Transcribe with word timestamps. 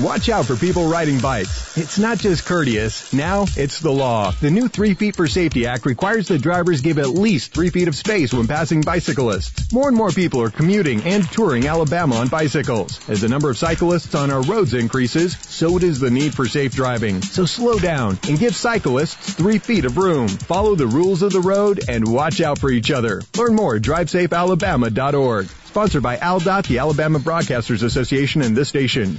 Watch 0.00 0.28
out 0.28 0.46
for 0.46 0.56
people 0.56 0.88
riding 0.88 1.20
bikes. 1.20 1.78
It's 1.78 2.00
not 2.00 2.18
just 2.18 2.44
courteous. 2.44 3.12
Now 3.12 3.44
it's 3.56 3.78
the 3.78 3.92
law. 3.92 4.32
The 4.32 4.50
new 4.50 4.66
Three 4.66 4.94
Feet 4.94 5.14
for 5.14 5.28
Safety 5.28 5.68
Act 5.68 5.86
requires 5.86 6.26
that 6.28 6.42
drivers 6.42 6.80
give 6.80 6.98
at 6.98 7.10
least 7.10 7.54
three 7.54 7.70
feet 7.70 7.86
of 7.86 7.94
space 7.94 8.34
when 8.34 8.48
passing 8.48 8.80
bicyclists. 8.80 9.72
More 9.72 9.86
and 9.86 9.96
more 9.96 10.10
people 10.10 10.42
are 10.42 10.50
commuting 10.50 11.02
and 11.04 11.30
touring 11.30 11.68
Alabama 11.68 12.16
on 12.16 12.26
bicycles. 12.26 13.08
As 13.08 13.20
the 13.20 13.28
number 13.28 13.50
of 13.50 13.56
cyclists 13.56 14.16
on 14.16 14.32
our 14.32 14.42
roads 14.42 14.74
increases, 14.74 15.36
so 15.42 15.78
does 15.78 16.00
the 16.00 16.10
need 16.10 16.34
for 16.34 16.48
safe 16.48 16.74
driving. 16.74 17.22
So 17.22 17.44
slow 17.44 17.78
down 17.78 18.18
and 18.28 18.36
give 18.36 18.56
cyclists 18.56 19.34
three 19.34 19.58
feet 19.58 19.84
of 19.84 19.96
room. 19.96 20.26
Follow 20.26 20.74
the 20.74 20.88
rules 20.88 21.22
of 21.22 21.32
the 21.32 21.40
road 21.40 21.84
and 21.88 22.08
watch 22.08 22.40
out 22.40 22.58
for 22.58 22.68
each 22.68 22.90
other. 22.90 23.22
Learn 23.36 23.54
more 23.54 23.76
at 23.76 23.82
drivesafealabama.org. 23.82 25.46
Sponsored 25.46 26.02
by 26.02 26.16
ALDOT, 26.16 26.66
the 26.66 26.78
Alabama 26.78 27.20
Broadcasters 27.20 27.84
Association, 27.84 28.42
and 28.42 28.56
this 28.56 28.68
station. 28.68 29.18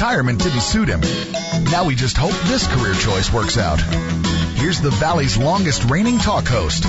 Retirement 0.00 0.40
didn't 0.42 0.62
suit 0.62 0.88
him. 0.88 1.02
Now 1.64 1.84
we 1.84 1.94
just 1.94 2.16
hope 2.16 2.32
this 2.48 2.66
career 2.66 2.94
choice 2.94 3.30
works 3.30 3.58
out. 3.58 3.82
Here's 4.56 4.80
the 4.80 4.88
Valley's 4.88 5.36
longest 5.36 5.90
reigning 5.90 6.16
talk 6.16 6.48
host, 6.48 6.86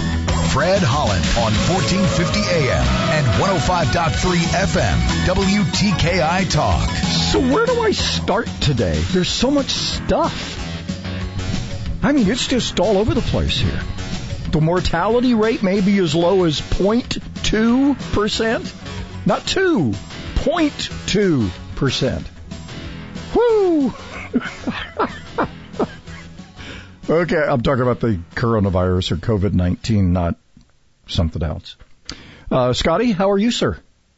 Fred 0.54 0.82
Holland 0.82 1.26
on 1.36 1.52
1450 1.68 2.40
AM 2.40 2.88
and 3.12 3.28
105.3 3.36 4.48
FM, 4.64 4.96
WTKI 5.26 6.50
Talk. 6.50 6.90
So 7.34 7.42
where 7.42 7.66
do 7.66 7.82
I 7.82 7.92
start 7.92 8.48
today? 8.62 8.98
There's 9.12 9.28
so 9.28 9.52
much 9.52 9.72
stuff. 9.72 10.58
I 12.02 12.14
mean, 12.14 12.32
it's 12.32 12.48
just 12.48 12.80
all 12.80 12.98
over 12.98 13.14
the 13.14 13.20
place 13.20 13.60
here. 13.60 13.82
The 14.52 14.62
mortality 14.62 15.34
rate 15.34 15.64
may 15.64 15.82
be 15.82 15.98
as 15.98 16.16
low 16.16 16.46
as 16.46 16.62
0.2%. 16.62 18.74
Not 19.26 19.46
2, 19.46 19.90
0.2%. 19.90 22.26
Woo! 23.36 23.88
okay, 27.10 27.38
I'm 27.38 27.62
talking 27.62 27.82
about 27.84 28.00
the 28.00 28.20
coronavirus 28.36 29.12
or 29.14 29.16
COVID-19, 29.18 30.04
not 30.12 30.36
something 31.08 31.44
else. 31.44 31.76
Uh, 32.50 32.74
Scotty, 32.74 33.12
how 33.12 33.32
are 33.32 33.38
you, 33.38 33.52
sir? 33.52 33.78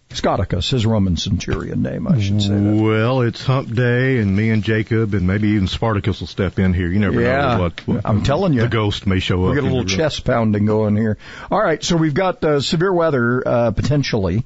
Scoticus, 0.10 0.70
his 0.70 0.86
Roman 0.86 1.18
centurion 1.18 1.82
name, 1.82 2.08
I 2.08 2.22
should 2.22 2.40
say 2.40 2.50
that. 2.50 2.82
Well, 2.84 3.22
it's 3.22 3.44
hump 3.44 3.74
day, 3.74 4.20
and 4.20 4.36
me 4.36 4.52
and 4.52 4.64
Jacob, 4.64 5.16
and 5.16 5.26
maybe 5.26 5.50
even 5.50 5.68
Spartacus 5.68 6.20
will 6.20 6.28
step 6.28 6.60
in 6.60 6.72
here. 6.76 6.88
You 6.88 7.00
never 7.00 7.20
Yeah, 7.20 7.56
know 7.56 7.64
what, 7.64 7.88
what 7.88 8.02
I'm 8.06 8.22
telling 8.22 8.54
you. 8.54 8.62
the 8.62 8.68
ghost 8.68 9.08
may 9.08 9.18
show 9.18 9.44
up. 9.46 9.50
We 9.50 9.56
got 9.56 9.64
a 9.64 9.74
little 9.74 9.86
chest 9.86 10.24
pounding 10.24 10.68
going 10.68 10.96
here. 10.96 11.18
All 11.50 11.60
right, 11.60 11.84
so 11.84 11.98
we've 11.98 12.14
got 12.14 12.44
uh, 12.44 12.62
severe 12.62 12.94
weather 12.94 13.42
uh, 13.48 13.72
potentially. 13.72 14.44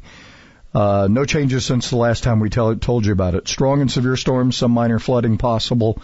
Uh, 0.74 1.08
no 1.10 1.26
changes 1.26 1.66
since 1.66 1.90
the 1.90 1.98
last 1.98 2.24
time 2.24 2.40
we 2.40 2.50
tell, 2.50 2.76
told 2.76 3.06
you 3.06 3.12
about 3.12 3.36
it. 3.36 3.48
Strong 3.48 3.82
and 3.82 3.92
severe 3.92 4.16
storms, 4.16 4.58
some 4.58 4.72
minor 4.72 5.00
flooding 5.00 5.38
possible. 5.38 6.02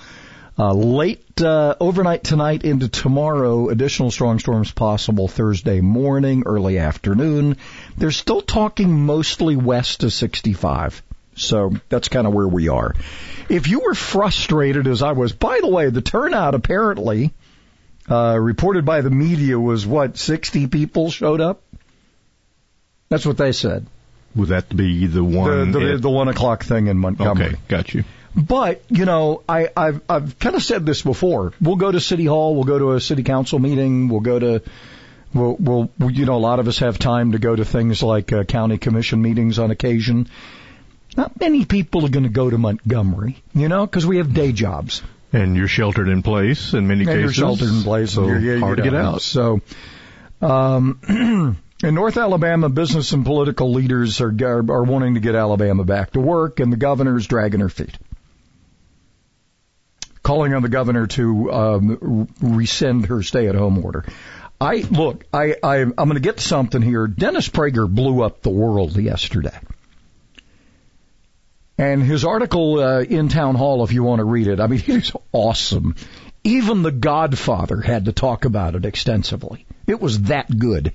Uh, 0.58 0.72
late 0.72 1.42
uh, 1.42 1.76
overnight 1.80 2.24
tonight 2.24 2.64
into 2.64 2.88
tomorrow, 2.88 3.70
additional 3.70 4.12
strong 4.12 4.38
storms 4.38 4.72
possible 4.72 5.28
Thursday 5.28 5.82
morning, 5.82 6.44
early 6.46 6.78
afternoon. 6.78 7.58
They're 7.98 8.12
still 8.12 8.42
talking 8.42 9.06
mostly 9.06 9.56
west 9.56 10.02
to 10.02 10.12
65. 10.12 11.02
So 11.36 11.74
that's 11.90 12.10
kind 12.10 12.28
of 12.28 12.34
where 12.34 12.48
we 12.48 12.70
are. 12.70 12.94
If 13.50 13.68
you 13.68 13.80
were 13.80 13.96
frustrated 13.96 14.86
as 14.88 15.02
I 15.02 15.14
was, 15.14 15.34
by 15.34 15.60
the 15.60 15.68
way, 15.68 15.90
the 15.90 16.02
turnout 16.02 16.54
apparently 16.54 17.34
uh, 18.10 18.38
reported 18.40 18.86
by 18.86 19.02
the 19.02 19.10
media 19.10 19.60
was 19.60 19.88
what 19.88 20.18
60 20.18 20.68
people 20.68 21.10
showed 21.10 21.42
up. 21.42 21.64
That's 23.10 23.26
what 23.26 23.38
they 23.38 23.52
said. 23.52 23.88
Would 24.36 24.50
that 24.50 24.76
be 24.76 25.06
the 25.08 25.24
one? 25.24 25.72
The, 25.72 25.80
the, 25.80 25.94
at- 25.94 26.02
the 26.02 26.10
one 26.10 26.28
o'clock 26.28 26.64
thing 26.64 26.88
in 26.88 26.98
Montgomery. 26.98 27.46
okay, 27.48 27.56
got 27.68 27.94
you. 27.94 28.04
But 28.36 28.84
you 28.90 29.06
know, 29.06 29.44
I, 29.48 29.70
I've 29.78 30.02
I've 30.10 30.40
kind 30.40 30.56
of 30.56 30.64
said 30.64 30.86
this 30.88 31.04
before. 31.04 31.54
We'll 31.62 31.76
go 31.76 31.92
to 31.92 32.00
city 32.00 32.26
hall. 32.26 32.56
We'll 32.56 32.64
go 32.64 32.80
to 32.80 32.94
a 32.94 33.00
city 33.02 33.22
council 33.24 33.60
meeting. 33.60 34.10
We'll 34.10 34.22
go 34.22 34.40
to 34.40 34.62
we'll, 35.36 35.56
we'll 35.60 35.90
you 36.12 36.26
know 36.26 36.36
a 36.36 36.40
lot 36.40 36.60
of 36.60 36.68
us 36.68 36.80
have 36.80 36.98
time 36.98 37.34
to 37.34 37.40
go 37.40 37.56
to 37.56 37.64
things 37.64 38.02
like 38.02 38.34
uh, 38.34 38.44
county 38.44 38.80
commission 38.80 39.22
meetings 39.22 39.60
on 39.60 39.70
occasion. 39.70 40.30
Not 41.16 41.40
many 41.40 41.66
people 41.66 42.06
are 42.06 42.10
going 42.10 42.24
to 42.24 42.30
go 42.30 42.50
to 42.50 42.58
Montgomery, 42.58 43.44
you 43.54 43.70
know, 43.70 43.86
because 43.86 44.04
we 44.08 44.18
have 44.18 44.34
day 44.34 44.52
jobs. 44.52 45.04
And 45.32 45.56
you're 45.56 45.68
sheltered 45.68 46.10
in 46.10 46.24
place 46.24 46.74
in 46.74 46.88
many 46.88 47.02
And 47.02 47.10
cases. 47.10 47.22
you're 47.22 47.34
sheltered 47.34 47.70
in 47.70 47.84
place, 47.84 48.14
so 48.14 48.28
yeah, 48.28 48.58
hard 48.60 48.78
to 48.78 48.84
get 48.84 48.94
down. 48.94 49.16
out. 49.16 49.22
So, 49.22 49.62
um, 50.42 51.58
in 51.84 51.96
North 51.96 52.16
Alabama, 52.16 52.70
business 52.70 53.12
and 53.12 53.26
political 53.26 53.74
leaders 53.74 54.22
are, 54.22 54.30
are 54.30 54.72
are 54.72 54.84
wanting 54.84 55.16
to 55.16 55.20
get 55.20 55.36
Alabama 55.36 55.84
back 55.84 56.12
to 56.12 56.22
work, 56.22 56.62
and 56.62 56.72
the 56.72 56.78
governor's 56.78 57.28
dragging 57.28 57.60
her 57.60 57.70
feet, 57.70 57.98
calling 60.24 60.54
on 60.54 60.62
the 60.62 60.70
governor 60.70 61.08
to 61.08 61.52
um, 61.52 62.28
rescind 62.42 63.08
her 63.08 63.22
stay-at-home 63.22 63.84
order. 63.84 64.06
I 64.62 64.78
look, 64.78 65.26
I, 65.34 65.56
I 65.62 65.82
I'm 65.82 65.94
going 65.94 66.14
to 66.14 66.22
get 66.22 66.40
something 66.40 66.82
here. 66.82 67.06
Dennis 67.06 67.50
Prager 67.50 67.88
blew 67.88 68.24
up 68.24 68.42
the 68.42 68.50
world 68.50 68.96
yesterday. 68.98 69.58
And 71.78 72.04
his 72.04 72.24
article 72.24 72.80
uh, 72.80 73.02
in 73.02 73.28
Town 73.30 73.56
Hall, 73.56 73.84
if 73.84 73.92
you 73.92 74.04
want 74.04 74.20
to 74.20 74.26
read 74.26 74.48
it, 74.48 74.62
I 74.62 74.68
mean, 74.68 74.80
it 74.88 74.90
is 74.90 75.12
awesome. 75.34 75.96
Even 76.46 76.82
The 76.82 76.92
Godfather 76.92 77.82
had 77.82 78.06
to 78.06 78.14
talk 78.14 78.46
about 78.46 78.76
it 78.76 78.86
extensively. 78.86 79.66
It 79.88 80.00
was 80.00 80.24
that 80.24 80.48
good. 80.58 80.94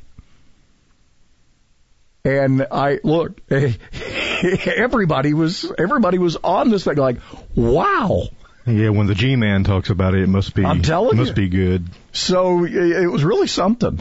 And 2.29 2.67
I 2.71 3.01
look, 3.03 3.41
everybody 3.51 5.33
was 5.35 5.71
everybody 5.79 6.19
was 6.19 6.37
on 6.37 6.71
this 6.71 6.85
thing 6.85 6.97
like, 6.97 7.19
wow. 7.55 8.25
Yeah, 8.67 8.91
when 8.91 9.07
the 9.07 9.15
G-man 9.15 9.65
talks 9.65 9.89
about 9.89 10.15
it, 10.15 10.23
it 10.23 10.29
must 10.29 10.55
be. 10.55 10.63
I'm 10.63 10.83
telling 10.83 11.17
must 11.17 11.31
you. 11.31 11.35
be 11.35 11.49
good. 11.49 11.89
So 12.13 12.65
it 12.65 13.11
was 13.11 13.25
really 13.25 13.47
something. 13.47 13.99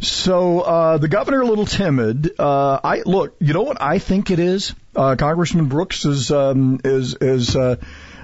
So 0.00 0.60
uh, 0.60 0.98
the 0.98 1.08
governor 1.08 1.40
a 1.40 1.46
little 1.46 1.64
timid. 1.64 2.38
Uh, 2.38 2.80
I 2.82 3.02
look, 3.06 3.36
you 3.38 3.54
know 3.54 3.62
what 3.62 3.80
I 3.80 3.98
think 3.98 4.30
it 4.30 4.38
is. 4.38 4.74
Uh, 4.94 5.16
Congressman 5.16 5.66
Brooks 5.66 6.04
is 6.04 6.30
um, 6.30 6.80
is 6.84 7.14
is 7.14 7.56
uh, 7.56 7.76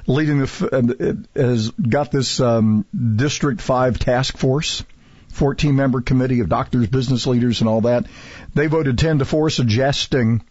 leading 0.06 0.38
the 0.38 0.44
f- 0.44 0.62
uh, 0.72 1.40
has 1.40 1.70
got 1.70 2.10
this 2.10 2.40
um, 2.40 2.84
District 3.16 3.60
Five 3.60 3.98
task 3.98 4.36
force. 4.36 4.84
14 5.28 5.76
member 5.76 6.00
committee 6.00 6.40
of 6.40 6.48
doctors, 6.48 6.88
business 6.88 7.26
leaders, 7.26 7.60
and 7.60 7.68
all 7.68 7.82
that. 7.82 8.06
They 8.54 8.66
voted 8.66 8.98
10 8.98 9.20
to 9.20 9.24
4 9.24 9.50
suggesting 9.50 10.42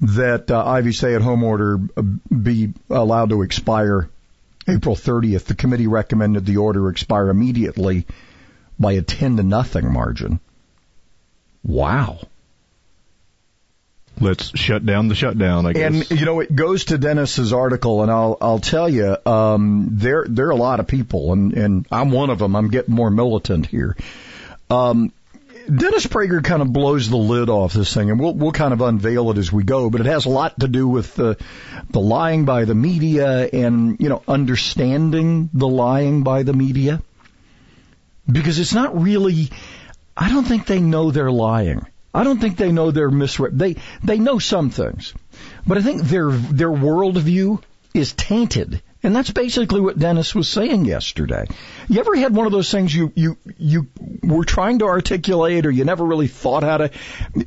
that 0.00 0.50
uh, 0.50 0.64
Ivey 0.64 0.92
stay 0.92 1.14
at 1.14 1.22
home 1.22 1.42
order 1.42 1.80
uh, 1.96 2.02
be 2.02 2.72
allowed 2.88 3.30
to 3.30 3.42
expire 3.42 4.08
April 4.68 4.94
30th. 4.94 5.44
The 5.44 5.54
committee 5.54 5.86
recommended 5.86 6.46
the 6.46 6.58
order 6.58 6.88
expire 6.88 7.30
immediately 7.30 8.06
by 8.78 8.92
a 8.92 9.02
10 9.02 9.38
to 9.38 9.42
nothing 9.42 9.92
margin. 9.92 10.40
Wow. 11.64 12.20
Let's 14.20 14.58
shut 14.58 14.84
down 14.84 15.08
the 15.08 15.14
shutdown. 15.14 15.66
I 15.66 15.72
guess. 15.72 16.10
And 16.10 16.20
you 16.20 16.26
know, 16.26 16.40
it 16.40 16.54
goes 16.54 16.86
to 16.86 16.98
Dennis's 16.98 17.52
article, 17.52 18.02
and 18.02 18.10
I'll 18.10 18.36
I'll 18.40 18.58
tell 18.58 18.88
you, 18.88 19.16
um, 19.24 19.90
there 19.92 20.24
there 20.28 20.48
are 20.48 20.50
a 20.50 20.56
lot 20.56 20.80
of 20.80 20.88
people, 20.88 21.32
and 21.32 21.52
and 21.52 21.86
I'm 21.90 22.10
one 22.10 22.30
of 22.30 22.40
them. 22.40 22.56
I'm 22.56 22.68
getting 22.68 22.94
more 22.94 23.10
militant 23.10 23.66
here. 23.66 23.96
Um, 24.70 25.12
Dennis 25.68 26.06
Prager 26.06 26.42
kind 26.42 26.62
of 26.62 26.72
blows 26.72 27.10
the 27.10 27.16
lid 27.16 27.50
off 27.50 27.74
this 27.74 27.92
thing, 27.92 28.10
and 28.10 28.18
we'll 28.18 28.32
we'll 28.32 28.52
kind 28.52 28.72
of 28.72 28.80
unveil 28.80 29.30
it 29.30 29.38
as 29.38 29.52
we 29.52 29.64
go. 29.64 29.90
But 29.90 30.00
it 30.00 30.06
has 30.06 30.24
a 30.24 30.30
lot 30.30 30.58
to 30.60 30.68
do 30.68 30.88
with 30.88 31.14
the 31.14 31.36
the 31.90 32.00
lying 32.00 32.46
by 32.46 32.64
the 32.64 32.74
media, 32.74 33.46
and 33.46 34.00
you 34.00 34.08
know, 34.08 34.22
understanding 34.26 35.50
the 35.52 35.68
lying 35.68 36.22
by 36.22 36.42
the 36.42 36.54
media, 36.54 37.02
because 38.30 38.58
it's 38.58 38.72
not 38.72 39.00
really. 39.00 39.50
I 40.16 40.30
don't 40.30 40.44
think 40.44 40.66
they 40.66 40.80
know 40.80 41.10
they're 41.10 41.30
lying. 41.30 41.86
I 42.14 42.24
don't 42.24 42.40
think 42.40 42.56
they 42.56 42.72
know 42.72 42.90
they're 42.90 43.10
misrep. 43.10 43.50
They 43.52 43.76
they 44.02 44.18
know 44.18 44.38
some 44.38 44.70
things, 44.70 45.12
but 45.66 45.76
I 45.76 45.82
think 45.82 46.02
their 46.02 46.30
their 46.30 46.70
worldview 46.70 47.62
is 47.92 48.14
tainted, 48.14 48.82
and 49.08 49.16
that's 49.16 49.30
basically 49.30 49.80
what 49.80 49.98
Dennis 49.98 50.34
was 50.34 50.50
saying 50.50 50.84
yesterday. 50.84 51.46
You 51.88 51.98
ever 52.00 52.14
had 52.14 52.36
one 52.36 52.44
of 52.44 52.52
those 52.52 52.70
things 52.70 52.94
you, 52.94 53.10
you, 53.14 53.38
you 53.56 53.86
were 54.22 54.44
trying 54.44 54.80
to 54.80 54.84
articulate 54.84 55.64
or 55.64 55.70
you 55.70 55.86
never 55.86 56.04
really 56.04 56.28
thought 56.28 56.62
how 56.62 56.76
to, 56.76 56.90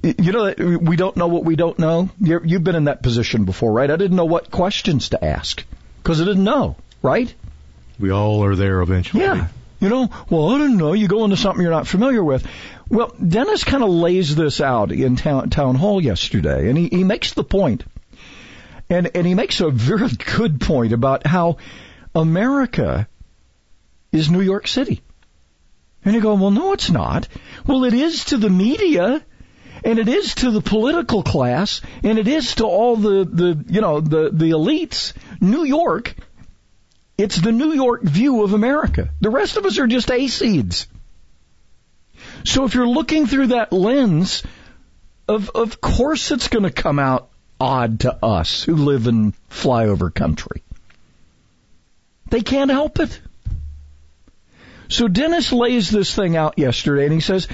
you 0.01 0.31
know, 0.31 0.55
we 0.81 0.95
don't 0.95 1.15
know 1.15 1.27
what 1.27 1.45
we 1.45 1.55
don't 1.55 1.77
know? 1.77 2.09
you 2.19 2.41
you've 2.43 2.63
been 2.63 2.73
in 2.73 2.85
that 2.85 3.03
position 3.03 3.45
before, 3.45 3.71
right? 3.71 3.91
I 3.91 3.95
didn't 3.95 4.17
know 4.17 4.25
what 4.25 4.49
questions 4.49 5.09
to 5.09 5.23
ask 5.23 5.63
because 6.01 6.19
I 6.19 6.25
didn't 6.25 6.45
know, 6.45 6.77
right? 7.03 7.31
We 7.99 8.09
all 8.09 8.43
are 8.43 8.55
there 8.55 8.81
eventually. 8.81 9.21
Yeah. 9.21 9.49
You 9.79 9.89
know, 9.89 10.09
well, 10.31 10.49
I 10.49 10.57
don't 10.57 10.77
know. 10.77 10.93
You 10.93 11.07
go 11.07 11.25
into 11.25 11.37
something 11.37 11.61
you're 11.61 11.69
not 11.69 11.85
familiar 11.85 12.23
with. 12.23 12.43
Well, 12.89 13.13
Dennis 13.23 13.63
kind 13.63 13.83
of 13.83 13.91
lays 13.91 14.35
this 14.35 14.61
out 14.61 14.91
in 14.91 15.15
town, 15.15 15.51
town 15.51 15.75
hall 15.75 16.01
yesterday, 16.01 16.69
and 16.69 16.77
he, 16.77 16.87
he 16.87 17.03
makes 17.03 17.35
the 17.35 17.43
point 17.43 17.83
and, 18.91 19.09
and 19.15 19.25
he 19.25 19.33
makes 19.35 19.61
a 19.61 19.69
very 19.69 20.09
good 20.09 20.59
point 20.59 20.91
about 20.91 21.25
how 21.25 21.57
America 22.13 23.07
is 24.11 24.29
New 24.29 24.41
York 24.41 24.67
City. 24.67 25.01
And 26.03 26.13
you 26.13 26.19
go, 26.19 26.35
well, 26.35 26.51
no, 26.51 26.73
it's 26.73 26.91
not. 26.91 27.29
Well, 27.65 27.85
it 27.85 27.93
is 27.93 28.25
to 28.25 28.37
the 28.37 28.49
media, 28.49 29.23
and 29.85 29.97
it 29.97 30.09
is 30.09 30.35
to 30.35 30.51
the 30.51 30.59
political 30.59 31.23
class, 31.23 31.79
and 32.03 32.19
it 32.19 32.27
is 32.27 32.55
to 32.55 32.65
all 32.65 32.97
the, 32.97 33.23
the 33.23 33.63
you 33.69 33.79
know, 33.79 34.01
the, 34.01 34.29
the 34.29 34.49
elites. 34.49 35.13
New 35.39 35.63
York, 35.63 36.13
it's 37.17 37.37
the 37.37 37.53
New 37.53 37.71
York 37.71 38.03
view 38.03 38.43
of 38.43 38.53
America. 38.53 39.09
The 39.21 39.29
rest 39.29 39.55
of 39.55 39.65
us 39.65 39.79
are 39.79 39.87
just 39.87 40.11
A 40.11 40.27
seeds. 40.27 40.87
So 42.43 42.65
if 42.65 42.75
you're 42.75 42.87
looking 42.87 43.25
through 43.25 43.47
that 43.47 43.71
lens, 43.71 44.43
of, 45.29 45.49
of 45.51 45.79
course 45.79 46.31
it's 46.31 46.49
going 46.49 46.63
to 46.63 46.71
come 46.71 46.99
out 46.99 47.30
odd 47.61 47.99
to 47.99 48.25
us 48.25 48.63
who 48.63 48.75
live 48.75 49.05
in 49.05 49.33
flyover 49.51 50.11
country. 50.11 50.63
They 52.31 52.41
can't 52.41 52.71
help 52.71 52.99
it. 52.99 53.21
So 54.89 55.07
Dennis 55.07 55.53
lays 55.53 55.91
this 55.91 56.13
thing 56.15 56.35
out 56.35 56.57
yesterday 56.57 57.03
and 57.03 57.13
he 57.13 57.19
says, 57.19 57.47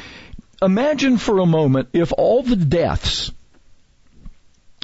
imagine 0.62 1.18
for 1.18 1.40
a 1.40 1.46
moment 1.46 1.90
if 1.92 2.14
all 2.18 2.42
the 2.42 2.56
deaths, 2.56 3.32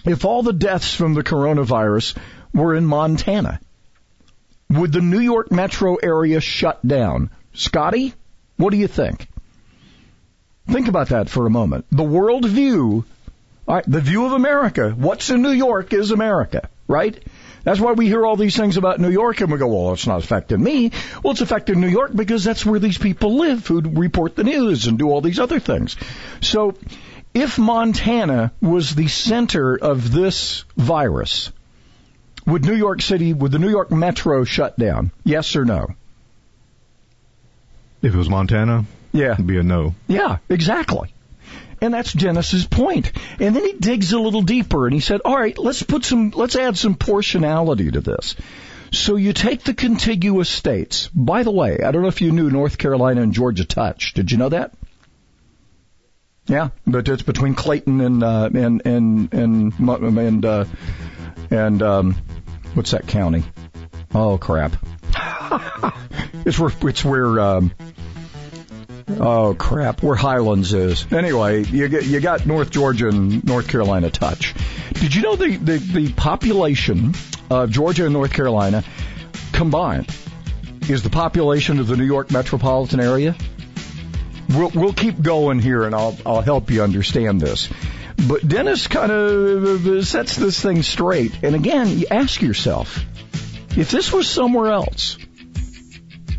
if 0.04 0.26
all 0.26 0.44
the 0.44 0.52
deaths 0.52 0.94
from 0.94 1.14
the 1.14 1.24
coronavirus 1.24 2.18
were 2.54 2.76
in 2.76 2.86
Montana, 2.86 3.62
would 4.70 4.92
the 4.92 5.00
New 5.00 5.22
York 5.22 5.54
metro 5.54 5.96
area 5.96 6.42
shut 6.42 6.86
down? 6.86 7.30
Scotty, 7.54 8.14
what 8.58 8.72
do 8.72 8.78
you 8.78 8.88
think? 8.88 9.28
Think 10.68 10.90
about 10.90 11.10
that 11.10 11.30
for 11.30 11.46
a 11.46 11.50
moment. 11.50 11.86
The 11.92 12.04
world 12.04 12.46
view 12.46 13.06
all 13.68 13.76
right, 13.76 13.86
the 13.88 14.02
view 14.02 14.26
of 14.26 14.34
America. 14.34 14.90
What's 14.90 15.30
in 15.30 15.42
New 15.42 15.52
York 15.52 15.94
is 15.94 16.12
America, 16.12 16.70
right? 16.88 17.18
That's 17.64 17.80
why 17.80 17.94
we 17.94 18.08
hear 18.08 18.26
all 18.26 18.36
these 18.36 18.58
things 18.58 18.76
about 18.76 19.00
New 19.00 19.10
York 19.10 19.40
and 19.40 19.52
we 19.52 19.58
go, 19.58 19.68
well, 19.68 19.94
it's 19.94 20.06
not 20.06 20.22
affecting 20.22 20.62
me. 20.62 20.92
Well, 21.24 21.32
it's 21.32 21.42
affecting 21.42 21.80
New 21.80 21.88
York 21.88 22.12
because 22.14 22.44
that's 22.44 22.66
where 22.66 22.80
these 22.80 22.98
people 22.98 23.38
live 23.38 23.66
who 23.66 23.80
report 23.80 24.36
the 24.36 24.44
news 24.44 24.88
and 24.88 25.00
do 25.00 25.10
all 25.10 25.22
these 25.22 25.40
other 25.40 25.60
things. 25.60 25.96
So, 26.42 26.76
if 27.34 27.58
Montana 27.58 28.52
was 28.62 28.94
the 28.94 29.08
center 29.08 29.76
of 29.76 30.12
this 30.12 30.66
virus, 30.76 31.52
would 32.46 32.66
New 32.66 32.76
York 32.76 33.02
City, 33.02 33.34
would 33.34 33.52
the 33.52 33.60
New 33.60 33.70
York 33.70 33.92
metro 33.92 34.44
shut 34.44 34.78
down? 34.78 35.12
Yes 35.24 35.56
or 35.56 35.66
no? 35.66 35.88
If 38.02 38.14
it 38.14 38.18
was 38.18 38.30
Montana, 38.30 38.86
yeah, 39.14 39.34
it'd 39.34 39.48
be 39.48 39.58
a 39.58 39.64
no. 39.64 39.96
Yeah, 40.08 40.40
exactly. 40.50 41.14
And 41.84 41.94
that's 41.94 42.14
Dennis's 42.14 42.66
point. 42.66 43.12
And 43.42 43.54
then 43.54 43.66
he 43.66 43.74
digs 43.74 44.14
a 44.14 44.18
little 44.18 44.42
deeper 44.42 44.88
and 44.88 44.94
he 44.94 45.02
said, 45.02 45.20
all 45.26 45.36
right, 45.36 45.58
let's 45.58 45.84
put 45.84 46.06
some, 46.06 46.30
let's 46.30 46.56
add 46.56 46.78
some 46.78 46.96
portionality 46.96 47.92
to 47.92 48.00
this. 48.00 48.38
So 48.94 49.18
you 49.18 49.34
take 49.34 49.64
the 49.64 49.74
contiguous 49.74 50.50
states. 50.50 51.10
By 51.14 51.44
the 51.44 51.52
way, 51.52 51.80
I 51.84 51.92
don't 51.92 52.02
know 52.02 52.08
if 52.08 52.22
you 52.22 52.32
knew 52.32 52.50
North 52.50 52.78
Carolina 52.78 53.22
and 53.22 53.34
Georgia 53.34 53.66
touch. 53.66 54.14
Did 54.14 54.32
you 54.32 54.38
know 54.38 54.48
that? 54.48 54.74
Yeah, 56.46 56.70
but 56.88 57.06
it's 57.10 57.22
between 57.22 57.54
Clayton 57.54 58.00
and 58.00 58.24
uh, 58.24 58.50
and 58.54 58.82
and 58.86 59.34
and 59.34 59.74
and 59.80 60.46
uh, 60.46 60.66
and 61.52 61.82
um, 61.82 62.16
what's 62.76 62.92
that 62.92 63.08
county? 63.08 63.44
Oh 64.14 64.38
crap! 64.38 64.74
it's 66.46 66.60
where 66.60 66.72
it's 66.82 67.04
where 67.04 67.40
um, 67.40 67.72
Oh 69.10 69.56
crap, 69.58 70.02
where 70.02 70.16
Highlands 70.16 70.74
is. 70.74 71.12
Anyway, 71.12 71.64
you 71.66 71.88
get 71.88 72.06
you 72.06 72.20
got 72.20 72.46
North 72.46 72.72
Georgia 72.72 73.10
and 73.10 73.44
North 73.44 73.68
Carolina 73.68 74.10
touch. 74.10 74.54
Did 74.94 75.14
you 75.14 75.22
know 75.22 75.36
the 75.36 75.58
the, 75.58 75.78
the 75.78 76.14
population 76.14 77.14
of 77.50 77.70
Georgia 77.70 78.06
and 78.06 78.14
North 78.14 78.34
Carolina 78.34 78.84
combined 79.52 80.14
is 80.90 81.04
the 81.04 81.10
population 81.10 81.80
of 81.80 81.88
the 81.88 81.98
New 81.98 82.06
York 82.06 82.32
metropolitan 82.32 83.00
area? 83.00 83.36
We'll 84.50 84.72
we'll 84.74 84.94
keep 84.94 85.22
going 85.22 85.60
here, 85.60 85.84
and 85.84 85.94
I'll 85.94 86.18
I'll 86.26 86.42
help 86.42 86.72
you 86.72 86.84
understand 86.84 87.42
this. 87.42 87.70
But 88.28 88.48
Dennis 88.48 88.88
kind 88.88 89.12
of 89.12 90.06
sets 90.06 90.36
this 90.36 90.62
thing 90.62 90.82
straight. 90.82 91.44
And 91.44 91.56
again, 91.56 92.00
you 92.00 92.08
ask 92.10 92.42
yourself, 92.42 93.04
if 93.76 93.92
this 93.92 94.14
was 94.14 94.30
somewhere 94.30 94.72
else, 94.72 95.18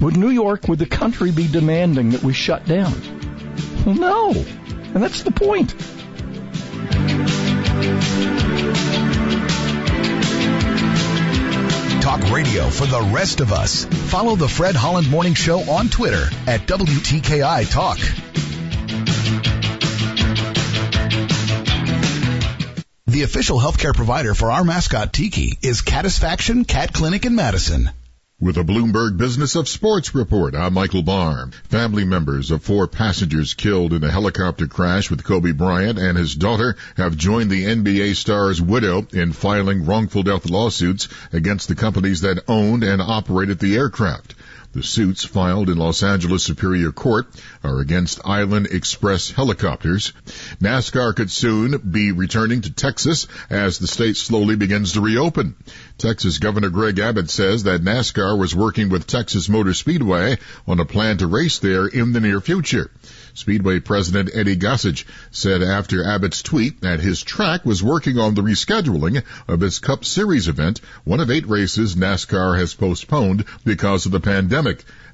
would 0.01 0.17
New 0.17 0.31
York, 0.31 0.69
would 0.69 0.79
the 0.79 0.87
country 0.87 1.31
be 1.31 1.49
demanding 1.49 2.11
that 2.11 2.23
we 2.23 2.33
shut 2.33 2.65
down? 2.67 2.93
Well, 3.85 3.95
no. 3.95 4.31
And 4.95 5.03
that's 5.03 5.23
the 5.23 5.31
point. 5.31 5.75
Talk 12.03 12.31
radio 12.31 12.69
for 12.69 12.87
the 12.87 13.01
rest 13.13 13.41
of 13.41 13.53
us. 13.53 13.85
Follow 13.85 14.37
the 14.37 14.49
Fred 14.49 14.77
Holland 14.77 15.11
Morning 15.11 15.35
Show 15.35 15.61
on 15.61 15.89
Twitter 15.89 16.25
at 16.47 16.61
WTKI 16.67 17.71
Talk. 17.71 17.99
The 23.07 23.23
official 23.23 23.59
healthcare 23.59 23.95
provider 23.95 24.35
for 24.35 24.51
our 24.51 24.65
mascot 24.65 25.13
Tiki 25.13 25.57
is 25.63 25.83
Catisfaction 25.83 26.65
Cat 26.65 26.93
Clinic 26.93 27.25
in 27.25 27.35
Madison. 27.35 27.91
With 28.41 28.57
a 28.57 28.65
Bloomberg 28.65 29.17
Business 29.17 29.55
of 29.55 29.69
Sports 29.69 30.13
report, 30.13 30.57
I'm 30.57 30.75
Michael 30.75 31.05
Barr. 31.05 31.51
Family 31.69 32.05
members 32.05 32.51
of 32.51 32.65
four 32.65 32.89
passengers 32.89 33.55
killed 33.55 33.93
in 33.93 34.03
a 34.03 34.11
helicopter 34.11 34.67
crash 34.67 35.09
with 35.09 35.23
Kobe 35.23 35.53
Bryant 35.53 36.01
and 36.01 36.19
his 36.19 36.35
daughter 36.35 36.75
have 36.97 37.17
joined 37.17 37.49
the 37.49 37.65
NBA 37.65 38.17
star's 38.17 38.61
widow 38.61 39.07
in 39.13 39.33
filing 39.33 39.87
wrongful 39.87 40.25
death 40.25 40.51
lawsuits 40.51 41.07
against 41.33 41.69
the 41.69 41.77
companies 41.77 42.23
that 42.23 42.43
owned 42.49 42.83
and 42.83 43.01
operated 43.01 43.61
the 43.61 43.77
aircraft. 43.77 44.35
The 44.75 44.83
suits 44.83 45.25
filed 45.25 45.71
in 45.71 45.79
Los 45.79 46.03
Angeles 46.03 46.43
Superior 46.43 46.91
Court 46.91 47.29
are 47.63 47.79
against 47.79 48.21
Island 48.25 48.67
Express 48.67 49.31
helicopters. 49.31 50.13
NASCAR 50.61 51.15
could 51.15 51.31
soon 51.31 51.79
be 51.79 52.11
returning 52.11 52.61
to 52.63 52.73
Texas 52.73 53.29
as 53.49 53.79
the 53.79 53.87
state 53.87 54.17
slowly 54.17 54.57
begins 54.57 54.95
to 54.95 55.01
reopen. 55.01 55.55
Texas 55.97 56.39
Governor 56.39 56.71
Greg 56.71 56.99
Abbott 56.99 57.31
says 57.31 57.63
that 57.63 57.85
NASCAR 57.85 58.37
was 58.37 58.53
working 58.57 58.89
with 58.89 59.07
Texas 59.07 59.49
Motor 59.49 59.75
Speedway 59.75 60.39
on 60.67 60.81
a 60.81 60.85
plan 60.85 61.19
to 61.19 61.29
race 61.29 61.61
there 61.61 61.87
in 61.87 62.13
the 62.13 62.21
near 62.21 62.41
future. 62.41 62.91
Speedway 63.35 63.81
President 63.81 64.31
Eddie 64.33 64.57
Gossage 64.57 65.05
said 65.31 65.63
after 65.63 66.05
Abbott's 66.05 66.43
tweet 66.43 66.81
that 66.83 67.01
his 67.01 67.23
track 67.23 67.65
was 67.65 67.83
working 67.83 68.19
on 68.19 68.35
the 68.35 68.43
rescheduling 68.43 69.23
of 69.49 69.63
its 69.63 69.79
Cup 69.79 70.05
Series 70.05 70.47
event, 70.49 70.81
one 71.05 71.21
of 71.21 71.31
eight 71.31 71.49
races 71.49 71.97
NASCAR 71.97 72.59
has 72.59 72.75
postponed 72.75 73.45
because 73.65 74.07
of 74.07 74.13
the 74.13 74.21
pandemic. 74.21 74.64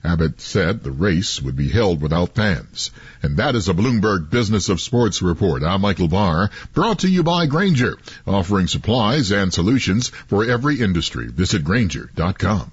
Abbott 0.04 0.40
said 0.40 0.82
the 0.82 0.92
race 0.92 1.42
would 1.42 1.56
be 1.56 1.68
held 1.68 2.00
without 2.00 2.34
fans. 2.34 2.90
And 3.22 3.36
that 3.36 3.54
is 3.54 3.68
a 3.68 3.74
Bloomberg 3.74 4.30
Business 4.30 4.68
of 4.68 4.80
Sports 4.80 5.22
report. 5.22 5.62
I'm 5.62 5.80
Michael 5.80 6.08
Barr, 6.08 6.50
brought 6.72 7.00
to 7.00 7.08
you 7.08 7.22
by 7.22 7.46
Grainger, 7.46 7.98
offering 8.26 8.66
supplies 8.66 9.30
and 9.30 9.52
solutions 9.52 10.08
for 10.28 10.44
every 10.44 10.80
industry. 10.80 11.26
Visit 11.26 11.64
Grainger.com. 11.64 12.72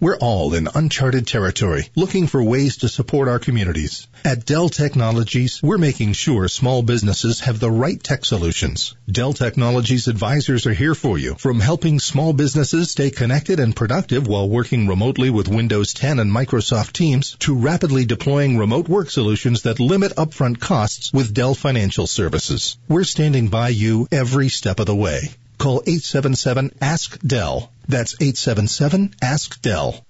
We're 0.00 0.16
all 0.16 0.54
in 0.54 0.68
uncharted 0.74 1.26
territory, 1.26 1.88
looking 1.94 2.26
for 2.26 2.42
ways 2.42 2.78
to 2.78 2.88
support 2.88 3.28
our 3.28 3.38
communities. 3.38 4.06
At 4.24 4.44
Dell 4.44 4.68
Technologies, 4.68 5.60
we're 5.62 5.78
making 5.78 6.12
sure 6.14 6.48
small 6.48 6.82
businesses 6.82 7.40
have 7.40 7.60
the 7.60 7.70
right 7.70 8.02
tech 8.02 8.24
solutions. 8.24 8.94
Dell 9.10 9.32
Technologies 9.32 10.08
advisors 10.08 10.66
are 10.66 10.72
here 10.72 10.94
for 10.94 11.18
you, 11.18 11.34
from 11.34 11.60
helping 11.60 12.00
small 12.00 12.32
businesses 12.32 12.90
stay 12.90 13.10
connected 13.10 13.60
and 13.60 13.76
productive 13.76 14.26
while 14.26 14.48
working 14.48 14.88
remotely 14.88 15.30
with 15.30 15.48
Windows 15.48 15.92
10 15.92 16.18
and 16.18 16.30
Microsoft 16.30 16.92
Teams, 16.92 17.36
to 17.40 17.54
rapidly 17.54 18.04
deploying 18.04 18.58
remote 18.58 18.88
work 18.88 19.10
solutions 19.10 19.62
that 19.62 19.80
limit 19.80 20.16
upfront 20.16 20.60
costs 20.60 21.12
with 21.12 21.34
Dell 21.34 21.54
Financial 21.54 22.06
Services. 22.06 22.78
We're 22.88 23.04
standing 23.04 23.48
by 23.48 23.68
you 23.68 24.08
every 24.10 24.48
step 24.48 24.80
of 24.80 24.86
the 24.86 24.94
way. 24.96 25.30
Call 25.58 25.82
877-ASK-DELL. 25.82 27.70
That's 27.88 28.16
877-ASK-DELL. 28.16 30.04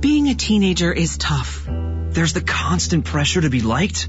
Being 0.00 0.28
a 0.28 0.34
teenager 0.34 0.92
is 0.92 1.16
tough. 1.16 1.66
There's 1.66 2.32
the 2.32 2.40
constant 2.40 3.04
pressure 3.04 3.40
to 3.40 3.50
be 3.50 3.60
liked. 3.60 4.08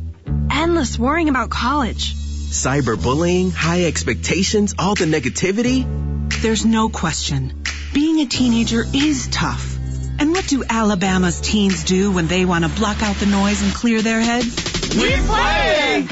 Endless 0.52 0.98
worrying 1.00 1.30
about 1.30 1.50
college. 1.50 2.14
Cyberbullying, 2.16 3.52
high 3.52 3.86
expectations, 3.86 4.76
all 4.80 4.96
the 4.96 5.06
negativity. 5.06 5.86
There's 6.42 6.66
no 6.66 6.90
question. 6.90 7.64
Being 7.94 8.20
a 8.20 8.26
teenager 8.26 8.84
is 8.94 9.28
tough. 9.28 9.78
And 10.20 10.32
what 10.32 10.48
do 10.48 10.64
Alabama's 10.68 11.40
teens 11.40 11.84
do 11.84 12.12
when 12.12 12.28
they 12.28 12.46
want 12.46 12.64
to 12.64 12.70
block 12.70 13.04
out 13.04 13.18
the 13.18 13.26
noise 13.26 13.62
and 13.62 13.74
clear 13.74 14.02
their 14.02 14.22
heads? 14.22 14.56
We 14.96 15.16
play! 15.28 16.08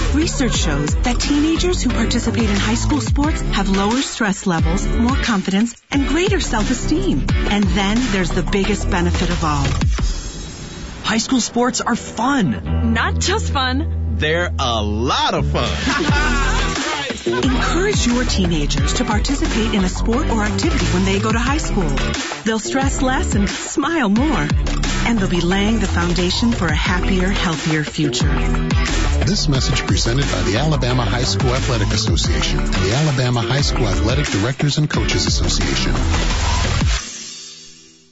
Research 0.14 0.54
shows 0.54 0.94
that 1.02 1.18
teenagers 1.18 1.82
who 1.82 1.90
participate 1.90 2.48
in 2.48 2.56
high 2.56 2.76
school 2.76 3.00
sports 3.00 3.40
have 3.40 3.68
lower 3.68 4.00
stress 4.00 4.46
levels, 4.46 4.86
more 4.86 5.16
confidence, 5.16 5.74
and 5.90 6.06
greater 6.06 6.38
self-esteem. 6.38 7.26
And 7.50 7.64
then 7.64 7.98
there's 8.12 8.30
the 8.30 8.44
biggest 8.44 8.88
benefit 8.88 9.28
of 9.28 9.42
all. 9.42 9.66
High 11.02 11.18
school 11.18 11.40
sports 11.40 11.80
are 11.80 11.96
fun. 11.96 12.92
Not 12.94 13.18
just 13.18 13.52
fun. 13.52 14.16
They're 14.16 14.54
a 14.56 14.82
lot 14.82 15.34
of 15.34 15.50
fun. 15.50 16.60
Encourage 17.26 18.06
your 18.06 18.22
teenagers 18.24 18.92
to 18.94 19.04
participate 19.04 19.72
in 19.72 19.82
a 19.82 19.88
sport 19.88 20.28
or 20.28 20.42
activity 20.42 20.84
when 20.86 21.06
they 21.06 21.18
go 21.18 21.32
to 21.32 21.38
high 21.38 21.58
school. 21.58 21.88
They'll 22.44 22.58
stress 22.58 23.00
less 23.00 23.34
and 23.34 23.48
smile 23.48 24.10
more. 24.10 24.46
And 25.06 25.18
they'll 25.18 25.30
be 25.30 25.40
laying 25.40 25.80
the 25.80 25.86
foundation 25.86 26.52
for 26.52 26.66
a 26.66 26.74
happier, 26.74 27.28
healthier 27.28 27.82
future. 27.82 28.28
This 29.24 29.48
message 29.48 29.86
presented 29.86 30.26
by 30.30 30.42
the 30.42 30.58
Alabama 30.58 31.06
High 31.06 31.22
School 31.22 31.54
Athletic 31.54 31.88
Association 31.88 32.58
and 32.58 32.68
the 32.68 32.92
Alabama 32.92 33.40
High 33.40 33.62
School 33.62 33.86
Athletic 33.86 34.26
Directors 34.26 34.76
and 34.76 34.90
Coaches 34.90 35.26
Association. 35.26 35.94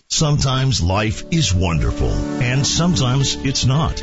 Sometimes 0.09 0.83
life 0.83 1.25
is 1.31 1.53
wonderful, 1.53 2.13
and 2.41 2.67
sometimes 2.67 3.35
it's 3.37 3.67
not. 3.67 4.03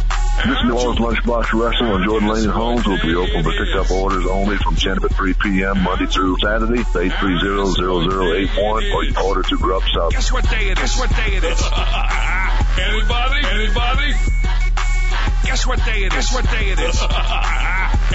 This 0.41 0.57
New 0.65 0.73
Orleans 0.73 0.97
Lunchbox 0.97 1.53
Wrestling 1.53 1.91
on 1.91 2.03
Jordan 2.03 2.27
Lane 2.27 2.43
and 2.45 2.51
Holmes 2.51 2.87
will 2.87 2.97
be 2.97 3.13
open 3.13 3.43
for 3.43 3.51
pickup 3.51 3.91
orders 3.91 4.25
only 4.25 4.57
from 4.57 4.75
10 4.75 5.01
to 5.01 5.09
3 5.09 5.33
p.m. 5.35 5.83
Monday 5.83 6.07
through 6.07 6.39
Saturday, 6.39 6.81
830-0081, 6.81 8.57
or 8.57 9.03
you 9.03 9.13
can 9.13 9.23
order 9.23 9.43
through 9.43 9.59
Grub 9.59 9.83
South. 9.93 10.13
Guess 10.13 10.31
what 10.33 10.49
day 10.49 10.69
it 10.69 10.79
is? 10.79 10.97
Guess 10.97 10.99
what 10.99 11.09
day 11.11 11.35
it 11.37 11.43
is? 11.43 11.61
Anybody? 12.81 13.45
Anybody? 13.53 14.13
Guess 15.45 15.67
what 15.67 15.77
day 15.85 16.09
it 16.09 16.13
is? 16.13 16.13
Guess 16.13 16.33
what 16.33 16.45
day 16.49 16.69
it 16.73 16.79
is? 16.79 16.97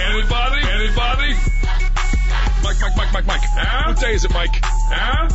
Anybody? 0.03 0.61
Anybody? 0.67 1.31
Mike, 2.61 2.75
Mike, 2.81 2.97
Mike, 2.97 3.13
Mike, 3.13 3.25
Mike. 3.25 3.41
Huh? 3.55 3.93
What 3.93 3.99
day 4.01 4.13
is 4.13 4.25
it, 4.25 4.33
Mike? 4.33 4.51
Huh? 4.51 5.29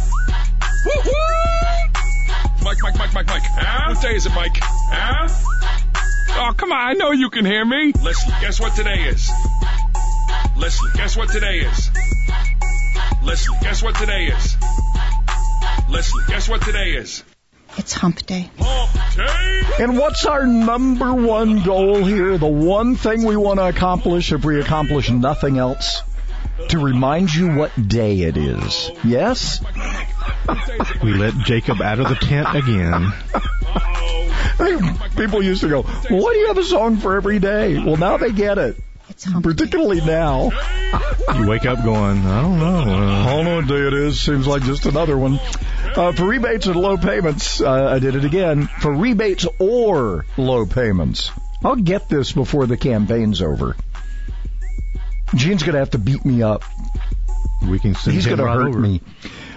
Woo-hoo! 0.84 2.64
Mike, 2.64 2.76
Mike, 2.82 2.99
Mike, 2.99 3.14
Mike, 3.14 3.26
Mike. 3.28 3.42
Huh? 3.44 3.94
What 3.94 4.02
day 4.02 4.14
is 4.14 4.26
it, 4.26 4.34
Mike? 4.34 4.58
Huh? 4.61 5.51
Oh, 6.35 6.53
come 6.57 6.73
on. 6.73 6.79
I 6.79 6.93
know 6.95 7.12
you 7.12 7.31
can 7.31 7.45
hear 7.45 7.65
me. 7.65 7.93
Leslie, 8.03 8.35
guess 8.41 8.61
what 8.61 8.75
today 8.75 9.03
is? 9.05 9.31
Leslie, 10.57 10.91
guess 10.95 11.17
what 11.17 11.29
today 11.29 11.59
is? 11.59 11.91
Leslie, 13.23 13.57
guess 13.62 13.83
what 13.83 13.95
today 13.97 14.27
is? 14.27 14.57
Leslie, 15.91 16.25
guess 16.29 16.49
what 16.49 16.62
today 16.62 16.93
is? 16.93 17.23
It's 17.77 17.93
hump 17.93 18.25
day. 18.27 18.51
Hump 18.59 19.17
day? 19.17 19.85
And 19.85 19.99
what's 19.99 20.27
our 20.27 20.47
number 20.47 21.12
one 21.12 21.62
goal 21.62 22.05
here? 22.05 22.37
The 22.39 22.47
one 22.47 22.97
thing 22.97 23.25
we 23.25 23.37
want 23.37 23.59
to 23.61 23.69
accomplish 23.69 24.33
if 24.33 24.45
we 24.45 24.61
accomplish 24.61 25.11
nothing 25.11 25.59
else? 25.59 26.03
To 26.69 26.79
remind 26.79 27.35
you 27.35 27.55
what 27.55 27.73
day 27.89 28.21
it 28.23 28.37
is. 28.37 28.91
Yes? 29.05 29.62
we 31.03 31.15
let 31.15 31.35
Jacob 31.45 31.81
out 31.81 31.99
of 31.99 32.09
the 32.09 32.15
tent 32.15 32.49
again. 32.55 33.12
People 35.16 35.42
used 35.42 35.61
to 35.62 35.68
go, 35.68 35.80
well, 35.82 36.23
why 36.23 36.32
do 36.32 36.38
you 36.38 36.47
have 36.49 36.59
a 36.59 36.64
song 36.64 36.97
for 36.97 37.16
every 37.16 37.38
day? 37.38 37.78
Well, 37.82 37.97
now 37.97 38.16
they 38.16 38.32
get 38.32 38.59
it. 38.59 38.76
Particularly 39.42 40.00
now. 40.00 40.50
you 41.35 41.47
wake 41.47 41.66
up 41.66 41.85
going, 41.85 42.18
I 42.26 42.42
don't 42.42 42.59
know. 42.59 42.78
Uh, 42.92 43.25
I 43.26 43.37
don't 43.37 43.44
know 43.44 43.56
what 43.56 43.66
day 43.68 43.87
it 43.87 43.92
is. 43.92 44.21
Seems 44.21 44.47
like 44.47 44.62
just 44.62 44.87
another 44.87 45.18
one. 45.18 45.38
Uh, 45.94 46.12
for 46.12 46.25
rebates 46.25 46.66
and 46.66 46.76
low 46.76 46.97
payments, 46.97 47.61
uh, 47.61 47.88
I 47.94 47.99
did 47.99 48.14
it 48.14 48.25
again. 48.25 48.66
For 48.80 48.90
rebates 48.90 49.47
or 49.59 50.25
low 50.38 50.64
payments, 50.64 51.30
I'll 51.62 51.76
get 51.76 52.09
this 52.09 52.32
before 52.32 52.66
the 52.66 52.76
campaign's 52.78 53.42
over. 53.42 53.76
Gene's 55.35 55.62
gonna 55.62 55.78
have 55.78 55.90
to 55.90 55.99
beat 55.99 56.25
me 56.25 56.42
up. 56.42 56.64
We 57.68 57.78
can 57.78 57.94
send 57.94 58.14
He's 58.14 58.26
him 58.26 58.37
gonna 58.37 58.44
right 58.44 58.56
hurt 58.56 58.68
over. 58.68 58.78
me. 58.80 59.00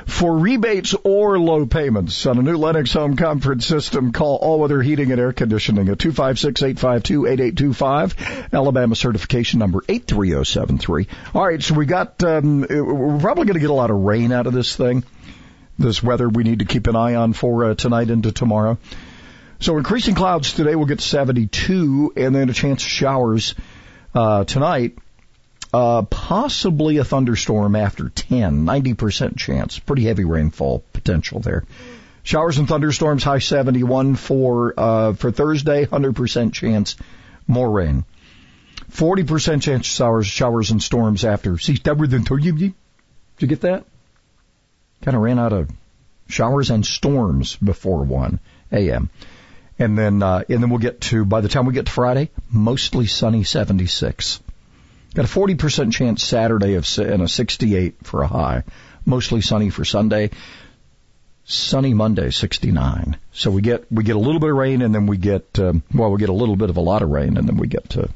For 0.05 0.37
rebates 0.37 0.93
or 1.03 1.39
low 1.39 1.65
payments 1.65 2.27
on 2.27 2.37
a 2.37 2.41
new 2.41 2.57
Lennox 2.57 2.91
home 2.93 3.15
comfort 3.15 3.63
system, 3.63 4.11
call 4.11 4.35
All 4.35 4.59
Weather 4.59 4.81
Heating 4.81 5.11
and 5.11 5.19
Air 5.19 5.31
Conditioning 5.33 5.89
at 5.89 5.97
256-852-8825, 5.97 8.53
Alabama 8.53 8.95
certification 8.95 9.57
number 9.59 9.81
83073. 9.89 11.07
All 11.33 11.45
right, 11.45 11.61
so 11.61 11.73
we 11.73 11.87
got, 11.87 12.23
um, 12.23 12.61
we're 12.61 13.19
probably 13.19 13.45
going 13.45 13.55
to 13.55 13.59
get 13.59 13.71
a 13.71 13.73
lot 13.73 13.89
of 13.89 13.97
rain 13.97 14.31
out 14.31 14.47
of 14.47 14.53
this 14.53 14.73
thing. 14.75 15.03
This 15.79 16.03
weather 16.03 16.29
we 16.29 16.43
need 16.43 16.59
to 16.59 16.65
keep 16.65 16.87
an 16.87 16.95
eye 16.95 17.15
on 17.15 17.33
for 17.33 17.65
uh, 17.65 17.75
tonight 17.75 18.09
into 18.09 18.31
tomorrow. 18.31 18.77
So 19.59 19.77
increasing 19.77 20.15
clouds 20.15 20.53
today, 20.53 20.75
we'll 20.75 20.85
get 20.85 21.01
72 21.01 22.13
and 22.15 22.33
then 22.35 22.49
a 22.49 22.53
chance 22.53 22.83
of 22.83 22.89
showers, 22.89 23.55
uh, 24.13 24.45
tonight. 24.45 24.97
Uh, 25.75 26.03
possibly 26.03 26.99
a 26.99 27.03
thunderstorm 27.03 27.75
after 27.75 28.07
10, 28.07 28.65
90% 28.65 29.35
chance. 29.35 29.77
Pretty 29.77 30.05
heavy 30.05 30.23
rainfall 30.23 30.85
potential 30.93 31.41
there. 31.41 31.65
Showers 32.23 32.57
and 32.57 32.65
thunderstorms, 32.65 33.25
high 33.25 33.39
71 33.39 34.15
for, 34.15 34.73
uh, 34.77 35.13
for 35.15 35.31
Thursday, 35.31 35.85
100% 35.85 36.53
chance, 36.53 36.95
more 37.45 37.69
rain. 37.69 38.05
40% 38.89 39.61
chance 39.63 39.85
showers, 39.85 40.25
showers 40.25 40.71
and 40.71 40.81
storms 40.81 41.25
after. 41.25 41.57
See, 41.57 41.75
stubborn 41.75 42.09
than 42.09 42.23
Did 42.23 42.73
you 43.39 43.47
get 43.49 43.59
that? 43.61 43.83
Kind 45.01 45.17
of 45.17 45.23
ran 45.23 45.39
out 45.39 45.51
of 45.51 45.69
showers 46.29 46.69
and 46.69 46.85
storms 46.85 47.57
before 47.57 48.01
1 48.01 48.39
a.m. 48.71 49.09
And 49.77 49.97
then, 49.97 50.23
uh, 50.23 50.41
and 50.47 50.63
then 50.63 50.69
we'll 50.69 50.79
get 50.79 51.01
to, 51.01 51.25
by 51.25 51.41
the 51.41 51.49
time 51.49 51.65
we 51.65 51.73
get 51.73 51.87
to 51.87 51.91
Friday, 51.91 52.29
mostly 52.49 53.07
sunny 53.07 53.43
76. 53.43 54.39
Got 55.15 55.25
a 55.25 55.29
40% 55.29 55.93
chance 55.93 56.23
Saturday 56.23 56.75
of 56.75 56.85
and 56.99 57.21
a 57.21 57.27
68 57.27 57.95
for 58.03 58.21
a 58.21 58.27
high. 58.27 58.63
Mostly 59.05 59.39
sunny 59.39 59.69
for 59.69 59.85
Sunday. 59.85 60.31
Sunny 61.45 61.93
Monday, 61.93 62.31
69. 62.31 63.17
So 63.31 63.49
we 63.49 63.61
get 63.61 63.89
we 63.89 64.03
get 64.03 64.17
a 64.17 64.19
little 64.19 64.41
bit 64.41 64.49
of 64.49 64.57
rain, 64.57 64.81
and 64.81 64.93
then 64.93 65.07
we 65.07 65.15
get 65.15 65.57
um, 65.59 65.83
well, 65.93 66.11
we 66.11 66.19
get 66.19 66.29
a 66.29 66.33
little 66.33 66.57
bit 66.57 66.69
of 66.69 66.75
a 66.75 66.81
lot 66.81 67.01
of 67.01 67.09
rain, 67.09 67.37
and 67.37 67.47
then 67.47 67.55
we 67.55 67.67
get 67.67 67.89
to 67.91 68.09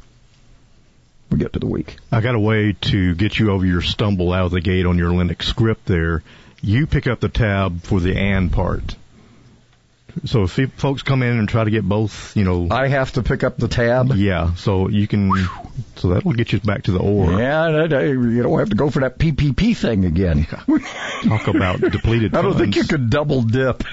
we 1.29 1.37
get 1.37 1.53
to 1.53 1.59
the 1.59 1.67
week. 1.67 1.95
I 2.11 2.19
got 2.19 2.35
a 2.35 2.39
way 2.39 2.75
to 2.81 3.15
get 3.15 3.39
you 3.39 3.51
over 3.51 3.65
your 3.65 3.81
stumble 3.81 4.33
out 4.33 4.45
of 4.45 4.51
the 4.51 4.61
gate 4.61 4.85
on 4.85 4.97
your 4.97 5.13
Lennox 5.13 5.47
script 5.47 5.85
there. 5.85 6.21
You 6.61 6.85
pick 6.85 7.07
up 7.07 7.21
the 7.21 7.29
tab 7.29 7.83
for 7.83 8.01
the 8.01 8.17
and 8.17 8.51
part. 8.51 8.95
So 10.25 10.43
if 10.43 10.59
folks 10.73 11.03
come 11.03 11.23
in 11.23 11.37
and 11.37 11.47
try 11.47 11.63
to 11.63 11.71
get 11.71 11.83
both, 11.83 12.35
you 12.35 12.43
know, 12.43 12.67
I 12.71 12.87
have 12.87 13.13
to 13.13 13.23
pick 13.23 13.43
up 13.43 13.57
the 13.57 13.67
tab. 13.67 14.13
Yeah, 14.15 14.53
so 14.55 14.89
you 14.89 15.07
can, 15.07 15.31
so 15.95 16.09
that 16.09 16.25
will 16.25 16.33
get 16.33 16.51
you 16.51 16.59
back 16.59 16.83
to 16.83 16.91
the 16.91 16.99
ore. 16.99 17.33
Yeah, 17.39 17.67
you 18.01 18.43
don't 18.43 18.59
have 18.59 18.69
to 18.69 18.75
go 18.75 18.89
for 18.89 19.01
that 19.01 19.17
PPP 19.17 19.75
thing 19.75 20.05
again. 20.05 20.45
Talk 20.45 21.47
about 21.47 21.79
depleted. 21.91 22.35
I 22.35 22.41
don't 22.41 22.53
funds. 22.53 22.61
think 22.63 22.75
you 22.75 22.83
could 22.85 23.09
double 23.09 23.41
dip. 23.43 23.83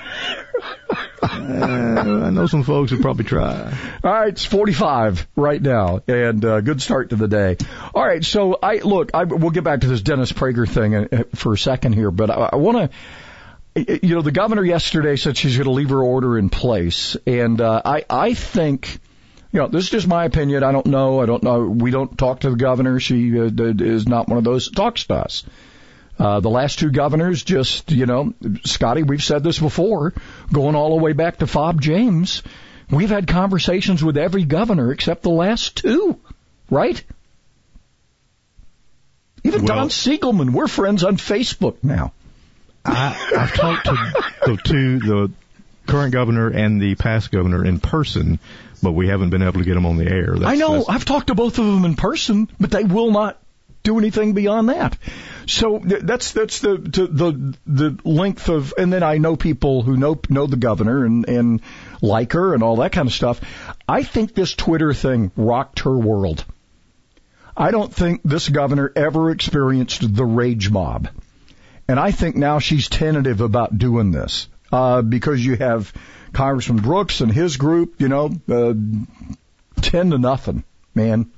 uh, 1.23 1.27
I 1.29 2.31
know 2.31 2.47
some 2.47 2.63
folks 2.63 2.93
would 2.93 3.03
probably 3.03 3.25
try. 3.25 3.73
All 4.05 4.13
right, 4.13 4.29
it's 4.29 4.45
45 4.45 5.27
right 5.37 5.61
now, 5.61 6.01
and 6.07 6.45
uh, 6.45 6.61
good 6.61 6.81
start 6.81 7.11
to 7.11 7.17
the 7.17 7.29
day. 7.29 7.57
All 7.95 8.05
right, 8.07 8.25
so 8.25 8.59
I 8.63 8.77
look, 8.79 9.11
I, 9.15 9.25
we'll 9.25 9.51
get 9.51 9.65
back 9.65 9.81
to 9.81 9.87
this 9.87 10.03
Dennis 10.03 10.33
Prager 10.33 10.69
thing 10.69 10.95
uh, 10.95 11.25
for 11.35 11.53
a 11.53 11.59
second 11.59 11.95
here, 11.95 12.11
but 12.11 12.31
I, 12.31 12.51
I 12.53 12.57
want 12.57 12.91
to 12.91 12.97
you 13.77 14.15
know, 14.15 14.23
the 14.23 14.33
governor 14.33 14.65
yesterday 14.65 15.17
said 15.17 15.37
she's 15.37 15.57
going 15.57 15.67
to 15.67 15.73
leave 15.73 15.91
her 15.91 16.03
order 16.03 16.39
in 16.39 16.49
place, 16.49 17.17
and 17.27 17.61
uh, 17.61 17.83
I 17.85 18.05
I 18.09 18.35
think. 18.35 19.01
You 19.53 19.63
know, 19.63 19.69
this 19.69 19.85
is 19.85 19.91
just 19.91 20.07
my 20.07 20.27
opinion. 20.27 20.65
I 20.65 20.73
don't 20.73 20.87
know. 20.87 21.21
I 21.21 21.25
don't 21.25 21.43
know. 21.43 21.61
We 21.61 21.91
don't 21.91 22.19
talk 22.19 22.41
to 22.41 22.51
the 22.51 22.57
governor. 22.57 23.01
She 23.01 23.41
uh, 23.41 23.49
is 23.55 24.07
not 24.07 24.29
one 24.29 24.37
of 24.37 24.45
those 24.45 24.67
that 24.67 24.77
talks 24.77 25.05
to 25.05 25.15
us. 25.15 25.45
Uh, 26.19 26.41
the 26.41 26.51
last 26.51 26.79
two 26.79 26.91
governors 26.91 27.43
just, 27.43 27.91
you 27.91 28.05
know, 28.05 28.35
Scotty, 28.65 29.03
we've 29.03 29.23
said 29.23 29.43
this 29.43 29.59
before, 29.59 30.13
going 30.53 30.75
all 30.75 30.97
the 30.97 31.03
way 31.03 31.13
back 31.13 31.39
to 31.39 31.47
Fob 31.47 31.81
James. 31.81 32.43
We've 32.91 33.09
had 33.09 33.29
conversations 33.29 34.05
with 34.05 34.19
every 34.19 34.45
governor 34.45 34.93
except 34.93 35.23
the 35.23 35.31
last 35.31 35.77
two, 35.77 36.21
right? 36.69 37.03
Even 39.45 39.65
well, 39.65 39.77
Don 39.77 39.89
Siegelman, 39.89 40.51
we're 40.51 40.69
friends 40.69 41.05
on 41.05 41.17
Facebook 41.17 41.83
now. 41.83 42.13
I, 42.87 43.33
I've 43.37 43.53
talked 43.53 43.87
to 43.87 44.25
the 44.47 44.57
two, 44.57 44.99
the 44.99 45.31
current 45.87 46.13
governor 46.13 46.49
and 46.49 46.81
the 46.81 46.95
past 46.95 47.31
governor 47.31 47.65
in 47.65 47.81
person, 47.81 48.39
but 48.83 48.93
we 48.93 49.09
haven't 49.09 49.31
been 49.31 49.43
able 49.43 49.61
to 49.61 49.65
get 49.65 49.75
them 49.75 49.87
on 49.87 49.97
the 49.97 50.09
air. 50.09 50.35
That's, 50.35 50.45
I 50.45 50.57
know. 50.57 50.85
I've 50.89 51.05
talked 51.05 51.29
to 51.29 51.35
both 51.35 51.59
of 51.59 51.67
them 51.67 51.85
in 51.85 51.97
person, 51.97 52.49
but 52.59 52.71
they 52.71 52.85
will 52.85 53.11
not 53.11 53.39
do 53.83 53.99
anything 53.99 54.35
beyond 54.35 54.69
that. 54.69 54.99
So 55.47 55.81
that's 55.85 56.33
that's 56.33 56.59
the 56.61 56.77
the 56.77 57.57
the 57.67 57.99
length 58.05 58.49
of, 58.49 58.75
and 58.77 58.93
then 58.93 59.05
I 59.05 59.19
know 59.19 59.37
people 59.37 59.83
who 59.83 59.97
know 59.97 60.21
know 60.29 60.47
the 60.47 60.57
governor 60.57 61.05
and 61.05 61.29
and 61.29 61.63
like 62.03 62.33
her 62.33 62.53
and 62.53 62.65
all 62.65 62.77
that 62.77 62.93
kind 62.93 63.07
of 63.07 63.15
stuff. 63.15 63.41
I 63.89 64.03
think 64.03 64.35
this 64.35 64.55
Twitter 64.55 64.93
thing 64.93 65.31
rocked 65.37 65.81
her 65.81 65.97
world. 65.97 66.45
I 67.57 67.71
don't 67.71 67.95
think 67.95 68.21
this 68.25 68.49
governor 68.49 68.93
ever 68.95 69.31
experienced 69.31 70.15
the 70.15 70.25
rage 70.25 70.69
mob. 70.69 71.09
And 71.89 72.01
I 72.01 72.11
think 72.11 72.37
now 72.37 72.59
she's 72.59 72.89
tentative 72.89 73.41
about 73.41 73.77
doing 73.77 74.11
this 74.11 74.49
uh, 74.73 75.03
because 75.03 75.45
you 75.45 75.57
have 75.57 75.93
Congressman 76.33 76.83
Brooks 76.83 77.21
and 77.21 77.33
his 77.33 77.57
group, 77.57 78.01
you 78.01 78.09
know, 78.09 78.31
uh, 78.49 78.75
ten 79.81 80.11
to 80.11 80.19
nothing, 80.19 80.65
man. 80.95 81.31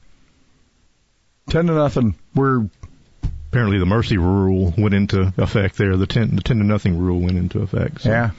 Ten 1.51 1.67
to 1.67 1.75
nothing. 1.75 2.15
We're 2.35 2.69
apparently 3.49 3.79
the 3.79 3.87
mercy 3.87 4.19
rule 4.19 4.75
went 4.77 4.95
into 4.95 5.33
effect 5.37 5.77
there. 5.77 5.97
The 5.97 6.07
ten 6.07 6.37
the 6.37 6.43
ten 6.43 6.59
to 6.59 6.65
nothing 6.65 6.99
rule 6.99 7.21
went 7.21 7.39
into 7.39 7.61
effect. 7.61 8.03
So. 8.03 8.11
Yeah. 8.11 8.31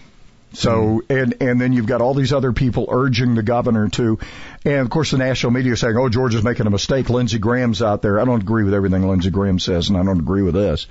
So 0.53 1.03
and 1.09 1.35
and 1.41 1.61
then 1.61 1.73
you've 1.73 1.85
got 1.85 2.01
all 2.01 2.13
these 2.13 2.33
other 2.33 2.51
people 2.51 2.87
urging 2.89 3.35
the 3.35 3.43
governor 3.43 3.87
to, 3.89 4.17
and 4.65 4.79
of 4.79 4.89
course 4.89 5.11
the 5.11 5.17
national 5.17 5.51
media 5.51 5.75
saying, 5.77 5.95
"Oh, 5.95 6.09
Georgia's 6.09 6.43
making 6.43 6.65
a 6.65 6.71
mistake." 6.71 7.09
Lindsey 7.09 7.37
Graham's 7.37 7.81
out 7.81 8.01
there. 8.01 8.19
I 8.19 8.25
don't 8.25 8.41
agree 8.41 8.63
with 8.63 8.73
everything 8.73 9.07
Lindsey 9.07 9.29
Graham 9.29 9.59
says, 9.59 9.89
and 9.89 9.97
I 9.97 10.03
don't 10.03 10.19
agree 10.19 10.41
with 10.41 10.55
this. 10.55 10.87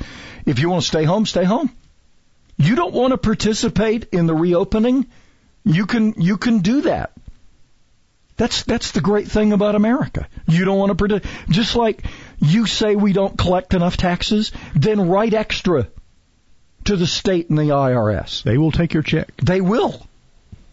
If 0.46 0.60
you 0.60 0.70
want 0.70 0.82
to 0.82 0.88
stay 0.88 1.04
home, 1.04 1.26
stay 1.26 1.44
home. 1.44 1.70
You 2.56 2.76
don't 2.76 2.94
want 2.94 3.12
to 3.12 3.18
participate 3.18 4.08
in 4.12 4.26
the 4.26 4.34
reopening, 4.34 5.06
you 5.64 5.86
can 5.86 6.14
you 6.16 6.36
can 6.36 6.60
do 6.60 6.82
that. 6.82 7.12
That's 8.36 8.62
that's 8.62 8.92
the 8.92 9.00
great 9.00 9.28
thing 9.28 9.52
about 9.52 9.74
America. 9.74 10.28
You 10.46 10.64
don't 10.64 10.78
want 10.78 10.90
to 10.90 10.94
participate. 10.94 11.48
Just 11.50 11.74
like 11.74 12.04
you 12.38 12.66
say 12.66 12.94
we 12.94 13.12
don't 13.12 13.36
collect 13.36 13.74
enough 13.74 13.96
taxes, 13.96 14.52
then 14.74 15.08
write 15.08 15.34
extra 15.34 15.88
to 16.88 16.97
the 16.97 17.07
state 17.07 17.50
and 17.50 17.59
the 17.59 17.64
IRS. 17.64 18.42
They 18.42 18.57
will 18.57 18.73
take 18.73 18.95
your 18.95 19.02
check. 19.02 19.37
They 19.37 19.61
will. 19.61 20.07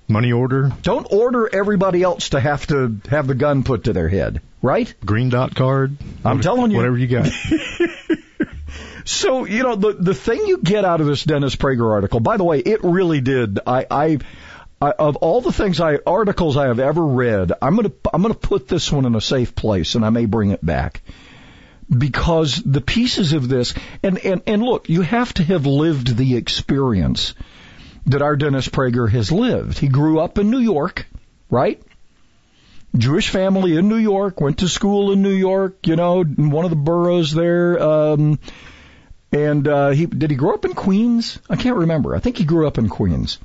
Money 0.08 0.32
order. 0.32 0.72
Don't 0.82 1.12
order 1.12 1.54
everybody 1.54 2.04
else 2.04 2.30
to 2.30 2.40
have 2.40 2.66
to 2.68 2.98
have 3.10 3.28
the 3.28 3.36
gun 3.36 3.64
put 3.64 3.84
to 3.86 3.94
their 3.94 4.08
head, 4.08 4.42
right? 4.62 4.94
Green 5.04 5.30
dot 5.30 5.56
card. 5.56 5.98
I'm 6.24 6.38
whatever, 6.38 6.42
telling 6.42 6.72
you. 6.72 6.78
Whatever 6.78 6.98
you 6.98 7.08
got. 7.08 7.28
so, 9.06 9.46
you 9.46 9.64
know, 9.64 9.76
the 9.76 9.94
the 9.94 10.14
thing 10.14 10.46
you 10.46 10.60
get 10.60 10.86
out 10.86 11.02
of 11.02 11.08
this 11.08 11.24
Dennis 11.26 11.58
Prager 11.58 11.92
article, 11.92 12.22
by 12.22 12.38
the 12.38 12.46
way, 12.46 12.60
it 12.60 12.82
really 12.84 13.20
did. 13.20 13.60
I, 13.68 13.86
I, 13.92 14.20
I 14.82 14.92
of 14.92 15.18
all 15.18 15.42
the 15.42 15.52
things 15.52 15.82
I 15.82 15.98
articles 16.08 16.56
I 16.56 16.68
have 16.68 16.80
ever 16.80 17.06
read, 17.06 17.52
I'm 17.62 17.76
gonna 17.76 17.92
I'm 18.14 18.22
gonna 18.22 18.36
put 18.36 18.70
this 18.70 18.90
one 18.90 19.06
in 19.06 19.16
a 19.16 19.22
safe 19.22 19.54
place, 19.54 19.96
and 19.96 20.06
I 20.06 20.12
may 20.12 20.28
bring 20.28 20.52
it 20.52 20.66
back 20.66 21.02
because 21.90 22.62
the 22.64 22.82
pieces 22.82 23.34
of 23.34 23.48
this, 23.48 23.74
and, 24.02 24.18
and, 24.20 24.42
and 24.48 24.64
look, 24.64 24.90
you 24.90 25.02
have 25.02 25.34
to 25.36 25.44
have 25.44 25.66
lived 25.66 26.16
the 26.18 26.36
experience 26.36 27.34
that 28.08 28.22
our 28.22 28.36
Dennis 28.36 28.68
Prager 28.68 29.10
has 29.10 29.32
lived. 29.32 29.78
He 29.78 29.88
grew 29.88 30.20
up 30.20 30.38
in 30.38 30.50
New 30.50 30.60
York, 30.60 31.08
right? 31.50 31.82
Jewish 32.98 33.30
family 33.30 33.76
in 33.76 33.88
New 33.88 33.98
York, 33.98 34.40
went 34.40 34.60
to 34.60 34.70
school 34.70 35.12
in 35.12 35.22
New 35.22 35.34
York, 35.34 35.86
you 35.86 35.96
know, 35.96 36.22
in 36.22 36.50
one 36.50 36.66
of 36.66 36.72
the 36.72 36.78
boroughs 36.78 37.34
there. 37.34 37.82
Um, 37.82 38.40
and 39.32 39.68
uh, 39.68 39.90
he 39.90 40.06
did 40.06 40.32
he 40.32 40.38
grow 40.38 40.54
up 40.54 40.66
in 40.66 40.74
Queens? 40.74 41.40
I 41.50 41.58
can't 41.58 41.76
remember. 41.76 42.16
I 42.16 42.20
think 42.20 42.38
he 42.38 42.46
grew 42.46 42.68
up 42.68 42.78
in 42.78 42.88
Queens. 42.88 43.38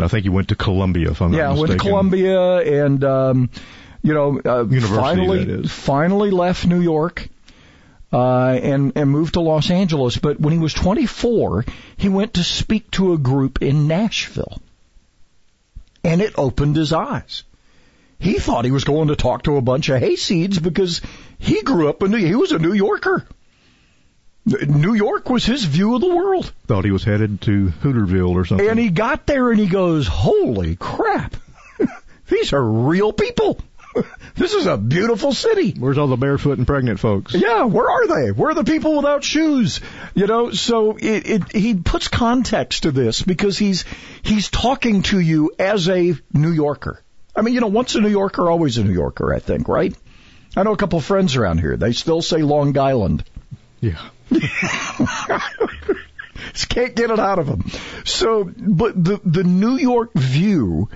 I 0.00 0.08
think 0.08 0.24
he 0.24 0.30
went 0.30 0.48
to 0.48 0.56
Columbia, 0.56 1.10
if 1.10 1.20
I'm 1.20 1.32
yeah, 1.32 1.48
not 1.48 1.52
mistaken. 1.52 1.68
went 1.68 1.80
to 1.80 1.88
Columbia, 1.88 2.84
and 2.84 3.04
um, 3.04 3.50
you 4.02 4.14
know, 4.14 4.40
uh, 4.40 4.64
finally 4.80 5.66
finally 5.68 6.30
left 6.30 6.66
New 6.66 6.80
York 6.80 7.28
uh, 8.12 8.58
and 8.62 8.92
and 8.96 9.10
moved 9.10 9.34
to 9.34 9.40
Los 9.40 9.70
Angeles. 9.70 10.16
But 10.16 10.40
when 10.40 10.52
he 10.52 10.58
was 10.58 10.74
24, 10.74 11.64
he 11.96 12.08
went 12.08 12.34
to 12.34 12.44
speak 12.44 12.90
to 12.92 13.12
a 13.12 13.18
group 13.18 13.62
in 13.62 13.88
Nashville, 13.88 14.60
and 16.04 16.20
it 16.20 16.34
opened 16.36 16.76
his 16.76 16.92
eyes. 16.92 17.44
He 18.18 18.38
thought 18.38 18.64
he 18.64 18.70
was 18.70 18.84
going 18.84 19.08
to 19.08 19.16
talk 19.16 19.42
to 19.44 19.56
a 19.56 19.62
bunch 19.62 19.88
of 19.88 20.00
hayseeds 20.00 20.62
because 20.62 21.02
he 21.38 21.62
grew 21.62 21.88
up 21.88 22.02
in 22.02 22.12
New. 22.12 22.18
He 22.18 22.34
was 22.34 22.52
a 22.52 22.58
New 22.58 22.72
Yorker. 22.72 23.26
New 24.46 24.94
York 24.94 25.28
was 25.28 25.44
his 25.44 25.64
view 25.64 25.96
of 25.96 26.00
the 26.00 26.14
world. 26.14 26.52
Thought 26.68 26.84
he 26.84 26.92
was 26.92 27.02
headed 27.02 27.40
to 27.42 27.72
Hooterville 27.82 28.30
or 28.30 28.44
something. 28.44 28.68
And 28.68 28.78
he 28.78 28.90
got 28.90 29.26
there 29.26 29.50
and 29.50 29.58
he 29.58 29.66
goes, 29.66 30.06
"Holy 30.06 30.76
crap! 30.76 31.34
These 32.28 32.52
are 32.52 32.62
real 32.64 33.12
people." 33.12 33.58
this 34.34 34.52
is 34.52 34.66
a 34.66 34.76
beautiful 34.76 35.32
city. 35.32 35.74
Where's 35.78 35.98
all 35.98 36.06
the 36.06 36.16
barefoot 36.16 36.58
and 36.58 36.66
pregnant 36.66 37.00
folks? 37.00 37.34
Yeah, 37.34 37.64
where 37.64 37.90
are 37.90 38.06
they? 38.06 38.32
Where 38.32 38.50
are 38.50 38.54
the 38.54 38.64
people 38.64 38.96
without 38.96 39.24
shoes? 39.24 39.80
You 40.14 40.26
know, 40.26 40.50
so 40.50 40.96
it, 40.96 41.26
it 41.28 41.52
he 41.52 41.74
puts 41.74 42.08
context 42.08 42.84
to 42.84 42.90
this 42.90 43.22
because 43.22 43.58
he's 43.58 43.84
he's 44.22 44.50
talking 44.50 45.02
to 45.02 45.20
you 45.20 45.52
as 45.58 45.88
a 45.88 46.14
New 46.32 46.52
Yorker. 46.52 47.02
I 47.34 47.42
mean, 47.42 47.54
you 47.54 47.60
know, 47.60 47.66
once 47.66 47.94
a 47.94 48.00
New 48.00 48.08
Yorker, 48.08 48.50
always 48.50 48.78
a 48.78 48.84
New 48.84 48.92
Yorker. 48.92 49.32
I 49.34 49.38
think, 49.38 49.68
right? 49.68 49.94
I 50.56 50.62
know 50.62 50.72
a 50.72 50.76
couple 50.76 50.98
of 50.98 51.04
friends 51.04 51.36
around 51.36 51.58
here. 51.58 51.76
They 51.76 51.92
still 51.92 52.22
say 52.22 52.38
Long 52.38 52.76
Island. 52.78 53.24
Yeah. 53.80 54.00
Just 56.52 56.68
can't 56.70 56.94
get 56.94 57.10
it 57.10 57.18
out 57.18 57.38
of 57.38 57.46
them. 57.46 57.70
So, 58.04 58.44
but 58.44 59.02
the 59.02 59.20
the 59.24 59.44
New 59.44 59.76
York 59.76 60.12
view 60.14 60.88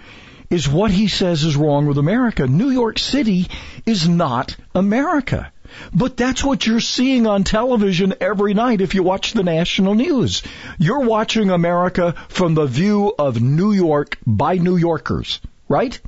is 0.50 0.68
what 0.68 0.90
he 0.90 1.06
says 1.06 1.44
is 1.44 1.56
wrong 1.56 1.86
with 1.86 1.96
America. 1.96 2.46
New 2.46 2.70
York 2.70 2.98
City 2.98 3.46
is 3.86 4.08
not 4.08 4.56
America. 4.74 5.52
But 5.94 6.16
that's 6.16 6.42
what 6.42 6.66
you're 6.66 6.80
seeing 6.80 7.28
on 7.28 7.44
television 7.44 8.14
every 8.20 8.54
night 8.54 8.80
if 8.80 8.96
you 8.96 9.04
watch 9.04 9.32
the 9.32 9.44
national 9.44 9.94
news. 9.94 10.42
You're 10.78 11.00
watching 11.06 11.50
America 11.50 12.16
from 12.28 12.54
the 12.54 12.66
view 12.66 13.14
of 13.16 13.40
New 13.40 13.70
York 13.70 14.18
by 14.26 14.56
New 14.56 14.76
Yorkers, 14.76 15.40
right? 15.68 15.98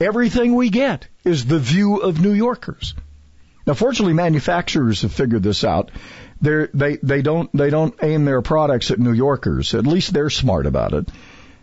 Everything 0.00 0.54
we 0.54 0.70
get 0.70 1.08
is 1.24 1.46
the 1.46 1.58
view 1.58 1.96
of 1.96 2.20
New 2.20 2.32
Yorkers. 2.32 2.94
Now, 3.66 3.74
fortunately, 3.74 4.14
manufacturers 4.14 5.02
have 5.02 5.12
figured 5.12 5.42
this 5.42 5.64
out. 5.64 5.90
They 6.40 6.98
they 7.02 7.22
don't 7.22 7.50
they 7.52 7.70
don't 7.70 7.94
aim 8.00 8.24
their 8.24 8.42
products 8.42 8.92
at 8.92 9.00
New 9.00 9.12
Yorkers. 9.12 9.74
At 9.74 9.88
least 9.88 10.12
they're 10.12 10.30
smart 10.30 10.66
about 10.66 10.92
it 10.92 11.08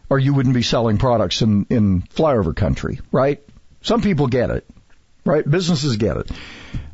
or 0.09 0.19
you 0.19 0.33
wouldn't 0.33 0.55
be 0.55 0.61
selling 0.61 0.97
products 0.97 1.41
in, 1.41 1.65
in 1.69 2.01
flyover 2.01 2.55
country, 2.55 2.99
right? 3.11 3.41
Some 3.81 4.01
people 4.01 4.27
get 4.27 4.49
it, 4.49 4.67
right? 5.25 5.49
Businesses 5.49 5.97
get 5.97 6.17
it. 6.17 6.31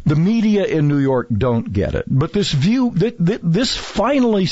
The 0.05 0.15
media 0.15 0.65
in 0.65 0.87
New 0.87 0.97
York 0.97 1.27
don't 1.35 1.71
get 1.71 1.93
it. 1.95 2.05
But 2.07 2.33
this 2.33 2.51
view, 2.51 2.91
this 2.95 3.77
finally 3.77 4.47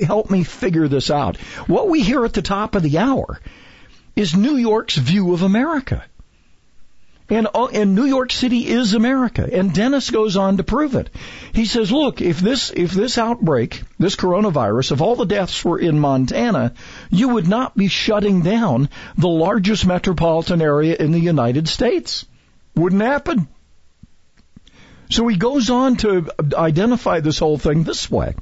helped 0.00 0.30
me 0.30 0.44
figure 0.44 0.86
this 0.86 1.10
out. 1.10 1.36
What 1.66 1.88
we 1.88 2.02
hear 2.02 2.24
at 2.24 2.34
the 2.34 2.42
top 2.42 2.76
of 2.76 2.82
the 2.82 2.98
hour 2.98 3.40
is 4.14 4.34
New 4.34 4.56
York's 4.56 4.96
view 4.96 5.32
of 5.32 5.42
America. 5.42 6.04
And, 7.28 7.48
uh, 7.52 7.66
and 7.66 7.94
New 7.94 8.04
York 8.04 8.30
City 8.30 8.68
is 8.68 8.94
America. 8.94 9.48
And 9.52 9.74
Dennis 9.74 10.10
goes 10.10 10.36
on 10.36 10.58
to 10.58 10.62
prove 10.62 10.94
it. 10.94 11.10
He 11.52 11.64
says, 11.64 11.90
look, 11.90 12.20
if 12.20 12.38
this, 12.38 12.70
if 12.70 12.92
this 12.92 13.18
outbreak, 13.18 13.82
this 13.98 14.14
coronavirus, 14.14 14.92
if 14.92 15.00
all 15.00 15.16
the 15.16 15.24
deaths 15.24 15.64
were 15.64 15.78
in 15.78 15.98
Montana, 15.98 16.72
you 17.10 17.30
would 17.30 17.48
not 17.48 17.76
be 17.76 17.88
shutting 17.88 18.42
down 18.42 18.88
the 19.18 19.28
largest 19.28 19.84
metropolitan 19.84 20.62
area 20.62 20.94
in 20.94 21.10
the 21.10 21.18
United 21.18 21.68
States. 21.68 22.26
Wouldn't 22.76 23.02
happen. 23.02 23.48
So 25.10 25.26
he 25.26 25.36
goes 25.36 25.70
on 25.70 25.96
to 25.96 26.30
identify 26.54 27.20
this 27.20 27.38
whole 27.38 27.58
thing 27.58 27.82
this 27.82 28.10
way. 28.10 28.34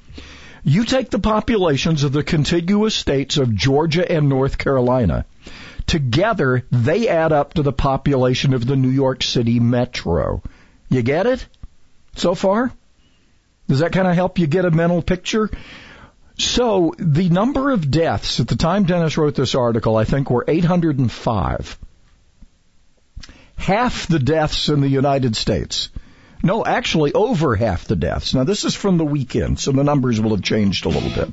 You 0.63 0.85
take 0.85 1.11
the 1.11 1.19
populations 1.19 2.05
of 2.05 2.13
the 2.13 2.23
contiguous 2.23 2.95
states 2.95 3.37
of 3.37 3.55
Georgia 3.55 4.11
and 4.11 4.29
North 4.31 4.57
Carolina. 4.57 5.27
Together, 5.87 6.65
they 6.71 7.09
add 7.09 7.33
up 7.33 7.55
to 7.55 7.63
the 7.63 7.73
population 7.73 8.55
of 8.55 8.67
the 8.67 8.77
New 8.77 8.89
York 8.89 9.23
City 9.23 9.61
metro. 9.61 10.43
You 10.89 11.03
get 11.03 11.27
it? 11.27 11.47
So 12.17 12.35
far? 12.35 12.73
Does 13.69 13.81
that 13.81 13.93
kind 13.93 14.09
of 14.09 14.15
help 14.15 14.39
you 14.39 14.47
get 14.47 14.65
a 14.65 14.71
mental 14.71 15.03
picture? 15.03 15.51
So, 16.37 16.95
the 16.99 17.29
number 17.29 17.71
of 17.71 17.91
deaths 17.91 18.41
at 18.41 18.49
the 18.49 18.57
time 18.57 18.85
Dennis 18.85 19.17
wrote 19.17 19.37
this 19.37 19.55
article, 19.55 19.97
I 19.97 20.05
think, 20.05 20.31
were 20.31 20.45
805. 20.47 21.79
Half 23.57 24.09
the 24.09 24.19
deaths 24.19 24.69
in 24.69 24.81
the 24.81 24.89
United 24.89 25.37
States 25.37 25.91
no, 26.45 26.63
actually 26.63 27.15
over 27.15 27.57
half 27.57 27.87
the 27.87 27.97
deaths. 27.97 28.35
Now 28.35 28.45
this 28.45 28.65
is 28.65 28.75
from 28.75 28.99
the 28.99 29.05
weekend, 29.05 29.59
so 29.59 29.73
the 29.73 29.83
numbers 29.83 30.21
will 30.21 30.37
have 30.37 30.43
changed 30.43 30.85
a 30.85 30.91
little 30.91 31.09
bit. 31.09 31.31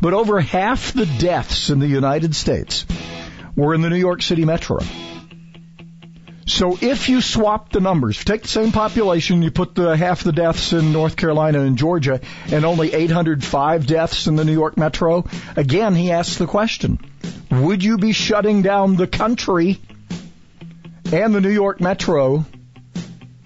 But 0.00 0.14
over 0.14 0.40
half 0.40 0.92
the 0.92 1.04
deaths 1.04 1.68
in 1.68 1.80
the 1.80 1.88
United 1.88 2.36
States 2.36 2.86
were 3.56 3.74
in 3.74 3.80
the 3.80 3.90
New 3.90 3.96
York 3.96 4.22
City 4.22 4.44
metro. 4.44 4.78
So 6.44 6.76
if 6.80 7.08
you 7.08 7.20
swap 7.20 7.70
the 7.70 7.80
numbers, 7.80 8.24
take 8.24 8.42
the 8.42 8.48
same 8.48 8.72
population, 8.72 9.42
you 9.42 9.50
put 9.50 9.74
the 9.74 9.96
half 9.96 10.24
the 10.24 10.32
deaths 10.32 10.72
in 10.72 10.92
North 10.92 11.16
Carolina 11.16 11.60
and 11.60 11.78
Georgia, 11.78 12.20
and 12.50 12.64
only 12.64 12.92
805 12.92 13.86
deaths 13.86 14.26
in 14.26 14.36
the 14.36 14.44
New 14.44 14.52
York 14.52 14.76
metro, 14.76 15.24
again 15.56 15.94
he 15.94 16.10
asks 16.10 16.36
the 16.36 16.46
question, 16.46 16.98
would 17.50 17.84
you 17.84 17.96
be 17.96 18.12
shutting 18.12 18.62
down 18.62 18.96
the 18.96 19.06
country 19.06 19.80
and 21.12 21.34
the 21.34 21.40
New 21.40 21.50
York 21.50 21.80
metro 21.80 22.44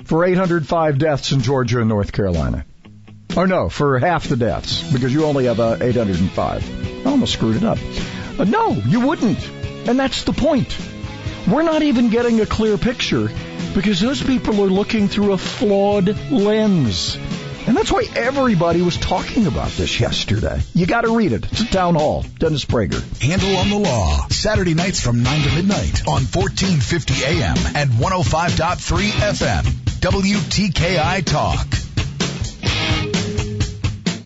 for 0.05 0.25
805 0.25 0.99
deaths 0.99 1.33
in 1.33 1.40
Georgia 1.40 1.81
and 1.81 1.88
North 1.88 2.12
Carolina. 2.12 2.64
Or 3.37 3.47
no, 3.47 3.69
for 3.69 3.99
half 3.99 4.29
the 4.29 4.37
deaths, 4.37 4.90
because 4.92 5.12
you 5.12 5.25
only 5.25 5.47
have 5.47 5.61
uh, 5.61 5.77
805. 5.81 7.07
I 7.07 7.11
almost 7.11 7.33
screwed 7.33 7.57
it 7.57 7.64
up. 7.64 7.79
Uh, 8.38 8.45
no, 8.45 8.71
you 8.71 9.01
wouldn't. 9.01 9.51
And 9.88 9.99
that's 9.99 10.25
the 10.25 10.33
point. 10.33 10.77
We're 11.46 11.62
not 11.62 11.83
even 11.83 12.11
getting 12.11 12.40
a 12.40 12.46
clear 12.46 12.77
picture 12.77 13.31
because 13.75 14.01
those 14.01 14.22
people 14.22 14.62
are 14.62 14.68
looking 14.68 15.09
through 15.09 15.33
a 15.33 15.38
flawed 15.38 16.09
lens. 16.31 17.16
And 17.66 17.77
that's 17.77 17.90
why 17.90 18.05
everybody 18.14 18.81
was 18.81 18.96
talking 18.96 19.46
about 19.46 19.70
this 19.72 19.99
yesterday. 19.99 20.61
You 20.75 20.87
got 20.87 21.01
to 21.03 21.16
read 21.16 21.33
it. 21.33 21.46
It's 21.51 21.61
a 21.62 21.66
town 21.66 21.96
hall. 21.96 22.25
Dennis 22.38 22.64
Prager. 22.64 23.03
Handle 23.20 23.57
on 23.57 23.70
the 23.70 23.79
law. 23.79 24.29
Saturday 24.29 24.75
nights 24.75 25.01
from 25.01 25.22
9 25.22 25.42
to 25.49 25.55
midnight 25.55 26.07
on 26.07 26.22
1450 26.25 27.25
AM 27.25 27.57
and 27.75 27.90
105.3 27.90 29.11
FM. 29.11 29.62
WTKI 30.01 31.25
Talk. 31.25 31.86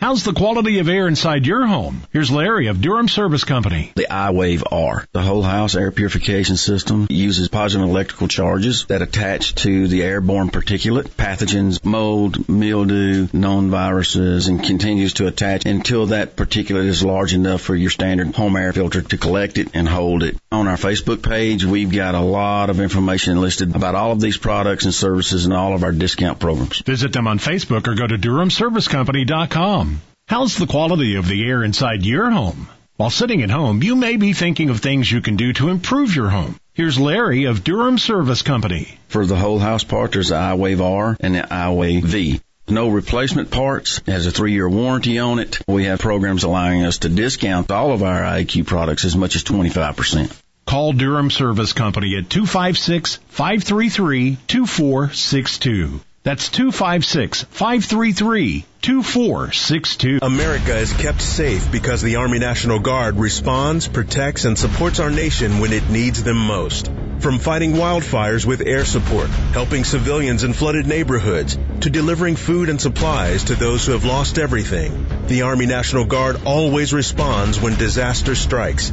How's 0.01 0.25
the 0.25 0.33
quality 0.33 0.79
of 0.79 0.89
air 0.89 1.07
inside 1.07 1.45
your 1.45 1.67
home? 1.67 2.05
Here's 2.11 2.31
Larry 2.31 2.69
of 2.69 2.81
Durham 2.81 3.07
Service 3.07 3.45
Company. 3.45 3.93
The 3.97 4.07
iWave 4.11 4.63
R, 4.73 5.07
the 5.13 5.21
whole 5.21 5.43
house 5.43 5.75
air 5.75 5.93
purification 5.93 6.57
system, 6.57 7.07
uses 7.11 7.49
positive 7.49 7.87
electrical 7.87 8.27
charges 8.27 8.87
that 8.87 9.03
attach 9.03 9.57
to 9.57 9.89
the 9.89 10.03
airborne 10.03 10.49
particulate, 10.49 11.11
pathogens, 11.11 11.85
mold, 11.85 12.49
mildew, 12.49 13.29
known 13.35 13.69
viruses, 13.69 14.49
and 14.49 14.65
continues 14.65 15.13
to 15.15 15.27
attach 15.27 15.67
until 15.67 16.07
that 16.07 16.35
particulate 16.35 16.87
is 16.87 17.05
large 17.05 17.35
enough 17.35 17.61
for 17.61 17.77
your 17.77 17.91
standard 17.91 18.35
home 18.35 18.57
air 18.57 18.73
filter 18.73 19.03
to 19.03 19.19
collect 19.19 19.59
it 19.59 19.69
and 19.75 19.87
hold 19.87 20.23
it. 20.23 20.39
On 20.51 20.67
our 20.67 20.79
Facebook 20.79 21.23
page, 21.23 21.67
we've 21.67 21.93
got 21.93 22.15
a 22.15 22.21
lot 22.21 22.71
of 22.71 22.81
information 22.81 23.39
listed 23.39 23.77
about 23.77 23.95
all 23.95 24.13
of 24.13 24.21
these 24.23 24.39
products 24.39 24.87
and 24.87 24.95
services 24.95 25.45
and 25.45 25.53
all 25.53 25.75
of 25.75 25.85
our 25.85 25.93
discount 25.93 26.39
programs. 26.39 26.81
Visit 26.81 27.13
them 27.13 27.27
on 27.27 27.39
Facebook 27.39 27.87
or 27.87 27.95
go 27.95 28.07
to 28.07 28.17
DurhamServiceCompany.com. 28.17 29.90
How's 30.31 30.55
the 30.55 30.69
quality 30.69 31.17
of 31.17 31.27
the 31.27 31.45
air 31.45 31.65
inside 31.65 32.07
your 32.07 32.31
home? 32.31 32.69
While 32.97 33.11
sitting 33.11 33.43
at 33.43 33.51
home, 33.51 33.83
you 33.83 33.97
may 33.97 34.17
be 34.17 34.33
thinking 34.33 34.71
of 34.71 34.79
things 34.79 35.11
you 35.11 35.21
can 35.21 35.35
do 35.35 35.53
to 35.55 35.71
improve 35.71 36.15
your 36.15 36.29
home. 36.29 36.55
Here's 36.73 37.01
Larry 37.01 37.47
of 37.47 37.65
Durham 37.65 37.99
Service 37.99 38.43
Company. 38.43 38.97
For 39.09 39.27
the 39.27 39.35
whole 39.35 39.59
house 39.59 39.83
part, 39.83 40.13
there's 40.13 40.29
the 40.29 40.37
iWave 40.37 40.81
R 40.81 41.17
and 41.19 41.35
the 41.35 41.41
iWave 41.41 42.05
V. 42.05 42.41
No 42.69 42.91
replacement 42.91 43.51
parts. 43.51 43.99
It 44.07 44.13
has 44.13 44.27
a 44.27 44.31
three 44.31 44.53
year 44.53 44.69
warranty 44.69 45.19
on 45.19 45.41
it. 45.41 45.59
We 45.67 45.87
have 45.87 45.99
programs 45.99 46.45
allowing 46.45 46.85
us 46.85 46.99
to 46.99 47.09
discount 47.09 47.73
all 47.73 47.91
of 47.91 48.05
our 48.05 48.23
IQ 48.23 48.67
products 48.67 49.05
as 49.05 49.17
much 49.17 49.35
as 49.35 49.43
25%. 49.43 50.33
Call 50.65 50.93
Durham 50.93 51.33
Service 51.33 51.73
Company 51.73 52.17
at 52.17 52.31
256 52.31 53.17
533 53.31 54.39
2462. 54.47 56.01
That's 56.23 56.51
256 56.51 57.45
533 57.45 58.67
2462. 58.83 60.19
America 60.21 60.77
is 60.77 60.93
kept 60.93 61.23
safe 61.23 61.73
because 61.73 62.03
the 62.03 62.17
Army 62.17 62.39
National 62.39 62.79
Guard 62.79 63.17
responds, 63.17 63.89
protects, 63.89 64.45
and 64.45 64.59
supports 64.59 65.01
our 65.01 65.11
nation 65.11 65.61
when 65.61 65.73
it 65.73 65.89
needs 65.89 66.23
them 66.23 66.37
most. 66.37 66.91
From 67.21 67.39
fighting 67.39 67.73
wildfires 67.73 68.45
with 68.45 68.61
air 68.61 68.85
support, 68.85 69.29
helping 69.53 69.85
civilians 69.85 70.45
in 70.45 70.53
flooded 70.53 70.87
neighborhoods, 70.87 71.59
to 71.81 71.89
delivering 71.89 72.37
food 72.37 72.69
and 72.69 72.79
supplies 72.79 73.45
to 73.45 73.55
those 73.55 73.87
who 73.87 73.93
have 73.93 74.05
lost 74.05 74.39
everything, 74.39 75.07
the 75.27 75.43
Army 75.43 75.65
National 75.65 76.05
Guard 76.05 76.43
always 76.45 76.93
responds 76.93 77.59
when 77.59 77.77
disaster 77.77 78.35
strikes. 78.35 78.93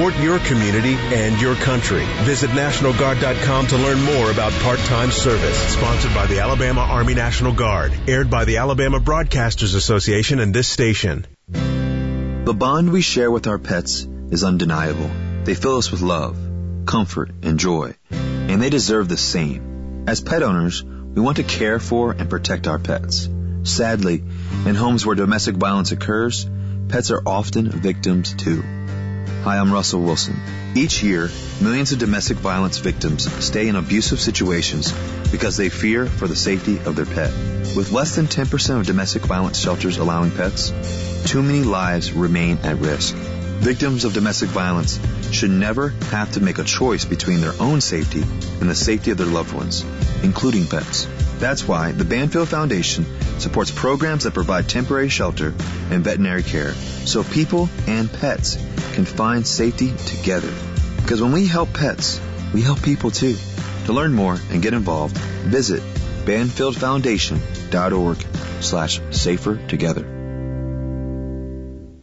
your 0.09 0.39
community 0.39 0.95
and 0.95 1.39
your 1.39 1.53
country. 1.53 2.03
Visit 2.23 2.49
NationalGuard.com 2.49 3.67
to 3.67 3.77
learn 3.77 4.01
more 4.01 4.31
about 4.31 4.51
part-time 4.63 5.11
service. 5.11 5.57
Sponsored 5.73 6.13
by 6.15 6.25
the 6.25 6.39
Alabama 6.39 6.81
Army 6.81 7.13
National 7.13 7.53
Guard. 7.53 7.93
Aired 8.07 8.31
by 8.31 8.45
the 8.45 8.57
Alabama 8.57 8.99
Broadcasters 8.99 9.75
Association 9.75 10.39
and 10.39 10.53
this 10.53 10.67
station. 10.67 11.27
The 11.51 12.55
bond 12.57 12.91
we 12.91 13.01
share 13.01 13.29
with 13.29 13.45
our 13.45 13.59
pets 13.59 14.07
is 14.31 14.43
undeniable. 14.43 15.11
They 15.43 15.53
fill 15.53 15.77
us 15.77 15.91
with 15.91 16.01
love, 16.01 16.35
comfort, 16.87 17.29
and 17.43 17.59
joy, 17.59 17.93
and 18.09 18.59
they 18.59 18.71
deserve 18.71 19.07
the 19.07 19.17
same. 19.17 20.05
As 20.07 20.21
pet 20.21 20.41
owners, 20.41 20.83
we 20.83 21.21
want 21.21 21.37
to 21.37 21.43
care 21.43 21.79
for 21.79 22.13
and 22.13 22.29
protect 22.29 22.65
our 22.65 22.79
pets. 22.79 23.29
Sadly, 23.63 24.23
in 24.65 24.73
homes 24.73 25.05
where 25.05 25.15
domestic 25.15 25.55
violence 25.55 25.91
occurs, 25.91 26.49
pets 26.89 27.11
are 27.11 27.21
often 27.25 27.69
victims 27.69 28.33
too. 28.33 28.63
Hi, 29.43 29.57
I'm 29.57 29.73
Russell 29.73 30.03
Wilson. 30.03 30.39
Each 30.75 31.01
year, 31.01 31.27
millions 31.61 31.91
of 31.91 31.97
domestic 31.97 32.37
violence 32.37 32.77
victims 32.77 33.23
stay 33.43 33.67
in 33.67 33.75
abusive 33.75 34.19
situations 34.19 34.91
because 35.31 35.57
they 35.57 35.69
fear 35.69 36.05
for 36.05 36.27
the 36.27 36.35
safety 36.35 36.77
of 36.77 36.95
their 36.95 37.07
pet. 37.07 37.31
With 37.75 37.91
less 37.91 38.15
than 38.15 38.27
10% 38.27 38.79
of 38.79 38.85
domestic 38.85 39.25
violence 39.25 39.57
shelters 39.57 39.97
allowing 39.97 40.29
pets, 40.29 40.71
too 41.25 41.41
many 41.41 41.63
lives 41.63 42.13
remain 42.13 42.59
at 42.61 42.77
risk. 42.77 43.15
Victims 43.15 44.05
of 44.05 44.13
domestic 44.13 44.49
violence 44.49 44.99
should 45.31 45.49
never 45.49 45.89
have 46.11 46.31
to 46.33 46.39
make 46.39 46.59
a 46.59 46.63
choice 46.63 47.05
between 47.05 47.41
their 47.41 47.59
own 47.59 47.81
safety 47.81 48.21
and 48.21 48.69
the 48.69 48.75
safety 48.75 49.09
of 49.09 49.17
their 49.17 49.25
loved 49.25 49.53
ones, 49.53 49.83
including 50.21 50.67
pets. 50.67 51.07
That's 51.41 51.67
why 51.67 51.91
the 51.91 52.05
Banfield 52.05 52.49
Foundation 52.49 53.03
supports 53.39 53.71
programs 53.71 54.25
that 54.25 54.35
provide 54.35 54.69
temporary 54.69 55.09
shelter 55.09 55.55
and 55.89 56.03
veterinary 56.03 56.43
care 56.43 56.73
so 56.73 57.23
people 57.23 57.67
and 57.87 58.13
pets 58.13 58.57
can 58.93 59.05
find 59.05 59.47
safety 59.47 59.91
together. 60.05 60.53
Because 60.97 61.19
when 61.19 61.31
we 61.31 61.47
help 61.47 61.73
pets, 61.73 62.21
we 62.53 62.61
help 62.61 62.83
people 62.83 63.09
too. 63.09 63.35
To 63.87 63.93
learn 63.93 64.13
more 64.13 64.37
and 64.51 64.61
get 64.61 64.75
involved, 64.75 65.17
visit 65.17 65.81
banfieldfoundation.org 66.25 68.25
slash 68.59 69.01
safer 69.09 69.59
together. 69.67 70.20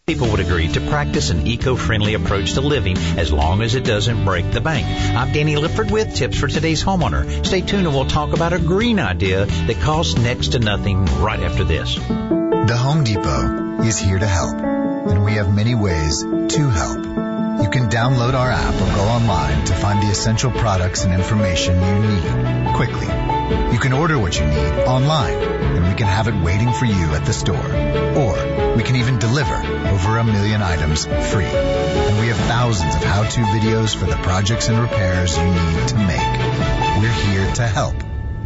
People 0.09 0.31
would 0.31 0.39
agree 0.39 0.67
to 0.69 0.81
practice 0.81 1.29
an 1.29 1.45
eco-friendly 1.45 2.15
approach 2.15 2.53
to 2.53 2.61
living 2.61 2.97
as 2.97 3.31
long 3.31 3.61
as 3.61 3.75
it 3.75 3.83
doesn't 3.83 4.25
break 4.25 4.51
the 4.51 4.59
bank. 4.59 4.87
I'm 5.15 5.31
Danny 5.31 5.55
Lipford 5.55 5.91
with 5.91 6.15
tips 6.15 6.39
for 6.39 6.47
today's 6.47 6.83
homeowner. 6.83 7.45
Stay 7.45 7.61
tuned 7.61 7.85
and 7.85 7.95
we'll 7.95 8.07
talk 8.07 8.33
about 8.33 8.51
a 8.51 8.57
green 8.57 8.99
idea 8.99 9.45
that 9.45 9.79
costs 9.81 10.17
next 10.17 10.53
to 10.53 10.59
nothing 10.59 11.05
right 11.21 11.39
after 11.39 11.63
this. 11.63 11.93
The 11.93 12.75
Home 12.75 13.03
Depot 13.03 13.83
is 13.83 13.99
here 13.99 14.17
to 14.17 14.25
help, 14.25 14.57
and 14.57 15.23
we 15.23 15.33
have 15.33 15.53
many 15.53 15.75
ways 15.75 16.23
to 16.23 16.69
help. 16.69 17.05
You 17.61 17.69
can 17.69 17.89
download 17.89 18.33
our 18.33 18.49
app 18.49 18.73
or 18.73 18.95
go 18.95 19.03
online 19.03 19.63
to 19.65 19.75
find 19.75 20.01
the 20.01 20.11
essential 20.11 20.49
products 20.49 21.03
and 21.03 21.13
information 21.13 21.75
you 21.75 21.99
need 21.99 22.73
quickly. 22.73 23.05
You 23.71 23.77
can 23.77 23.93
order 23.93 24.17
what 24.17 24.39
you 24.39 24.45
need 24.47 24.73
online, 24.87 25.35
and 25.35 25.87
we 25.87 25.93
can 25.93 26.07
have 26.07 26.27
it 26.27 26.43
waiting 26.43 26.73
for 26.73 26.85
you 26.85 27.13
at 27.13 27.25
the 27.25 27.33
store. 27.33 27.57
Or 27.57 28.48
we 28.79 28.85
can 28.85 28.95
even 28.95 29.19
deliver 29.19 29.55
over 29.55 30.19
a 30.19 30.23
million 30.23 30.61
items 30.61 31.03
free. 31.03 31.43
And 31.43 32.19
we 32.21 32.27
have 32.27 32.37
thousands 32.47 32.95
of 32.95 33.03
how-to 33.03 33.41
videos 33.41 33.93
for 33.93 34.05
the 34.05 34.15
projects 34.15 34.69
and 34.69 34.79
repairs 34.79 35.37
you 35.37 35.43
need 35.43 35.87
to 35.89 35.95
make. 35.97 37.01
We're 37.01 37.11
here 37.11 37.53
to 37.55 37.67
help. 37.67 37.97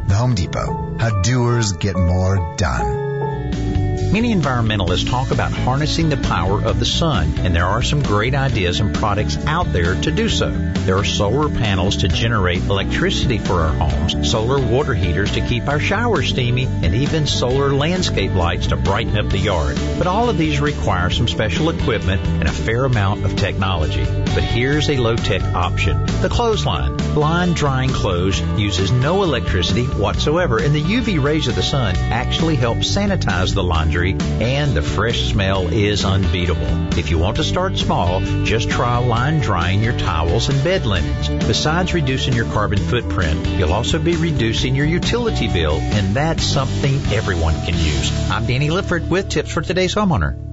The 0.08 0.15
Home 0.15 0.34
Depot. 0.34 0.98
How 0.98 1.22
doers 1.22 1.74
get 1.74 1.96
more 1.96 2.56
done. 2.58 3.83
Many 4.13 4.32
environmentalists 4.32 5.10
talk 5.10 5.32
about 5.32 5.52
harnessing 5.52 6.10
the 6.10 6.17
power 6.17 6.63
of 6.63 6.78
the 6.78 6.86
sun, 6.86 7.34
and 7.39 7.56
there 7.56 7.65
are 7.65 7.82
some 7.82 8.04
great 8.04 8.36
ideas 8.36 8.80
and 8.80 8.93
products 8.93 9.43
out 9.47 9.73
there 9.73 9.99
to 9.99 10.12
do 10.12 10.30
so. 10.30 10.52
There 10.52 10.99
are 10.99 11.04
solar 11.04 11.49
panels 11.49 11.97
to 11.97 12.08
generate 12.08 12.62
electricity 12.62 13.39
for 13.39 13.62
our 13.62 13.73
homes, 13.73 14.30
solar 14.30 14.63
water 14.63 14.93
heaters 14.93 15.32
to 15.32 15.41
keep 15.41 15.67
our 15.67 15.80
showers 15.80 16.30
steamy, 16.30 16.65
and 16.65 16.93
even 16.93 17.26
solar 17.26 17.73
landscape 17.73 18.36
lights 18.36 18.67
to 18.67 18.78
brighten 18.78 19.17
up 19.17 19.30
the 19.32 19.39
yard. 19.39 19.80
But 19.97 20.06
all 20.06 20.30
of 20.30 20.38
these 20.38 20.60
require 20.60 21.10
some 21.10 21.28
special 21.28 21.71
equipment 21.71 22.21
and 22.21 22.47
a 22.47 22.52
fair 22.52 22.86
amount 22.86 23.26
of 23.26 23.36
technology. 23.36 24.06
But 24.06 24.43
here's 24.43 24.91
a 24.91 24.97
low-tech 24.97 25.41
option. 25.56 26.06
The 26.21 26.30
clothesline. 26.30 26.97
Blind 27.15 27.56
drying 27.56 27.89
clothes 27.89 28.39
uses 28.60 28.91
no 28.91 29.23
electricity 29.23 29.86
whatsoever, 29.86 30.60
and 30.60 30.73
the 30.76 30.82
UV 30.82 31.23
rays 31.23 31.47
of 31.47 31.56
the 31.56 31.63
sun 31.63 31.95
actually 31.95 32.56
help 32.56 32.80
sanitize 32.80 33.56
the 33.56 33.63
laundry 33.63 34.03
and 34.12 34.76
the 34.76 34.82
fresh 34.82 35.32
smell 35.32 35.68
is 35.68 36.04
unbeatable. 36.04 36.98
If 36.98 37.10
you 37.10 37.18
want 37.18 37.38
to 37.38 37.44
start 37.44 37.78
small, 37.78 38.20
just 38.44 38.70
try 38.70 38.98
line 38.98 39.39
drying 39.39 39.82
your 39.82 39.98
towels 39.98 40.50
and 40.50 40.63
bed 40.63 40.86
linens. 40.86 41.30
Besides 41.48 41.94
reducing 41.94 42.34
your 42.34 42.46
carbon 42.46 42.80
footprint, 42.80 43.48
you'll 43.48 43.74
also 43.74 44.00
be 44.00 44.16
reducing 44.16 44.76
your 44.76 44.86
utility 44.86 45.48
bill, 45.48 45.80
and 45.80 46.16
that's 46.16 46.44
something 46.44 46.96
everyone 47.13 47.56
can 47.66 47.76
use. 47.76 48.30
I'm 48.30 48.46
Danny 48.46 48.70
Lipford 48.70 49.10
with 49.10 49.30
tips 49.30 49.52
for 49.52 49.62
today's 49.62 49.96
homeowner. 49.96 50.53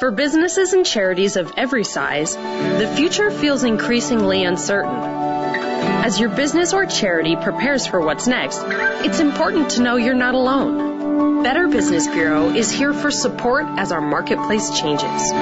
For 0.00 0.10
businesses 0.10 0.72
and 0.72 0.86
charities 0.86 1.36
of 1.36 1.52
every 1.58 1.84
size, 1.84 2.34
the 2.34 2.90
future 2.96 3.30
feels 3.30 3.64
increasingly 3.64 4.44
uncertain. 4.44 4.96
As 4.96 6.18
your 6.18 6.30
business 6.30 6.72
or 6.72 6.86
charity 6.86 7.36
prepares 7.36 7.86
for 7.86 8.00
what's 8.00 8.26
next, 8.26 8.62
it's 9.04 9.20
important 9.20 9.72
to 9.72 9.82
know 9.82 9.96
you're 9.96 10.14
not 10.14 10.34
alone. 10.34 11.42
Better 11.42 11.68
Business 11.68 12.06
Bureau 12.06 12.48
is 12.48 12.70
here 12.70 12.94
for 12.94 13.10
support 13.10 13.66
as 13.76 13.92
our 13.92 14.00
marketplace 14.00 14.80
changes. 14.80 15.32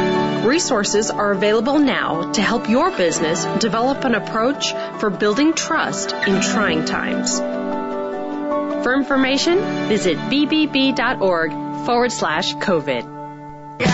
Resources 0.44 1.12
are 1.12 1.30
available 1.30 1.78
now 1.78 2.32
to 2.32 2.42
help 2.42 2.68
your 2.68 2.90
business 2.90 3.44
develop 3.60 4.04
an 4.04 4.16
approach 4.16 4.72
for 4.98 5.08
building 5.08 5.52
trust 5.52 6.12
in 6.12 6.40
trying 6.42 6.84
times. 6.84 7.38
For 8.82 8.92
information, 8.92 9.58
visit 9.88 10.18
bbb.org 10.18 11.52
forward 11.86 12.10
slash 12.10 12.56
COVID. 12.56 13.17
This 13.78 13.88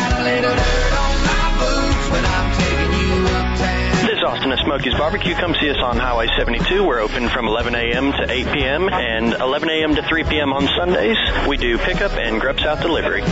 is 4.18 4.24
Austin 4.24 4.52
at 4.52 4.58
Smokey's 4.64 4.94
Barbecue. 4.94 5.34
Come 5.34 5.54
see 5.60 5.68
us 5.70 5.76
on 5.82 5.98
Highway 5.98 6.28
72. 6.38 6.84
We're 6.84 7.00
open 7.00 7.28
from 7.28 7.46
11 7.46 7.74
a.m. 7.74 8.12
to 8.12 8.30
8 8.30 8.52
p.m. 8.52 8.88
and 8.88 9.34
11 9.34 9.68
a.m. 9.68 9.94
to 9.96 10.02
3 10.02 10.24
p.m. 10.24 10.52
on 10.52 10.66
Sundays. 10.78 11.18
We 11.48 11.56
do 11.58 11.76
pickup 11.78 12.12
and 12.12 12.40
grub 12.40 12.60
south 12.60 12.80
delivery. 12.80 13.22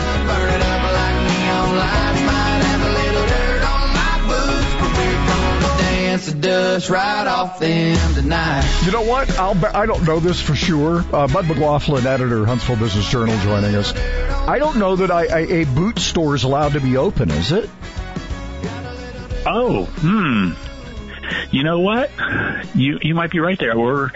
The 6.20 6.34
dust 6.34 6.90
right 6.90 7.26
off 7.26 7.58
them 7.58 8.14
tonight. 8.14 8.82
You 8.84 8.92
know 8.92 9.02
what? 9.02 9.30
I'll 9.38 9.54
be, 9.54 9.66
I 9.66 9.86
don't 9.86 10.04
know 10.04 10.20
this 10.20 10.40
for 10.40 10.54
sure. 10.54 11.04
Uh, 11.12 11.26
Bud 11.28 11.46
McLaughlin, 11.46 12.06
editor, 12.06 12.44
Huntsville 12.46 12.76
Business 12.76 13.10
Journal, 13.10 13.36
joining 13.40 13.74
us. 13.74 13.94
I 13.94 14.58
don't 14.58 14.76
know 14.76 14.96
that 14.96 15.10
I, 15.10 15.26
I, 15.26 15.38
a 15.40 15.64
boot 15.64 15.98
store 15.98 16.34
is 16.34 16.44
allowed 16.44 16.72
to 16.74 16.80
be 16.80 16.96
open. 16.96 17.30
Is 17.30 17.52
it? 17.52 17.70
Oh, 19.44 19.84
hmm. 19.86 20.52
You 21.50 21.64
know 21.64 21.80
what? 21.80 22.10
You 22.74 22.98
you 23.02 23.14
might 23.14 23.30
be 23.30 23.40
right 23.40 23.58
there. 23.58 23.78
We're 23.78 24.06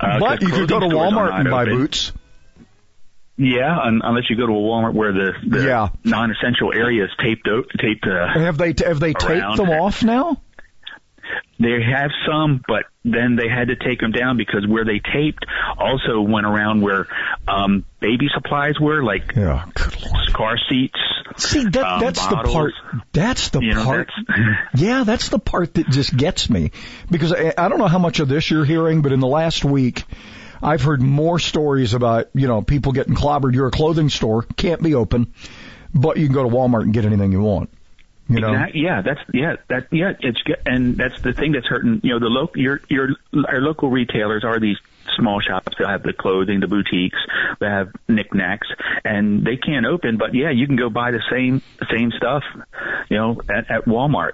uh, 0.00 0.18
but 0.18 0.42
you 0.42 0.48
could 0.48 0.68
go 0.68 0.80
to 0.80 0.86
Walmart 0.86 1.38
and 1.38 1.50
buy 1.50 1.62
open. 1.62 1.78
boots. 1.78 2.12
Yeah, 3.36 3.78
un- 3.78 4.00
unless 4.02 4.24
you 4.28 4.36
go 4.36 4.46
to 4.46 4.52
a 4.52 4.56
Walmart 4.56 4.94
where 4.94 5.12
the, 5.12 5.32
the 5.46 5.64
yeah. 5.64 5.88
non-essential 6.02 6.72
area 6.74 7.04
is 7.04 7.10
taped 7.22 7.46
o- 7.46 7.62
taped. 7.80 8.04
Uh, 8.04 8.26
have 8.34 8.58
they 8.58 8.74
have 8.84 8.98
they 8.98 9.12
taped 9.14 9.56
them 9.56 9.70
off 9.70 10.02
now? 10.02 10.42
They 11.60 11.82
have 11.82 12.10
some, 12.26 12.62
but 12.68 12.84
then 13.04 13.36
they 13.36 13.48
had 13.48 13.68
to 13.68 13.76
take 13.76 14.00
them 14.00 14.12
down 14.12 14.36
because 14.36 14.66
where 14.66 14.84
they 14.84 15.00
taped 15.00 15.44
also 15.76 16.20
went 16.20 16.46
around 16.46 16.80
where 16.82 17.06
um 17.48 17.84
baby 18.00 18.28
supplies 18.32 18.78
were, 18.80 19.02
like 19.02 19.34
yeah. 19.34 19.66
car 20.32 20.56
seats. 20.68 20.98
See, 21.36 21.64
that, 21.64 21.84
um, 21.84 22.00
that's 22.00 22.18
bottles. 22.24 22.46
the 22.46 22.52
part. 22.52 22.74
That's 23.12 23.48
the 23.50 23.60
You 23.60 23.74
know, 23.74 23.84
part. 23.84 24.08
that's- 24.28 24.56
yeah, 24.76 25.04
that's 25.04 25.28
the 25.28 25.38
part 25.38 25.74
that 25.74 25.88
just 25.88 26.16
gets 26.16 26.48
me 26.48 26.72
because 27.10 27.32
I, 27.32 27.52
I 27.56 27.68
don't 27.68 27.78
know 27.78 27.86
how 27.88 27.98
much 27.98 28.20
of 28.20 28.28
this 28.28 28.50
you're 28.50 28.64
hearing, 28.64 29.02
but 29.02 29.12
in 29.12 29.20
the 29.20 29.28
last 29.28 29.64
week. 29.64 30.04
I've 30.60 30.82
heard 30.82 31.00
more 31.00 31.38
stories 31.38 31.94
about, 31.94 32.30
you 32.34 32.48
know, 32.48 32.62
people 32.62 32.90
getting 32.90 33.14
clobbered. 33.14 33.54
You're 33.54 33.68
a 33.68 33.70
clothing 33.70 34.08
store, 34.08 34.42
can't 34.42 34.82
be 34.82 34.96
open, 34.96 35.32
but 35.94 36.16
you 36.16 36.26
can 36.26 36.34
go 36.34 36.42
to 36.42 36.48
Walmart 36.48 36.82
and 36.82 36.92
get 36.92 37.04
anything 37.04 37.30
you 37.30 37.40
want. 37.40 37.70
You 38.28 38.40
know? 38.40 38.52
Exact- 38.52 38.74
yeah, 38.74 39.02
that's 39.02 39.20
yeah, 39.32 39.56
that 39.68 39.86
yeah, 39.90 40.12
it's 40.20 40.40
and 40.66 40.96
that's 40.96 41.20
the 41.22 41.32
thing 41.32 41.52
that's 41.52 41.66
hurting. 41.66 42.00
You 42.02 42.12
know, 42.12 42.18
the 42.18 42.26
local 42.26 42.60
your 42.60 42.80
your 42.88 43.08
our 43.48 43.60
local 43.60 43.90
retailers 43.90 44.44
are 44.44 44.60
these 44.60 44.76
small 45.16 45.40
shops 45.40 45.74
that 45.78 45.88
have 45.88 46.02
the 46.02 46.12
clothing, 46.12 46.60
the 46.60 46.66
boutiques, 46.66 47.18
that 47.60 47.70
have 47.70 47.92
knickknacks, 48.06 48.68
and 49.04 49.44
they 49.44 49.56
can't 49.56 49.86
open. 49.86 50.18
But 50.18 50.34
yeah, 50.34 50.50
you 50.50 50.66
can 50.66 50.76
go 50.76 50.90
buy 50.90 51.10
the 51.10 51.22
same 51.30 51.62
same 51.90 52.12
stuff, 52.12 52.44
you 53.08 53.16
know, 53.16 53.40
at, 53.48 53.70
at 53.70 53.84
Walmart. 53.86 54.32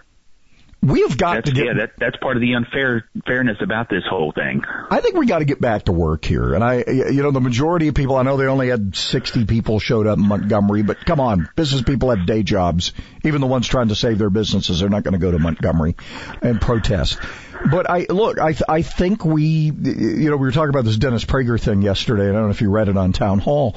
We 0.84 1.00
have 1.00 1.16
got 1.16 1.34
That's, 1.34 1.48
to 1.48 1.54
get 1.54 1.64
yeah, 1.64 1.72
that 1.78 1.92
that's 1.96 2.16
part 2.18 2.36
of 2.36 2.42
the 2.42 2.54
unfair 2.54 3.08
fairness 3.26 3.56
about 3.62 3.88
this 3.88 4.02
whole 4.08 4.32
thing. 4.32 4.62
I 4.90 5.00
think 5.00 5.16
we 5.16 5.26
got 5.26 5.38
to 5.38 5.46
get 5.46 5.58
back 5.58 5.84
to 5.84 5.92
work 5.92 6.24
here. 6.26 6.52
And 6.52 6.62
I, 6.62 6.84
you 6.86 7.22
know, 7.22 7.30
the 7.30 7.40
majority 7.40 7.88
of 7.88 7.94
people, 7.94 8.16
I 8.16 8.22
know 8.22 8.36
they 8.36 8.46
only 8.46 8.68
had 8.68 8.94
60 8.94 9.46
people 9.46 9.78
showed 9.78 10.06
up 10.06 10.18
in 10.18 10.26
Montgomery, 10.26 10.82
but 10.82 11.04
come 11.06 11.20
on, 11.20 11.48
business 11.56 11.82
people 11.82 12.10
have 12.14 12.26
day 12.26 12.42
jobs. 12.42 12.92
Even 13.24 13.40
the 13.40 13.46
ones 13.46 13.66
trying 13.66 13.88
to 13.88 13.94
save 13.94 14.18
their 14.18 14.28
businesses, 14.28 14.80
they're 14.80 14.90
not 14.90 15.04
going 15.04 15.12
to 15.12 15.18
go 15.18 15.30
to 15.30 15.38
Montgomery 15.38 15.96
and 16.42 16.60
protest. 16.60 17.18
But 17.70 17.88
I 17.88 18.06
look, 18.08 18.38
I 18.38 18.54
I 18.68 18.82
think 18.82 19.24
we, 19.24 19.44
you 19.44 20.30
know, 20.30 20.36
we 20.36 20.46
were 20.46 20.52
talking 20.52 20.70
about 20.70 20.84
this 20.84 20.96
Dennis 20.96 21.24
Prager 21.24 21.60
thing 21.60 21.82
yesterday. 21.82 22.28
I 22.28 22.32
don't 22.32 22.44
know 22.44 22.50
if 22.50 22.60
you 22.60 22.70
read 22.70 22.88
it 22.88 22.96
on 22.96 23.12
Town 23.12 23.38
Hall, 23.38 23.76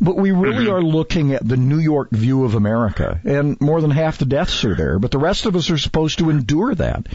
but 0.00 0.16
we 0.16 0.30
really 0.32 0.66
Mm-hmm. 0.66 0.74
are 0.74 0.82
looking 0.82 1.32
at 1.34 1.46
the 1.46 1.56
New 1.56 1.78
York 1.78 2.10
view 2.10 2.44
of 2.44 2.54
America, 2.54 3.20
and 3.24 3.60
more 3.60 3.80
than 3.80 3.90
half 3.90 4.18
the 4.18 4.24
deaths 4.24 4.64
are 4.64 4.74
there. 4.76 4.98
But 4.98 5.10
the 5.10 5.18
rest 5.18 5.46
of 5.46 5.56
us 5.56 5.70
are 5.70 5.78
supposed 5.78 6.18
to 6.18 6.30
endure 6.30 6.74
that. 6.74 7.06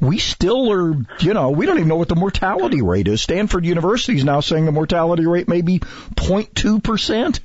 We 0.00 0.18
still 0.18 0.72
are, 0.72 0.94
you 1.20 1.34
know, 1.34 1.50
we 1.50 1.66
don't 1.66 1.76
even 1.78 1.88
know 1.88 1.96
what 1.96 2.08
the 2.08 2.16
mortality 2.16 2.82
rate 2.82 3.06
is. 3.06 3.22
Stanford 3.22 3.64
University 3.64 4.16
is 4.18 4.24
now 4.24 4.40
saying 4.40 4.64
the 4.66 4.72
mortality 4.72 5.24
rate 5.24 5.48
may 5.48 5.62
be 5.62 5.78
0.2 5.78 6.82
percent. 6.82 7.40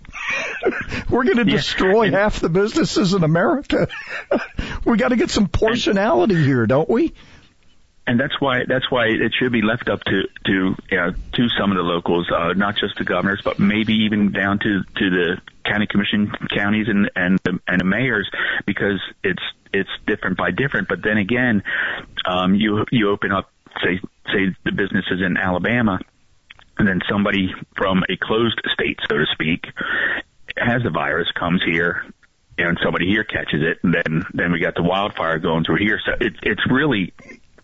We're 1.09 1.23
going 1.25 1.37
to 1.37 1.45
destroy 1.45 2.11
half 2.11 2.39
the 2.39 2.49
businesses 2.49 3.13
in 3.13 3.23
America. 3.23 3.87
we 4.85 4.97
got 4.97 5.09
to 5.09 5.15
get 5.15 5.29
some 5.29 5.47
portionality 5.47 6.43
here, 6.43 6.65
don't 6.65 6.89
we? 6.89 7.13
And 8.09 8.19
that's 8.19 8.41
why 8.41 8.63
that's 8.67 8.89
why 8.89 9.05
it 9.05 9.33
should 9.37 9.51
be 9.51 9.61
left 9.61 9.87
up 9.87 10.03
to 10.05 10.23
to 10.45 10.75
uh, 10.97 11.11
to 11.33 11.47
some 11.59 11.69
of 11.69 11.77
the 11.77 11.83
locals, 11.83 12.27
uh, 12.35 12.53
not 12.53 12.75
just 12.75 12.97
the 12.97 13.03
governors, 13.03 13.39
but 13.43 13.59
maybe 13.59 13.93
even 13.93 14.31
down 14.31 14.57
to 14.57 14.81
to 14.97 15.09
the 15.11 15.37
county 15.63 15.85
commission 15.85 16.31
counties 16.49 16.87
and 16.89 17.11
and 17.15 17.39
the, 17.43 17.59
and 17.67 17.79
the 17.79 17.85
mayors, 17.85 18.27
because 18.65 18.99
it's 19.23 19.43
it's 19.71 19.91
different 20.07 20.37
by 20.37 20.49
different. 20.49 20.87
But 20.87 21.03
then 21.03 21.17
again, 21.17 21.61
um, 22.25 22.55
you 22.55 22.83
you 22.91 23.11
open 23.11 23.31
up 23.31 23.51
say 23.83 23.99
say 24.33 24.55
the 24.65 24.71
businesses 24.71 25.21
in 25.23 25.37
Alabama, 25.37 25.99
and 26.79 26.87
then 26.87 27.01
somebody 27.07 27.53
from 27.77 28.03
a 28.09 28.17
closed 28.17 28.59
state, 28.73 28.97
so 29.07 29.17
to 29.17 29.25
speak, 29.33 29.65
has 30.57 30.81
the 30.81 30.89
virus 30.89 31.27
comes 31.37 31.61
here. 31.63 32.03
And 32.61 32.77
somebody 32.83 33.07
here 33.07 33.23
catches 33.23 33.61
it, 33.61 33.79
and 33.83 33.93
then 33.93 34.25
then 34.33 34.51
we 34.51 34.59
got 34.59 34.75
the 34.75 34.83
wildfire 34.83 35.39
going 35.39 35.63
through 35.63 35.77
here. 35.77 35.97
So 36.05 36.11
it's 36.19 36.35
it's 36.43 36.61
really 36.69 37.13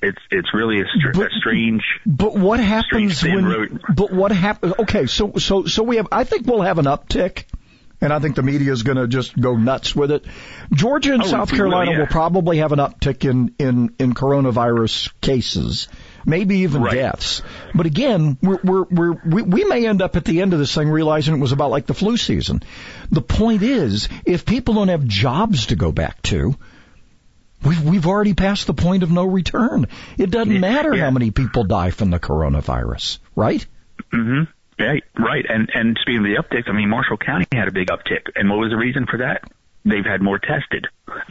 it's 0.02 0.18
it's 0.32 0.54
really 0.54 0.82
a, 0.82 0.86
str- 0.86 1.24
a 1.24 1.30
strange. 1.40 1.84
But 2.06 2.36
what 2.36 2.60
happens 2.60 3.24
when? 3.24 3.46
road. 3.46 3.82
But 3.94 4.12
what 4.12 4.32
happens? 4.32 4.74
Okay, 4.80 5.06
so 5.06 5.34
so 5.38 5.66
so 5.66 5.84
we 5.84 5.98
have. 5.98 6.08
I 6.12 6.24
think 6.24 6.48
we'll 6.48 6.62
have 6.62 6.78
an 6.80 6.86
uptick, 6.86 7.46
and 8.02 8.12
I 8.14 8.20
think 8.20 8.36
the 8.36 8.44
media 8.44 8.72
is 8.72 8.84
going 8.84 8.98
to 8.98 9.08
just 9.08 9.40
go 9.40 9.56
nuts 9.56 9.96
with 9.96 10.12
it. 10.12 10.26
Georgia 10.74 11.14
and 11.14 11.24
Oh, 11.24 11.28
South 11.28 11.52
we 11.52 11.58
will, 11.58 11.58
Carolina 11.72 11.92
yeah. 11.92 12.00
will 12.00 12.08
probably 12.08 12.58
have 12.58 12.72
an 12.72 12.80
uptick 12.80 13.30
in 13.30 13.54
in 13.60 13.94
in 14.00 14.14
coronavirus 14.14 15.12
cases, 15.22 15.88
maybe 16.26 16.60
even 16.60 16.84
deaths. 16.84 17.42
But 17.74 17.86
again, 17.86 18.38
we're, 18.42 18.60
we're 18.64 18.84
we're 18.84 19.22
we 19.26 19.42
we 19.44 19.64
may 19.64 19.88
end 19.88 20.02
up 20.02 20.16
at 20.16 20.26
the 20.26 20.42
end 20.42 20.54
of 20.54 20.60
this 20.60 20.74
thing 20.74 20.90
realizing 20.90 21.36
it 21.36 21.40
was 21.40 21.52
about 21.52 21.72
like 21.72 21.86
the 21.86 21.94
flu 21.94 22.18
season. 22.18 22.64
The 23.12 23.22
point 23.22 23.62
is, 23.62 24.10
if 24.26 24.46
people 24.46 24.74
don't 24.76 24.90
have 24.90 25.06
jobs 25.06 25.68
to 25.68 25.76
go 25.76 25.92
back 25.92 26.22
to. 26.24 26.56
We've, 27.66 27.82
we've 27.84 28.06
already 28.06 28.34
passed 28.34 28.68
the 28.68 28.74
point 28.74 29.04
of 29.04 29.12
no 29.12 29.26
return. 29.26 29.88
It 30.18 30.30
doesn't 30.32 30.60
matter 30.60 30.96
how 30.96 31.12
many 31.12 31.32
people 31.32 31.64
die 31.64 31.90
from 31.90 32.12
the 32.12 32.20
coronavirus, 32.20 33.20
right? 33.36 33.66
hmm 34.12 34.44
Right, 34.78 35.04
right. 35.18 35.46
And 35.48 35.70
and 35.74 35.98
speaking 36.02 36.18
of 36.20 36.24
the 36.26 36.36
uptick, 36.44 36.70
I 36.70 36.74
mean 36.74 36.90
Marshall 36.90 37.16
County 37.18 37.46
had 37.54 37.70
a 37.70 37.72
big 37.72 37.88
uptick, 37.88 38.28
and 38.36 38.50
what 38.50 38.60
was 38.60 38.72
the 38.72 38.76
reason 38.78 39.06
for 39.10 39.20
that? 39.20 39.44
They've 39.86 40.04
had 40.06 40.22
more 40.22 40.38
tested. 40.38 40.88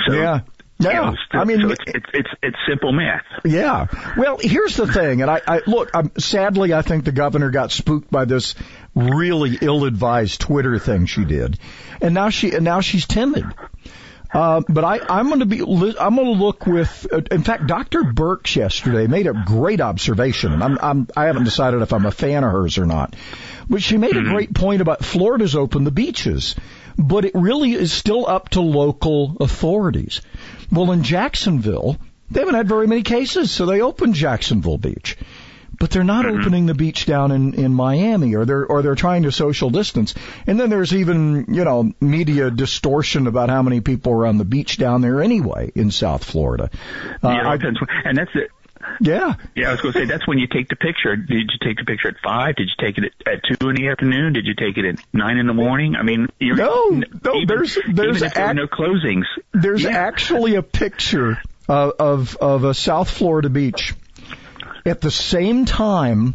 So 0.07 0.14
Yeah. 0.14 0.40
you 0.79 0.88
know, 0.92 1.14
I 1.33 1.44
mean- 1.44 1.61
so 1.61 1.68
it's, 1.70 1.83
it's 1.87 2.07
it's 2.14 2.29
it's 2.42 2.57
simple 2.66 2.92
math. 2.92 3.23
Yeah. 3.44 3.87
Well, 4.16 4.38
here's 4.40 4.77
the 4.77 4.87
thing, 4.87 5.20
and 5.20 5.31
I, 5.31 5.42
I 5.47 5.61
look. 5.66 5.90
I'm, 5.92 6.11
sadly, 6.18 6.73
I 6.73 6.81
think 6.81 7.05
the 7.05 7.12
governor 7.12 7.51
got 7.51 7.70
spooked 7.70 8.11
by 8.11 8.25
this 8.25 8.55
really 8.94 9.59
ill-advised 9.61 10.40
Twitter 10.40 10.79
thing 10.79 11.05
she 11.05 11.25
did, 11.27 11.59
and 12.01 12.14
now 12.14 12.31
she 12.31 12.53
and 12.53 12.64
now 12.64 12.81
she's 12.81 13.07
timid. 13.07 13.44
Uh, 14.35 14.62
but 14.68 14.83
I, 14.83 14.99
I'm 15.09 15.29
going 15.29 15.40
to 15.40 15.47
be, 15.47 15.61
I'm 15.61 16.16
going 16.16 16.27
to 16.27 16.44
look 16.44 16.66
with, 16.66 17.07
uh, 17.12 17.23
in 17.31 17.44
fact, 17.44 17.68
Dr. 17.68 18.03
Birx 18.03 18.57
yesterday 18.57 19.07
made 19.07 19.29
a 19.29 19.44
great 19.47 19.81
observation, 19.81 20.53
and 20.53 20.62
I'm, 20.62 20.79
I'm, 20.83 21.09
I 21.16 21.27
haven't 21.27 21.44
decided 21.44 21.83
if 21.83 21.92
I'm 21.92 22.05
a 22.05 22.11
fan 22.11 22.42
of 22.42 22.51
hers 22.51 22.77
or 22.77 22.85
not. 22.85 23.14
But 23.70 23.81
she 23.81 23.97
made 23.97 24.16
a 24.16 24.23
great 24.23 24.53
point 24.53 24.83
about 24.83 25.05
Florida's 25.05 25.55
open 25.55 25.85
the 25.85 25.92
beaches, 25.92 26.57
but 26.99 27.25
it 27.25 27.35
really 27.35 27.75
is 27.75 27.92
still 27.92 28.27
up 28.29 28.49
to 28.51 28.61
local 28.61 29.37
authorities. 29.38 30.20
Well, 30.70 30.90
in 30.90 31.05
Jacksonville, 31.05 31.97
they 32.29 32.40
haven't 32.40 32.57
had 32.57 32.68
very 32.68 32.88
many 32.88 33.05
cases, 33.05 33.53
so 33.53 33.66
they 33.66 33.81
opened 33.83 34.14
Jacksonville 34.14 34.79
Beach 34.79 35.16
but 35.78 35.90
they're 35.90 36.04
not 36.04 36.26
opening 36.26 36.66
the 36.66 36.74
beach 36.74 37.06
down 37.06 37.32
in 37.32 37.54
in 37.54 37.74
Miami 37.74 38.34
or 38.34 38.44
they're 38.44 38.64
or 38.66 38.82
they're 38.82 38.94
trying 38.94 39.22
to 39.24 39.32
social 39.32 39.70
distance. 39.70 40.14
And 40.46 40.58
then 40.58 40.70
there's 40.70 40.94
even, 40.94 41.46
you 41.54 41.64
know, 41.64 41.92
media 42.00 42.50
distortion 42.50 43.26
about 43.26 43.48
how 43.50 43.62
many 43.62 43.80
people 43.80 44.12
are 44.12 44.26
on 44.26 44.38
the 44.38 44.44
beach 44.44 44.76
down 44.78 45.00
there 45.00 45.20
anyway 45.22 45.72
in 45.74 45.90
South 45.90 46.24
Florida. 46.24 46.70
Uh, 47.22 47.28
yeah, 47.30 47.48
I- 47.48 47.56
depends. 47.56 47.80
and 48.04 48.16
that's 48.18 48.30
it. 48.34 48.50
yeah. 49.00 49.34
Yeah, 49.56 49.68
I 49.68 49.72
was 49.72 49.80
going 49.80 49.92
to 49.94 49.98
say 50.00 50.04
that's 50.04 50.26
when 50.28 50.38
you 50.38 50.46
take 50.46 50.68
the 50.68 50.76
picture. 50.76 51.16
Did 51.16 51.50
you 51.50 51.58
take 51.66 51.78
the 51.78 51.84
picture 51.84 52.08
at 52.08 52.16
five? 52.22 52.56
Did 52.56 52.68
you 52.68 52.87
take 52.87 52.98
it 52.98 53.04
at, 53.26 53.34
at 53.34 53.40
two 53.60 53.68
in 53.70 53.76
the 53.76 53.88
afternoon? 53.88 54.34
Did 54.34 54.44
you 54.46 54.54
take 54.54 54.76
it 54.76 54.84
at 54.84 54.96
nine 55.12 55.38
in 55.38 55.46
the 55.46 55.54
morning? 55.54 55.96
I 55.96 56.02
mean, 56.02 56.28
you're, 56.38 56.56
No, 56.56 56.90
no, 56.90 57.34
even, 57.34 57.46
there's- 57.48 57.78
there's 57.92 58.20
there 58.20 58.54
no 58.54 58.66
closings. 58.66 59.24
There's 59.52 59.82
Yeah. 59.84 59.90
actually 59.90 60.56
a 60.56 60.62
picture 60.62 61.38
uh, 61.68 61.92
of 61.98 62.37
of 62.37 62.64
a 62.64 62.74
South 62.74 63.08
Florida 63.10 63.48
beach 63.48 63.94
at 64.85 65.01
the 65.01 65.11
same 65.11 65.64
time 65.64 66.35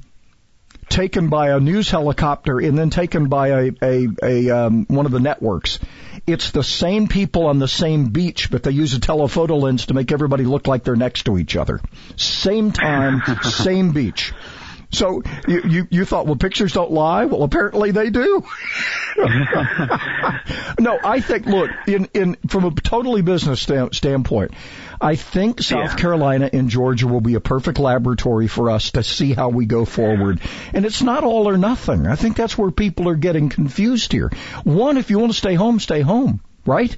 taken 0.90 1.30
by 1.30 1.50
a 1.50 1.60
news 1.60 1.90
helicopter 1.90 2.60
and 2.60 2.78
then 2.78 2.90
taken 2.90 3.30
by 3.30 3.50
a 3.50 3.72
a, 3.82 4.08
a 4.24 4.50
um, 4.50 4.86
one 4.88 5.06
of 5.06 5.12
the 5.12 5.20
networks. 5.20 5.80
It's 6.28 6.52
the 6.52 6.64
same 6.64 7.08
people 7.08 7.46
on 7.46 7.60
the 7.60 7.68
same 7.68 8.10
beach, 8.10 8.52
but 8.52 8.64
they 8.64 8.72
use 8.72 8.94
a 8.94 9.00
telephoto 9.00 9.56
lens 9.58 9.88
to 9.88 9.94
make 9.94 10.12
everybody 10.12 10.46
look 10.46 10.68
like 10.68 10.84
they're 10.84 10.96
next 10.96 11.24
to 11.24 11.38
each 11.38 11.56
other. 11.56 11.80
Same 12.18 12.72
time, 12.72 13.22
same 13.44 13.92
beach. 13.92 14.34
So 14.91 15.21
you, 15.47 15.62
you 15.67 15.88
you 15.91 16.06
thought 16.06 16.25
well 16.25 16.36
pictures 16.36 16.73
don't 16.73 16.91
lie? 16.91 17.25
Well 17.25 17.43
apparently 17.43 17.91
they 17.91 18.10
do. 18.10 18.43
no, 20.80 20.99
I 21.04 21.21
think 21.21 21.45
look 21.45 21.69
in 21.88 22.10
in 22.13 22.38
from 22.47 22.65
a 22.65 22.71
totally 22.71 23.21
business 23.21 23.62
sta- 23.62 23.91
standpoint, 23.91 24.52
I 24.99 25.15
think 25.15 25.62
South 25.62 25.95
Carolina 25.97 26.49
and 26.52 26.69
Georgia 26.69 27.08
will 27.08 27.21
be 27.21 27.36
a 27.36 27.39
perfect 27.39 27.78
laboratory 27.78 28.47
for 28.47 28.71
us 28.71 28.91
to 28.91 29.04
see 29.04 29.34
how 29.34 29.49
we 29.49 29.65
go 29.65 29.86
forward. 29.86 30.41
And 30.73 30.86
it's 30.86 31.02
not 31.02 31.23
all 31.23 31.47
or 31.47 31.58
nothing. 31.58 32.08
I 32.08 32.15
think 32.15 32.36
that's 32.36 32.58
where 32.58 32.71
people 32.71 33.08
are 33.10 33.15
getting 33.15 33.49
confused 33.49 34.12
here. 34.12 34.32
One, 34.63 34.97
if 34.97 35.10
you 35.12 35.19
want 35.19 35.32
to 35.32 35.38
stay 35.38 35.54
home, 35.54 35.80
stay 35.80 36.02
home, 36.02 36.41
right? 36.65 36.95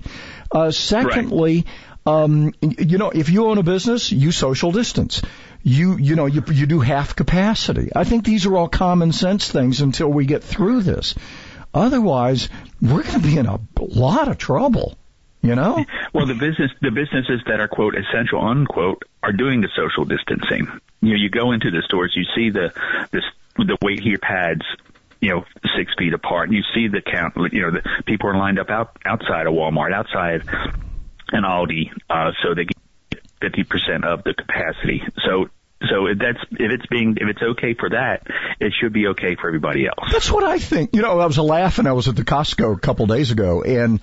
Uh, 0.49 0.71
secondly, 0.71 1.65
um, 2.05 2.53
you 2.61 2.97
know, 2.97 3.11
if 3.11 3.29
you 3.29 3.47
own 3.47 3.57
a 3.59 3.63
business, 3.63 4.11
you 4.11 4.31
social 4.31 4.71
distance. 4.71 5.21
You, 5.63 5.97
you 5.97 6.15
know, 6.15 6.25
you, 6.25 6.43
you 6.51 6.65
do 6.65 6.79
half 6.79 7.15
capacity. 7.15 7.91
I 7.95 8.03
think 8.03 8.25
these 8.25 8.45
are 8.45 8.57
all 8.57 8.67
common 8.67 9.11
sense 9.11 9.49
things 9.49 9.81
until 9.81 10.09
we 10.09 10.25
get 10.25 10.43
through 10.43 10.81
this. 10.81 11.15
Otherwise, 11.73 12.49
we're 12.81 13.03
going 13.03 13.21
to 13.21 13.27
be 13.27 13.37
in 13.37 13.45
a 13.45 13.59
lot 13.79 14.27
of 14.27 14.37
trouble. 14.37 14.97
You 15.41 15.55
know? 15.55 15.83
Well, 16.13 16.27
the 16.27 16.35
business, 16.35 16.71
the 16.81 16.91
businesses 16.91 17.41
that 17.47 17.59
are 17.59 17.67
quote 17.67 17.95
essential 17.95 18.41
unquote 18.41 19.03
are 19.23 19.31
doing 19.31 19.61
the 19.61 19.69
social 19.75 20.05
distancing. 20.05 20.67
You 21.01 21.09
know, 21.11 21.15
you 21.15 21.29
go 21.29 21.51
into 21.51 21.71
the 21.71 21.81
stores, 21.83 22.13
you 22.15 22.25
see 22.35 22.51
the 22.51 22.73
this 23.11 23.23
the 23.57 23.77
weight 23.81 24.01
here 24.01 24.19
pads, 24.19 24.61
you 25.19 25.29
know, 25.29 25.45
six 25.75 25.93
feet 25.97 26.13
apart, 26.13 26.49
and 26.49 26.57
you 26.57 26.63
see 26.75 26.87
the 26.87 27.01
count. 27.01 27.35
You 27.51 27.61
know, 27.61 27.71
the 27.71 28.03
people 28.05 28.29
are 28.29 28.37
lined 28.37 28.59
up 28.59 28.69
out 28.69 28.97
outside 29.03 29.47
of 29.47 29.53
Walmart, 29.53 29.93
outside 29.93 30.43
an 31.31 31.43
Aldi, 31.43 31.89
uh, 32.09 32.31
so 32.43 32.53
they 32.53 32.65
get 32.65 32.77
fifty 33.41 33.63
percent 33.63 34.05
of 34.05 34.23
the 34.23 34.33
capacity. 34.33 35.03
So. 35.25 35.49
So 35.89 36.05
if 36.05 36.19
that's 36.19 36.37
if 36.51 36.71
it's 36.71 36.85
being 36.85 37.17
if 37.19 37.27
it's 37.27 37.41
okay 37.41 37.73
for 37.73 37.89
that, 37.89 38.27
it 38.59 38.71
should 38.79 38.93
be 38.93 39.07
okay 39.07 39.33
for 39.33 39.47
everybody 39.47 39.87
else. 39.87 40.11
That's 40.11 40.29
what 40.31 40.43
I 40.43 40.59
think. 40.59 40.91
You 40.93 41.01
know, 41.01 41.19
I 41.19 41.25
was 41.25 41.39
laughing. 41.39 41.87
I 41.87 41.93
was 41.93 42.07
at 42.07 42.15
the 42.15 42.23
Costco 42.23 42.77
a 42.77 42.79
couple 42.79 43.07
days 43.07 43.31
ago, 43.31 43.63
and 43.63 43.99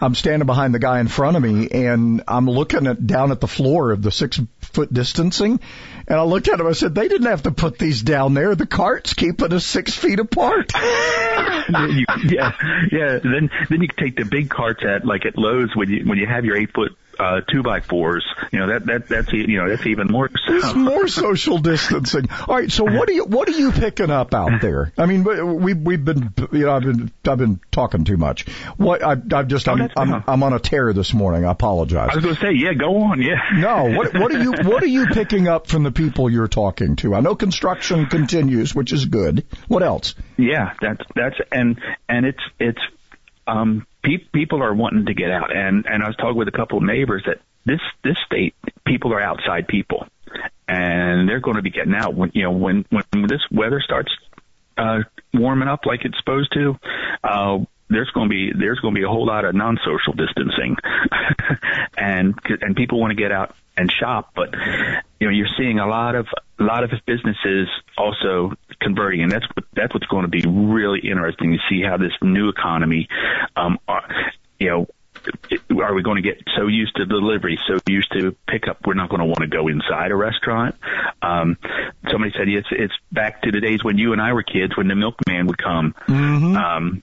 I'm 0.00 0.16
standing 0.16 0.46
behind 0.46 0.74
the 0.74 0.78
guy 0.80 0.98
in 0.98 1.06
front 1.06 1.36
of 1.36 1.42
me, 1.44 1.68
and 1.68 2.24
I'm 2.26 2.50
looking 2.50 2.86
at 2.86 3.06
down 3.06 3.30
at 3.30 3.40
the 3.40 3.46
floor 3.46 3.92
of 3.92 4.02
the 4.02 4.10
six 4.10 4.40
foot 4.60 4.92
distancing, 4.92 5.60
and 6.08 6.18
I 6.18 6.22
looked 6.22 6.48
at 6.48 6.58
him. 6.58 6.66
I 6.66 6.72
said, 6.72 6.94
"They 6.94 7.06
didn't 7.06 7.28
have 7.28 7.42
to 7.42 7.52
put 7.52 7.78
these 7.78 8.02
down 8.02 8.34
there. 8.34 8.54
The 8.54 8.66
cart's 8.66 9.14
keeping 9.14 9.52
us 9.52 9.66
six 9.66 9.94
feet 9.94 10.18
apart." 10.18 10.72
you, 10.74 12.06
yeah, 12.24 12.52
yeah. 12.90 13.18
Then 13.22 13.50
then 13.68 13.82
you 13.82 13.88
can 13.88 14.04
take 14.04 14.16
the 14.16 14.24
big 14.24 14.48
carts 14.48 14.82
at 14.84 15.04
like 15.04 15.26
at 15.26 15.36
Lowe's 15.36 15.76
when 15.76 15.90
you 15.90 16.04
when 16.06 16.18
you 16.18 16.26
have 16.26 16.44
your 16.44 16.56
eight 16.56 16.72
foot 16.72 16.96
uh, 17.20 17.40
two 17.42 17.62
by 17.62 17.80
fours. 17.80 18.24
You 18.50 18.60
know 18.60 18.68
that 18.68 18.86
that 18.86 19.08
that's 19.08 19.32
you 19.32 19.58
know 19.58 19.68
that's 19.68 19.86
even 19.86 20.06
more. 20.06 20.30
It's 20.32 20.74
more 20.74 21.06
social 21.06 21.58
distancing. 21.70 22.28
All 22.48 22.56
right. 22.56 22.72
So 22.72 22.84
what 22.84 23.08
are 23.08 23.12
you 23.12 23.24
what 23.24 23.48
are 23.48 23.52
you 23.52 23.72
picking 23.72 24.10
up 24.10 24.32
out 24.32 24.62
there? 24.62 24.92
I 24.96 25.04
mean, 25.04 25.24
we 25.24 25.74
we've 25.74 26.04
been 26.04 26.32
you 26.50 26.64
know 26.64 26.72
I've 26.72 26.82
been 26.82 27.12
I've 27.28 27.38
been 27.38 27.60
talking 27.70 28.04
too 28.04 28.16
much. 28.16 28.48
What 28.78 29.02
I, 29.02 29.16
I've 29.32 29.48
just 29.48 29.68
I'm, 29.68 29.90
I'm 29.96 30.24
I'm 30.26 30.42
on 30.42 30.54
a 30.54 30.58
tear 30.58 30.92
this 30.94 31.12
morning. 31.12 31.44
I 31.44 31.52
apologize. 31.52 32.08
I 32.10 32.16
was 32.16 32.24
going 32.24 32.36
to 32.36 32.40
say, 32.40 32.52
yeah, 32.54 32.72
go 32.72 33.02
on, 33.02 33.20
yeah. 33.20 33.36
No, 33.54 33.96
what 33.96 34.14
what 34.14 34.34
are 34.34 34.42
you 34.42 34.52
what 34.52 34.82
are 34.82 34.86
you 34.86 35.06
picking 35.08 35.46
up 35.46 35.66
from 35.66 35.82
the 35.82 35.92
people 35.92 36.30
you're 36.30 36.48
talking 36.48 36.96
to? 36.96 37.14
I 37.14 37.20
know 37.20 37.34
construction 37.34 38.06
continues, 38.06 38.74
which 38.74 38.92
is 38.92 39.04
good. 39.04 39.44
What 39.68 39.82
else? 39.82 40.14
Yeah, 40.38 40.72
that's 40.80 41.02
that's 41.14 41.36
and 41.52 41.78
and 42.08 42.24
it's 42.24 42.42
it's 42.58 42.80
um 43.46 43.86
pe- 44.02 44.28
people 44.32 44.62
are 44.62 44.74
wanting 44.74 45.06
to 45.06 45.14
get 45.14 45.30
out 45.30 45.54
and 45.54 45.86
and 45.86 46.02
I 46.02 46.06
was 46.06 46.16
talking 46.16 46.36
with 46.36 46.48
a 46.48 46.52
couple 46.52 46.78
of 46.78 46.84
neighbors 46.84 47.22
that 47.26 47.40
this 47.64 47.80
this 48.02 48.16
state 48.26 48.54
people 48.84 49.12
are 49.12 49.20
outside 49.20 49.68
people 49.68 50.06
and 50.68 51.28
they're 51.28 51.40
going 51.40 51.56
to 51.56 51.62
be 51.62 51.70
getting 51.70 51.94
out 51.94 52.14
when 52.14 52.30
you 52.34 52.44
know 52.44 52.52
when 52.52 52.84
when 52.90 53.26
this 53.26 53.42
weather 53.50 53.80
starts 53.80 54.12
uh, 54.78 55.00
warming 55.34 55.68
up 55.68 55.86
like 55.86 56.04
it's 56.04 56.18
supposed 56.18 56.52
to. 56.52 56.78
Uh, 57.22 57.58
there's 57.88 58.10
going 58.10 58.28
to 58.28 58.30
be 58.30 58.52
there's 58.56 58.78
going 58.78 58.94
to 58.94 58.98
be 58.98 59.04
a 59.04 59.08
whole 59.08 59.26
lot 59.26 59.44
of 59.44 59.54
non-social 59.54 60.12
distancing, 60.12 60.76
and 61.98 62.34
and 62.60 62.76
people 62.76 63.00
want 63.00 63.10
to 63.10 63.16
get 63.16 63.32
out 63.32 63.54
and 63.80 63.90
shop, 63.90 64.32
but 64.36 64.52
you 65.18 65.26
know 65.26 65.32
you're 65.32 65.48
seeing 65.56 65.78
a 65.78 65.86
lot 65.86 66.14
of 66.14 66.26
a 66.58 66.62
lot 66.62 66.84
of 66.84 66.90
businesses 67.06 67.68
also 67.96 68.52
converting, 68.80 69.22
and 69.22 69.32
that's 69.32 69.46
what 69.54 69.64
that's 69.72 69.94
what's 69.94 70.06
going 70.06 70.22
to 70.22 70.28
be 70.28 70.44
really 70.46 71.00
interesting 71.00 71.52
to 71.52 71.58
see 71.68 71.82
how 71.82 71.96
this 71.96 72.12
new 72.22 72.50
economy, 72.50 73.08
um, 73.56 73.78
are, 73.88 74.06
you 74.58 74.68
know, 74.68 74.86
are 75.82 75.94
we 75.94 76.02
going 76.02 76.22
to 76.22 76.22
get 76.22 76.42
so 76.56 76.66
used 76.66 76.94
to 76.96 77.06
delivery, 77.06 77.58
so 77.66 77.78
used 77.88 78.12
to 78.12 78.36
pickup, 78.46 78.86
we're 78.86 78.94
not 78.94 79.08
going 79.08 79.20
to 79.20 79.26
want 79.26 79.40
to 79.40 79.46
go 79.46 79.68
inside 79.68 80.10
a 80.10 80.16
restaurant? 80.16 80.76
Um, 81.22 81.56
somebody 82.10 82.32
said 82.36 82.48
it's 82.48 82.68
it's 82.70 82.94
back 83.10 83.42
to 83.42 83.50
the 83.50 83.60
days 83.60 83.82
when 83.82 83.96
you 83.96 84.12
and 84.12 84.20
I 84.20 84.34
were 84.34 84.42
kids, 84.42 84.76
when 84.76 84.88
the 84.88 84.94
milkman 84.94 85.46
would 85.46 85.58
come. 85.58 85.94
Mm-hmm. 86.06 86.56
Um, 86.56 87.02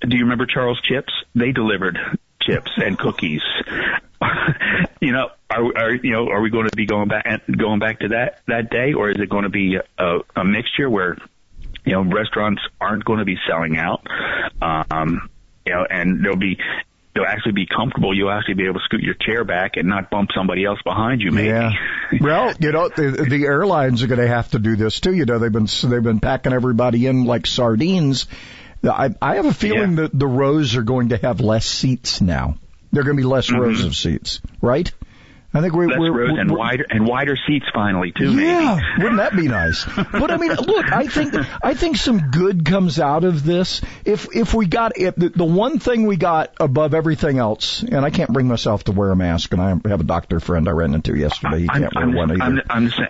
do 0.00 0.16
you 0.16 0.24
remember 0.24 0.46
Charles 0.46 0.80
Chips? 0.82 1.12
They 1.34 1.52
delivered 1.52 1.98
chips 2.46 2.70
and 2.76 2.98
cookies. 2.98 3.42
you 5.00 5.12
know, 5.12 5.30
are, 5.50 5.76
are 5.76 5.94
you 5.94 6.12
know 6.12 6.28
are 6.28 6.40
we 6.40 6.50
going 6.50 6.68
to 6.68 6.76
be 6.76 6.86
going 6.86 7.08
back 7.08 7.42
going 7.46 7.78
back 7.78 8.00
to 8.00 8.08
that 8.08 8.40
that 8.46 8.70
day, 8.70 8.92
or 8.94 9.10
is 9.10 9.16
it 9.18 9.28
going 9.28 9.44
to 9.44 9.50
be 9.50 9.76
a, 9.98 10.18
a 10.34 10.44
mixture 10.44 10.88
where 10.88 11.16
you 11.84 11.92
know 11.92 12.02
restaurants 12.02 12.62
aren't 12.80 13.04
going 13.04 13.18
to 13.18 13.24
be 13.24 13.36
selling 13.48 13.76
out? 13.76 14.06
Um, 14.62 15.28
you 15.66 15.72
know, 15.72 15.84
and 15.88 16.24
there'll 16.24 16.36
be 16.36 16.58
you'll 17.16 17.26
actually 17.26 17.52
be 17.52 17.66
comfortable. 17.66 18.14
You'll 18.14 18.30
actually 18.30 18.54
be 18.54 18.64
able 18.64 18.74
to 18.74 18.84
scoot 18.84 19.00
your 19.00 19.14
chair 19.14 19.44
back 19.44 19.72
and 19.76 19.88
not 19.88 20.10
bump 20.10 20.30
somebody 20.34 20.64
else 20.64 20.80
behind 20.84 21.22
you. 21.22 21.32
Maybe. 21.32 21.48
Yeah. 21.48 21.72
well, 22.20 22.52
you 22.60 22.72
know, 22.72 22.88
the, 22.88 23.26
the 23.28 23.44
airlines 23.44 24.02
are 24.02 24.06
going 24.06 24.20
to 24.20 24.28
have 24.28 24.50
to 24.50 24.58
do 24.58 24.76
this 24.76 25.00
too. 25.00 25.14
You 25.14 25.24
know, 25.24 25.38
they've 25.38 25.52
been 25.52 25.68
they've 25.84 26.02
been 26.02 26.20
packing 26.20 26.52
everybody 26.52 27.06
in 27.06 27.24
like 27.24 27.46
sardines. 27.46 28.26
I, 28.84 29.10
I 29.20 29.36
have 29.36 29.46
a 29.46 29.54
feeling 29.54 29.96
Yeah. 29.96 30.02
that 30.02 30.18
the 30.18 30.26
rows 30.26 30.76
are 30.76 30.82
going 30.82 31.10
to 31.10 31.16
have 31.16 31.40
less 31.40 31.66
seats 31.66 32.20
now. 32.20 32.56
There 32.92 33.02
are 33.02 33.04
going 33.04 33.16
to 33.16 33.22
be 33.22 33.26
less 33.26 33.50
rows 33.50 33.78
mm-hmm. 33.78 33.88
of 33.88 33.96
seats, 33.96 34.40
right? 34.60 34.90
I 35.56 35.60
think 35.62 35.72
we're, 35.72 35.88
rows 35.88 36.10
we're 36.10 36.40
and 36.40 36.50
wider 36.50 36.84
and 36.90 37.06
wider 37.06 37.36
seats 37.46 37.64
finally 37.72 38.12
too. 38.12 38.30
Maybe. 38.30 38.48
yeah, 38.48 38.78
wouldn't 38.98 39.16
that 39.16 39.34
be 39.34 39.48
nice? 39.48 39.84
But 39.84 40.30
I 40.30 40.36
mean, 40.36 40.52
look, 40.66 40.92
I 40.92 41.06
think 41.06 41.34
I 41.62 41.72
think 41.72 41.96
some 41.96 42.30
good 42.30 42.64
comes 42.64 43.00
out 43.00 43.24
of 43.24 43.42
this. 43.42 43.80
If 44.04 44.34
if 44.36 44.52
we 44.52 44.66
got 44.66 44.98
if 44.98 45.14
the, 45.14 45.30
the 45.30 45.44
one 45.44 45.78
thing 45.78 46.06
we 46.06 46.16
got 46.16 46.54
above 46.60 46.92
everything 46.92 47.38
else, 47.38 47.82
and 47.82 48.04
I 48.04 48.10
can't 48.10 48.32
bring 48.32 48.48
myself 48.48 48.84
to 48.84 48.92
wear 48.92 49.10
a 49.10 49.16
mask, 49.16 49.52
and 49.52 49.62
I 49.62 49.68
have 49.88 50.00
a 50.00 50.04
doctor 50.04 50.40
friend 50.40 50.68
I 50.68 50.72
ran 50.72 50.94
into 50.94 51.16
yesterday. 51.16 51.60
He 51.60 51.68
I'm, 51.70 51.82
can't 51.82 51.94
wear 51.94 52.04
I'm, 52.04 52.14
one 52.14 52.32
either. 52.32 52.42
I'm, 52.42 52.62
I'm 52.68 52.84
the 52.86 52.90
same. 52.90 53.08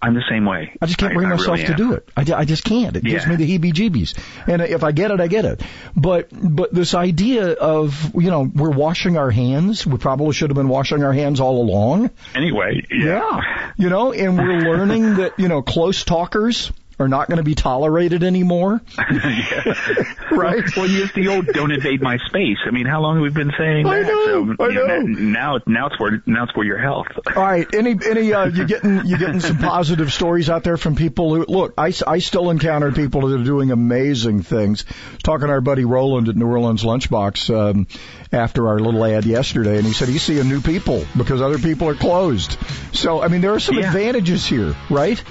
I'm 0.00 0.14
the 0.14 0.24
same 0.28 0.44
way. 0.44 0.72
I 0.80 0.86
just 0.86 0.98
can't 0.98 1.14
bring 1.14 1.26
I 1.26 1.30
myself 1.30 1.58
really 1.58 1.66
to 1.66 1.74
do 1.74 1.92
it. 1.92 2.08
I, 2.16 2.24
I 2.34 2.44
just 2.44 2.64
can't. 2.64 2.96
It 2.96 3.04
gives 3.04 3.26
me 3.26 3.36
the 3.36 3.58
heebie-jeebies. 3.58 4.18
And 4.46 4.62
if 4.62 4.84
I 4.84 4.92
get 4.92 5.10
it, 5.10 5.20
I 5.20 5.26
get 5.26 5.44
it. 5.44 5.62
But 5.96 6.28
but 6.32 6.72
this 6.72 6.94
idea 6.94 7.52
of 7.52 8.14
you 8.14 8.30
know 8.30 8.42
we're 8.42 8.70
washing 8.70 9.16
our 9.16 9.30
hands. 9.30 9.86
We 9.86 9.98
probably 9.98 10.32
should 10.32 10.50
have 10.50 10.56
been 10.56 10.68
washing 10.68 11.02
our 11.02 11.12
hands 11.12 11.40
all 11.40 11.62
along. 11.62 12.10
Anyway, 12.34 12.82
yeah. 12.90 13.72
You 13.76 13.88
know, 13.88 14.12
and 14.12 14.36
we're 14.36 14.60
learning 14.60 15.16
that 15.16 15.38
you 15.38 15.48
know 15.48 15.62
close 15.62 16.04
talkers 16.04 16.72
are 16.98 17.08
not 17.08 17.28
going 17.28 17.36
to 17.38 17.42
be 17.44 17.54
tolerated 17.54 18.22
anymore. 18.24 18.80
right. 20.30 20.64
Well, 20.76 20.86
use 20.86 21.12
the 21.14 21.28
old 21.28 21.46
"don't 21.48 21.70
invade 21.72 22.00
my 22.02 22.16
space." 22.26 22.58
I 22.66 22.70
mean, 22.70 22.86
how 22.86 23.00
long 23.00 23.16
have 23.16 23.22
we 23.22 23.30
been 23.30 23.52
saying 23.58 23.86
I 23.86 24.02
that? 24.02 24.06
know, 24.06 24.54
so, 24.56 24.64
I 24.64 24.68
know, 24.68 24.86
know. 24.86 25.00
Now, 25.02 25.58
now 25.66 25.86
it's 25.86 25.96
for 25.96 26.22
now 26.26 26.44
it's 26.44 26.52
for 26.52 26.64
your 26.64 26.78
health. 26.78 27.06
All 27.34 27.42
right. 27.42 27.66
Any 27.74 27.96
any 28.08 28.32
uh, 28.32 28.46
you 28.46 28.66
getting 28.66 29.06
you 29.06 29.18
getting 29.18 29.40
some 29.40 29.58
positive 29.76 30.12
stories 30.12 30.48
out 30.50 30.64
there 30.64 30.76
from 30.76 30.96
people 30.96 31.34
who 31.34 31.44
look? 31.46 31.74
I, 31.78 31.92
I 32.06 32.18
still 32.18 32.50
encounter 32.50 32.92
people 32.92 33.28
that 33.28 33.40
are 33.40 33.44
doing 33.44 33.70
amazing 33.70 34.42
things. 34.42 34.84
Talking 35.22 35.48
to 35.48 35.52
our 35.52 35.60
buddy 35.60 35.84
Roland 35.84 36.28
at 36.28 36.36
New 36.36 36.46
Orleans 36.46 36.82
Lunchbox 36.82 37.54
um, 37.54 37.86
after 38.32 38.68
our 38.68 38.78
little 38.78 39.04
ad 39.04 39.24
yesterday, 39.26 39.76
and 39.76 39.86
he 39.86 39.92
said 39.92 40.08
he's 40.08 40.22
seeing 40.22 40.48
new 40.48 40.60
people 40.60 41.04
because 41.16 41.42
other 41.42 41.58
people 41.58 41.88
are 41.88 41.94
closed. 41.94 42.56
So 42.92 43.22
I 43.22 43.28
mean, 43.28 43.40
there 43.40 43.52
are 43.54 43.60
some 43.60 43.76
Yeah. 43.76 43.88
advantages 43.88 44.46
here, 44.46 44.74
right? 44.90 45.22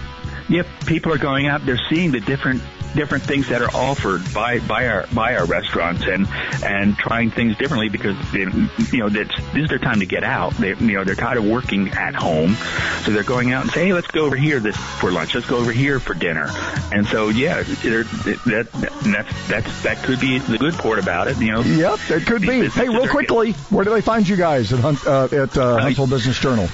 Yep, 0.50 0.68
people 0.86 1.14
are 1.14 1.18
going 1.18 1.48
out. 1.48 1.66
They're 1.66 1.82
seeing 1.89 2.12
the 2.12 2.20
different 2.20 2.62
different 2.96 3.26
things 3.26 3.50
that 3.50 3.62
are 3.62 3.76
offered 3.76 4.22
by 4.34 4.60
by 4.60 4.88
our 4.88 5.06
by 5.14 5.36
our 5.36 5.46
restaurants 5.46 6.04
and 6.08 6.28
and 6.64 6.98
trying 6.98 7.30
things 7.30 7.58
differently 7.58 7.89
because 7.89 8.16
they, 8.32 8.39
you 8.39 9.00
know 9.00 9.10
that's 9.10 9.36
this 9.54 9.64
is 9.64 9.70
their 9.70 9.80
time 9.80 10.00
to 10.00 10.06
get 10.06 10.24
out. 10.24 10.54
They 10.54 10.70
you 10.70 10.93
know 10.93 11.04
they're 11.04 11.16
tired 11.16 11.38
of 11.38 11.46
working 11.46 11.89
at 11.89 12.16
home, 12.16 12.56
so 13.04 13.12
they're 13.12 13.24
going 13.24 13.52
out 13.52 13.64
and 13.64 13.72
say, 13.72 13.88
hey, 13.88 13.93
let's 13.93 14.08
go 14.08 14.26
over 14.26 14.36
here 14.36 14.60
this 14.60 14.78
for 14.78 15.12
lunch. 15.12 15.36
Let's 15.36 15.48
go 15.48 15.58
over 15.58 15.72
here 15.72 16.00
for 16.00 16.14
dinner. 16.14 16.48
And 16.91 17.06
so 17.08 17.30
yeah, 17.30 17.64
that 17.64 18.70
that's 19.04 19.48
that's 19.48 19.84
that 19.84 20.04
could 20.04 20.20
be 20.20 20.39
the 20.39 20.58
good 20.58 20.76
part 20.76 21.00
about 21.00 21.28
it. 21.28 21.38
You 21.38 21.52
know. 21.52 21.62
Yep, 21.62 22.00
it 22.10 22.26
could 22.26 22.41
be. 22.41 22.70
Hey, 22.70 22.89
real 22.89 23.08
quickly, 23.08 23.52
where 23.70 23.84
do 23.84 23.91
they 23.91 24.02
find 24.02 24.28
you 24.28 24.36
guys 24.36 24.72
at 24.72 24.80
Hunt, 24.80 25.06
uh, 25.06 25.26
at 25.26 25.58
uh, 25.58 25.80
Huntsville 25.80 26.08
Business 26.08 26.39
Journal? 26.39 26.70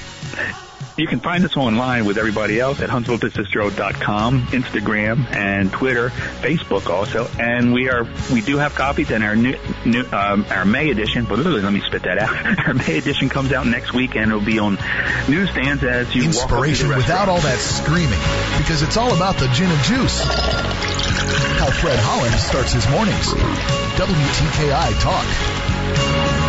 You 0.98 1.08
can 1.08 1.22
find 1.22 1.46
us 1.46 1.56
online 1.56 2.06
with 2.06 2.18
everybody 2.18 2.60
else 2.60 2.82
at 2.82 2.90
HuntsvilleBusinessJournal.com, 2.90 4.48
Instagram 4.48 5.26
and 5.34 5.72
Twitter, 5.72 6.10
Facebook 6.10 6.90
also, 6.90 7.30
and 7.40 7.74
we 7.74 7.90
are 7.90 8.06
we 8.32 8.42
do 8.42 8.58
have 8.58 8.76
copies 8.76 9.10
in 9.10 9.24
our 9.24 9.36
new, 9.36 9.56
new 9.86 10.04
um, 10.12 10.46
our 10.50 10.66
May 10.66 10.90
edition. 10.90 11.26
But 11.26 11.40
let 11.40 11.72
me 11.72 11.82
spit 11.82 12.04
that 12.04 12.18
out. 12.18 12.60
Our 12.68 12.74
May 12.74 12.98
edition 12.98 13.30
comes 13.30 13.54
out 13.54 13.66
next 13.66 13.94
week 13.94 14.16
and 14.16 14.32
it'll 14.32 14.44
be 14.44 14.60
on 14.60 14.78
newsstands 15.30 15.84
as 15.84 16.14
you 16.14 16.26
Inspiration 16.26 16.90
walk 16.90 16.98
up 16.98 17.04
to 17.04 17.08
the 17.08 17.14
without 17.14 17.30
all 17.30 17.40
that 17.40 17.60
screaming, 17.60 18.20
because 18.58 18.82
it's 18.82 18.98
all 18.98 19.16
about 19.16 19.38
the 19.38 19.48
gin 19.48 19.72
and 19.72 19.84
juice. 19.84 20.22
How 20.22 21.72
Fred 21.72 22.00
Holland 22.00 22.36
starts 22.36 22.74
his 22.74 22.88
mornings. 22.90 23.34
WTKI 23.96 25.00
Talk. 25.02 26.41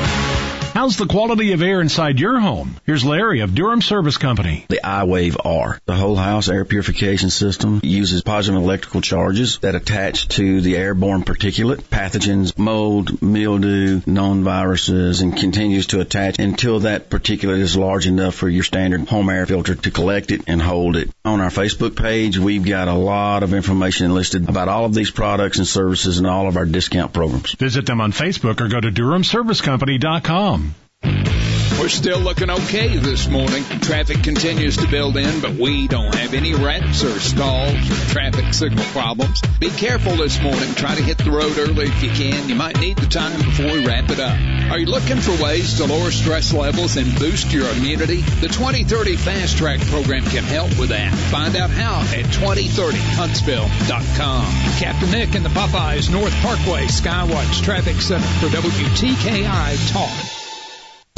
How's 0.73 0.97
the 0.97 1.07
quality 1.07 1.53
of 1.53 1.61
air 1.61 1.83
inside 1.83 2.19
your 2.19 2.41
home? 2.41 2.77
Here's 2.87 3.05
Larry 3.05 3.41
of 3.41 3.55
Durham 3.55 3.83
Service 3.83 4.17
Company. 4.17 4.65
The 4.71 4.81
iWave 4.83 5.37
R. 5.45 5.79
The 5.85 5.95
whole 5.95 6.17
house 6.17 6.49
air 6.49 6.65
purification 6.65 7.29
system 7.29 7.81
uses 7.83 8.23
positive 8.23 8.63
electrical 8.63 9.03
charges 9.03 9.59
that 9.59 9.75
attach 9.75 10.29
to 10.29 10.63
the 10.63 10.79
airborne 10.79 11.25
particulate, 11.25 11.83
pathogens, 11.83 12.57
mold, 12.57 13.21
mildew, 13.21 14.01
known 14.07 14.45
viruses, 14.45 15.21
and 15.21 15.37
continues 15.37 15.89
to 15.89 16.01
attach 16.01 16.39
until 16.39 16.81
that 16.81 17.11
particulate 17.11 17.61
is 17.61 17.77
large 17.77 18.07
enough 18.07 18.35
for 18.35 18.49
your 18.49 18.65
standard 18.65 19.07
home 19.11 19.29
air 19.29 19.45
filter 19.45 19.75
to 19.75 19.91
collect 19.91 20.31
it 20.31 20.41
and 20.47 20.63
hold 20.63 20.97
it. 20.97 21.11
On 21.23 21.43
our 21.43 21.51
Facebook 21.51 21.97
page, 21.97 22.39
we've 22.39 22.65
got 22.65 22.89
a 22.89 22.95
lot 22.95 23.43
of 23.43 23.53
information 23.53 24.15
listed 24.15 24.49
about 24.49 24.69
all 24.69 24.87
of 24.87 24.95
these 24.95 25.11
products 25.11 25.59
and 25.59 25.67
services 25.67 26.17
and 26.17 26.27
all 26.27 26.49
of 26.49 26.57
our 26.57 26.65
discount 26.65 27.13
programs. 27.13 27.53
Visit 27.57 27.85
them 27.85 28.01
on 28.01 28.13
Facebook 28.13 28.63
or 28.63 28.69
go 28.69 28.81
to 28.81 28.91
DurhamServiceCompany.com. 28.91 30.62
We're 31.83 31.89
still 31.89 32.21
looking 32.21 32.49
okay 32.49 32.97
this 32.97 33.27
morning. 33.27 33.65
Traffic 33.81 34.23
continues 34.23 34.77
to 34.77 34.87
build 34.87 35.17
in, 35.17 35.41
but 35.41 35.55
we 35.55 35.89
don't 35.89 36.15
have 36.15 36.33
any 36.33 36.55
wrecks 36.55 37.03
or 37.03 37.19
stalls 37.19 37.75
or 37.75 38.13
traffic 38.13 38.55
signal 38.55 38.85
problems. 38.93 39.43
Be 39.59 39.69
careful 39.69 40.15
this 40.15 40.41
morning. 40.41 40.75
Try 40.75 40.95
to 40.95 41.03
hit 41.03 41.19
the 41.19 41.33
road 41.33 41.59
early 41.59 41.87
if 41.87 42.01
you 42.01 42.11
can. 42.11 42.49
You 42.49 42.55
might 42.55 42.79
need 42.79 42.99
the 42.99 43.09
time 43.09 43.37
before 43.37 43.73
we 43.73 43.85
wrap 43.85 44.09
it 44.11 44.21
up. 44.21 44.39
Are 44.71 44.79
you 44.79 44.87
looking 44.87 45.17
for 45.17 45.33
ways 45.43 45.79
to 45.79 45.87
lower 45.87 46.13
stress 46.13 46.53
levels 46.53 46.97
and 46.97 47.13
boost 47.19 47.53
your 47.53 47.69
immunity? 47.71 48.21
The 48.21 48.47
2030 48.47 49.17
Fast 49.17 49.59
Track 49.59 49.81
program 49.81 50.23
can 50.23 50.45
help 50.45 50.79
with 50.79 50.91
that. 50.91 51.13
Find 51.13 51.57
out 51.57 51.71
how 51.71 52.03
at 52.17 52.27
2030huntsville.com. 52.27 54.45
Captain 54.79 55.11
Nick 55.11 55.35
and 55.35 55.45
the 55.45 55.51
Popeyes 55.51 56.13
North 56.13 56.35
Parkway 56.43 56.85
Skywatch 56.85 57.65
Traffic 57.65 58.01
Center 58.01 58.29
for 58.39 58.47
WTKI 58.47 59.93
Talk. 59.93 60.42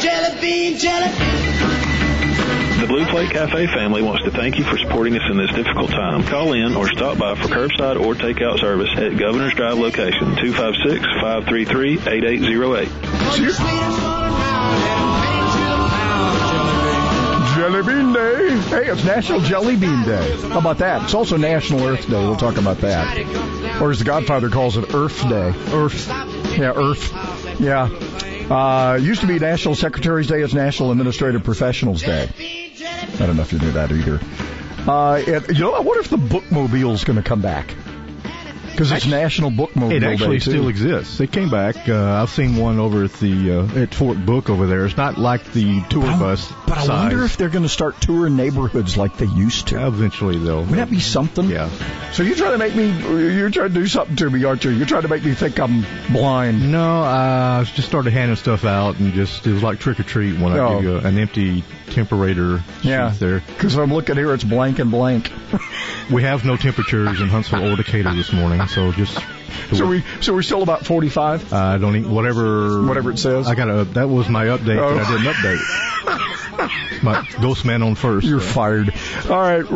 Jelly 0.00 0.40
bean, 0.40 0.78
jelly 0.78 1.08
The 2.80 2.86
Blue 2.86 3.04
Plate 3.04 3.28
Cafe 3.30 3.66
family 3.66 4.00
wants 4.00 4.24
to 4.24 4.30
thank 4.30 4.56
you 4.58 4.64
for 4.64 4.78
supporting 4.78 5.14
us 5.18 5.30
in 5.30 5.36
this 5.36 5.50
difficult 5.50 5.90
time. 5.90 6.22
Call 6.24 6.54
in 6.54 6.74
or 6.76 6.88
stop 6.88 7.18
by 7.18 7.34
for 7.34 7.48
curbside 7.48 8.00
or 8.02 8.14
takeout 8.14 8.58
service 8.60 8.88
at 8.96 9.18
Governor's 9.18 9.52
Drive 9.52 9.76
location 9.76 10.34
256-533-8808. 10.36 12.88
Jelly 17.54 17.82
Bean 17.82 18.12
Day. 18.14 18.48
Hey, 18.70 18.86
it's 18.90 19.04
National 19.04 19.40
Jelly 19.40 19.76
Bean 19.76 20.02
Day. 20.04 20.36
How 20.48 20.60
about 20.60 20.78
that? 20.78 21.02
It's 21.04 21.12
also 21.12 21.36
National 21.36 21.86
Earth 21.86 22.06
Day. 22.06 22.12
We'll 22.12 22.36
talk 22.36 22.56
about 22.56 22.78
that. 22.78 23.14
Or 23.80 23.90
as 23.90 23.98
the 23.98 24.04
Godfather 24.04 24.50
calls 24.50 24.76
it, 24.76 24.94
Earth 24.94 25.26
Day. 25.28 25.52
Earth. 25.72 26.08
Yeah, 26.58 26.72
Earth. 26.76 27.60
Yeah. 27.60 27.88
Uh, 28.50 28.96
used 28.96 29.22
to 29.22 29.26
be 29.26 29.38
National 29.38 29.74
Secretary's 29.74 30.26
Day. 30.26 30.42
It's 30.42 30.52
National 30.52 30.90
Administrative 30.90 31.44
Professionals 31.44 32.02
Day. 32.02 32.28
I 32.28 33.26
don't 33.26 33.36
know 33.36 33.42
if 33.42 33.52
you 33.52 33.58
knew 33.58 33.72
that 33.72 33.90
either. 33.90 34.20
Uh, 34.86 35.14
and, 35.26 35.48
you 35.48 35.64
know, 35.64 35.72
I 35.72 35.80
wonder 35.80 36.00
if 36.00 36.10
the 36.10 36.16
bookmobile's 36.16 37.04
going 37.04 37.16
to 37.16 37.22
come 37.22 37.40
back. 37.40 37.74
Because 38.70 38.92
it's 38.92 39.06
National 39.06 39.50
Bookmobile 39.50 39.92
It 39.92 40.02
actually 40.04 40.38
Day, 40.38 40.44
too. 40.44 40.50
still 40.52 40.68
exists. 40.68 41.20
It 41.20 41.32
came 41.32 41.50
back. 41.50 41.88
Uh, 41.88 42.22
I've 42.22 42.30
seen 42.30 42.56
one 42.56 42.78
over 42.78 43.04
at 43.04 43.12
the 43.14 43.60
uh, 43.76 43.80
at 43.82 43.94
Fort 43.94 44.24
Book 44.24 44.48
over 44.48 44.66
there. 44.66 44.84
It's 44.86 44.96
not 44.96 45.18
like 45.18 45.52
the 45.52 45.82
tour 45.90 46.02
bus 46.02 46.50
But 46.66 46.78
I 46.78 46.86
wonder 46.88 47.24
if 47.24 47.36
they're 47.36 47.48
going 47.50 47.64
to 47.64 47.68
start 47.68 48.00
touring 48.00 48.36
neighborhoods 48.36 48.96
like 48.96 49.16
they 49.18 49.26
used 49.26 49.68
to. 49.68 49.86
Eventually, 49.86 50.38
they'll. 50.38 50.60
Would 50.64 50.78
that 50.78 50.88
be 50.90 51.00
something? 51.00 51.48
Yeah. 51.50 51.68
So 52.12 52.22
you're 52.22 52.36
trying 52.36 52.52
to 52.52 52.58
make 52.58 52.74
me, 52.74 52.88
you're 53.36 53.50
trying 53.50 53.68
to 53.68 53.74
do 53.74 53.86
something 53.86 54.16
to 54.16 54.30
me, 54.30 54.44
aren't 54.44 54.64
you? 54.64 54.70
You're 54.70 54.86
trying 54.86 55.02
to 55.02 55.08
make 55.08 55.24
me 55.24 55.34
think 55.34 55.58
I'm 55.58 55.84
blind. 56.12 56.72
No, 56.72 57.02
I 57.02 57.64
just 57.74 57.88
started 57.88 58.12
handing 58.12 58.36
stuff 58.36 58.64
out 58.64 58.98
and 58.98 59.12
just 59.12 59.46
it 59.46 59.52
was 59.52 59.62
like 59.62 59.78
trick 59.80 60.00
or 60.00 60.04
treat 60.04 60.38
when 60.38 60.52
I 60.52 60.58
Oh. 60.58 60.74
give 60.76 60.84
you 60.84 60.96
an 60.98 61.18
empty 61.18 61.62
temperator 61.88 62.62
Yeah. 62.82 63.10
there. 63.18 63.40
Because 63.40 63.76
I'm 63.76 63.92
looking 63.92 64.16
here, 64.16 64.32
it's 64.32 64.44
blank 64.44 64.78
and 64.78 64.90
blank. 64.90 65.30
We 66.10 66.24
have 66.24 66.44
no 66.44 66.56
temperatures 66.56 67.20
in 67.20 67.28
Huntsville 67.28 67.72
or 67.72 67.76
Decatur 67.76 68.12
this 68.14 68.32
morning, 68.32 68.59
so 68.66 68.92
just. 68.92 69.18
So 69.74 69.86
we, 69.86 70.04
so 70.20 70.32
we're 70.32 70.42
still 70.42 70.62
about 70.62 70.86
45. 70.86 71.52
Uh, 71.52 71.56
I 71.56 71.78
don't 71.78 71.96
even 71.96 72.10
whatever 72.12 72.82
Whatever 72.86 73.10
it 73.12 73.18
says. 73.18 73.46
I 73.46 73.54
got 73.54 73.68
a 73.68 73.84
that 73.94 74.08
was 74.08 74.28
my 74.28 74.46
update, 74.46 74.78
Oh. 74.78 74.96
but 74.96 75.04
I 75.04 75.10
didn't 75.10 75.32
update. 75.32 77.02
my 77.02 77.26
ghost 77.40 77.64
man 77.64 77.82
on 77.82 77.94
first. 77.94 78.26
You're 78.26 78.40
so. 78.40 78.46
fired. 78.46 78.92
All 79.28 79.40
right. 79.40 79.64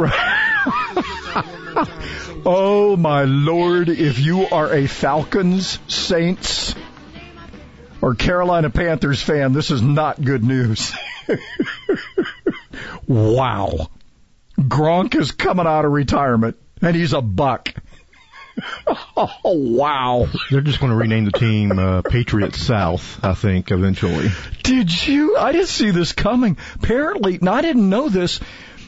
oh 2.47 2.97
my 2.99 3.25
lord! 3.25 3.89
If 3.89 4.19
you 4.19 4.47
are 4.47 4.73
a 4.73 4.87
Falcons, 4.87 5.79
Saints, 5.89 6.75
or 8.01 8.15
Carolina 8.15 8.71
Panthers 8.71 9.23
fan, 9.23 9.53
this 9.53 9.71
is 9.71 9.83
not 9.83 10.23
good 10.23 10.45
news. 10.45 10.93
wow. 13.07 13.89
Gronk 14.59 15.15
is 15.15 15.33
coming 15.33 15.67
out 15.67 15.85
of 15.85 15.93
retirement, 15.93 16.57
and 16.81 16.97
he's 16.97 17.13
a 17.13 17.21
Buc. 17.21 17.77
Oh 19.17 19.31
wow! 19.45 20.29
They're 20.51 20.61
just 20.61 20.81
going 20.81 20.91
to 20.91 20.97
rename 20.97 21.25
the 21.25 21.33
team 21.33 21.79
uh, 21.79 22.03
Patriots 22.03 22.61
South, 22.61 23.25
I 23.25 23.35
think, 23.35 23.71
eventually. 23.71 24.29
Did 24.63 25.07
you? 25.07 25.37
I 25.37 25.53
didn't 25.53 25.69
see 25.69 25.91
this 25.91 26.13
coming. 26.13 26.57
Apparently, 26.77 27.39
no, 27.41 27.53
I 27.53 27.63
didn't 27.63 27.89
know 27.89 28.09
this. 28.09 28.41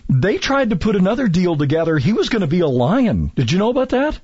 They 0.08 0.38
tried 0.38 0.70
to 0.70 0.76
put 0.76 0.96
another 0.96 1.28
deal 1.28 1.56
together. 1.56 1.98
He 1.98 2.12
was 2.12 2.28
going 2.28 2.42
to 2.42 2.46
be 2.46 2.60
a 2.60 2.68
lion. 2.68 3.32
Did 3.34 3.50
you 3.50 3.58
know 3.58 3.70
about 3.70 3.90
that? 3.90 4.20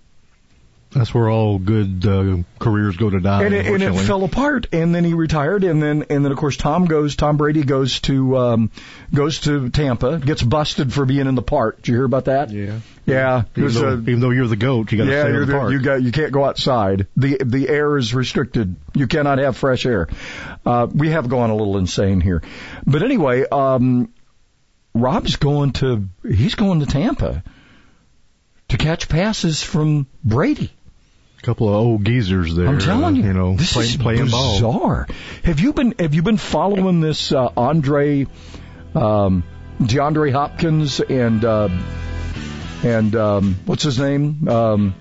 That's 0.94 1.14
where 1.14 1.30
all 1.30 1.58
good 1.58 2.06
uh, 2.06 2.36
careers 2.58 2.96
go 2.98 3.08
to 3.08 3.18
die. 3.18 3.44
and 3.44 3.54
it, 3.54 3.66
and 3.66 3.82
it 3.82 3.94
fell 4.06 4.24
apart. 4.24 4.66
And 4.72 4.94
then 4.94 5.04
he 5.04 5.14
retired. 5.14 5.64
And 5.64 5.82
then 5.82 6.04
and 6.10 6.24
then 6.24 6.32
of 6.32 6.36
course 6.38 6.56
Tom 6.56 6.84
goes. 6.84 7.16
Tom 7.16 7.38
Brady 7.38 7.62
goes 7.62 8.00
to 8.00 8.36
um, 8.36 8.70
goes 9.14 9.40
to 9.40 9.70
Tampa. 9.70 10.18
Gets 10.18 10.42
busted 10.42 10.92
for 10.92 11.06
being 11.06 11.26
in 11.26 11.34
the 11.34 11.42
park. 11.42 11.76
Did 11.78 11.88
you 11.88 11.94
hear 11.94 12.04
about 12.04 12.26
that? 12.26 12.50
Yeah. 12.50 12.80
Yeah. 13.06 13.44
Even 13.56 13.72
though, 13.72 13.88
a- 13.88 13.98
even 13.98 14.20
though 14.20 14.30
you're 14.30 14.46
the 14.46 14.56
goat, 14.56 14.92
you 14.92 14.98
got 14.98 15.04
to 15.04 15.10
yeah, 15.10 15.22
stay 15.22 15.30
in 15.30 15.40
the 15.40 15.46
the, 15.46 15.52
park. 15.52 15.72
you 15.72 15.80
got 15.80 16.02
you 16.02 16.12
can't 16.12 16.32
go 16.32 16.44
outside. 16.44 17.06
the 17.16 17.38
The 17.42 17.68
air 17.68 17.96
is 17.96 18.14
restricted. 18.14 18.76
You 18.94 19.06
cannot 19.06 19.38
have 19.38 19.56
fresh 19.56 19.86
air. 19.86 20.08
Uh, 20.64 20.86
we 20.92 21.10
have 21.10 21.28
gone 21.28 21.50
a 21.50 21.56
little 21.56 21.78
insane 21.78 22.20
here, 22.20 22.42
but 22.86 23.02
anyway, 23.02 23.44
um, 23.50 24.12
Rob's 24.94 25.36
going 25.36 25.72
to 25.72 26.06
he's 26.22 26.54
going 26.54 26.80
to 26.80 26.86
Tampa 26.86 27.42
to 28.68 28.76
catch 28.76 29.08
passes 29.08 29.62
from 29.62 30.06
Brady. 30.22 30.70
Couple 31.42 31.68
of 31.68 31.74
old 31.74 32.04
geezers 32.04 32.54
there. 32.54 32.68
I'm 32.68 32.78
telling 32.78 33.16
you, 33.16 33.24
uh, 33.24 33.26
you 33.26 33.32
know, 33.32 33.56
this 33.56 33.72
play, 33.72 33.84
is 33.84 33.96
playing 33.96 34.28
ball. 34.28 34.54
bizarre. 34.54 35.08
Have 35.44 35.60
you 35.60 35.72
been 35.72 35.94
Have 35.98 36.14
you 36.14 36.22
been 36.22 36.36
following 36.36 37.00
this 37.00 37.32
uh, 37.32 37.50
Andre, 37.56 38.26
um, 38.94 39.42
DeAndre 39.80 40.32
Hopkins 40.32 41.00
and 41.00 41.44
uh, 41.44 41.68
and 42.84 43.14
um, 43.16 43.56
what's 43.66 43.82
his 43.82 43.98
name? 43.98 44.48
Um, 44.48 44.94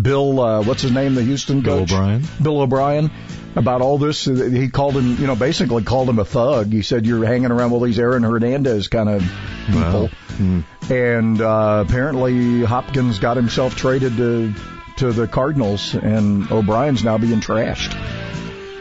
Bill. 0.00 0.40
Uh, 0.40 0.62
what's 0.62 0.82
his 0.82 0.92
name? 0.92 1.14
The 1.14 1.22
Houston 1.22 1.62
coach, 1.62 1.88
Bill. 1.88 1.98
O'Brien. 1.98 2.24
Bill 2.42 2.60
O'Brien. 2.60 3.10
About 3.56 3.80
all 3.80 3.98
this, 3.98 4.26
he 4.26 4.68
called 4.68 4.96
him, 4.96 5.16
you 5.16 5.26
know, 5.26 5.34
basically 5.34 5.82
called 5.82 6.08
him 6.08 6.20
a 6.20 6.24
thug. 6.24 6.68
He 6.72 6.82
said 6.82 7.04
you're 7.04 7.26
hanging 7.26 7.50
around 7.50 7.72
with 7.72 7.82
these 7.82 7.98
Aaron 7.98 8.22
Hernandez 8.22 8.86
kind 8.86 9.08
of 9.08 9.22
people. 9.66 10.02
Wow. 10.02 10.06
Hmm. 10.36 10.60
And 10.88 11.40
uh, 11.40 11.84
apparently 11.84 12.62
Hopkins 12.62 13.18
got 13.18 13.36
himself 13.36 13.74
traded 13.74 14.16
to 14.18 14.54
to 15.00 15.12
the 15.12 15.26
Cardinals, 15.26 15.94
and 15.94 16.50
O'Brien's 16.52 17.02
now 17.02 17.18
being 17.18 17.40
trashed. 17.40 17.94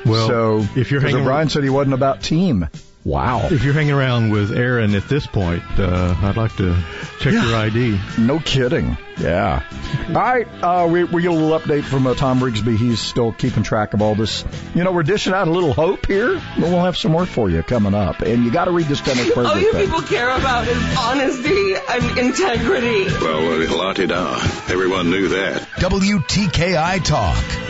Well, 0.05 0.27
so 0.27 0.67
if 0.75 0.91
you're 0.91 1.01
hanging- 1.01 1.21
O'Brien 1.21 1.49
said 1.49 1.63
he 1.63 1.69
wasn't 1.69 1.93
about 1.93 2.21
team. 2.21 2.67
Wow. 3.05 3.47
If 3.49 3.63
you're 3.63 3.73
hanging 3.73 3.93
around 3.93 4.29
with 4.29 4.51
Aaron 4.51 4.93
at 4.93 5.07
this 5.07 5.25
point, 5.25 5.63
uh, 5.77 6.15
I'd 6.21 6.35
like 6.35 6.55
to 6.57 6.77
check 7.19 7.31
your 7.33 7.55
ID. 7.55 7.97
No 8.17 8.39
kidding. 8.39 8.97
Yeah. 9.17 9.63
All 10.09 10.13
right. 10.13 10.47
Uh, 10.61 10.87
we, 10.91 11.05
we 11.05 11.21
get 11.21 11.31
a 11.31 11.33
little 11.33 11.57
update 11.57 11.83
from 11.83 12.05
uh, 12.07 12.13
Tom 12.13 12.39
Rigsby. 12.39 12.77
He's 12.77 12.99
still 12.99 13.31
keeping 13.31 13.63
track 13.63 13.93
of 13.93 14.01
all 14.01 14.15
this. 14.15 14.43
You 14.75 14.83
know, 14.83 14.91
we're 14.91 15.03
dishing 15.03 15.33
out 15.33 15.47
a 15.47 15.51
little 15.51 15.73
hope 15.73 16.05
here. 16.07 16.35
But 16.35 16.69
we'll 16.69 16.83
have 16.83 16.97
some 16.97 17.11
more 17.13 17.25
for 17.25 17.49
you 17.49 17.63
coming 17.63 17.93
up. 17.93 18.21
And 18.21 18.43
you 18.43 18.51
got 18.51 18.65
to 18.65 18.71
read 18.71 18.87
this 18.87 19.01
Dennis 19.01 19.33
Berger 19.33 19.47
All 19.47 19.59
you 19.59 19.71
thing. 19.71 19.85
people 19.85 20.01
care 20.01 20.29
about 20.29 20.67
is 20.67 20.97
honesty 20.97 21.75
and 21.89 22.17
integrity. 22.19 23.05
Well, 23.21 23.61
uh, 23.61 23.75
la 23.77 23.93
da. 23.93 24.35
Everyone 24.71 25.09
knew 25.09 25.29
that. 25.29 25.61
WTKI 25.77 27.03
Talk. 27.03 27.68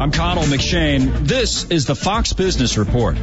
I'm 0.00 0.12
Connell 0.12 0.44
McShane. 0.44 1.26
This 1.26 1.68
is 1.70 1.86
the 1.86 1.96
Fox 1.96 2.32
Business 2.32 2.78
Report. 2.78 3.16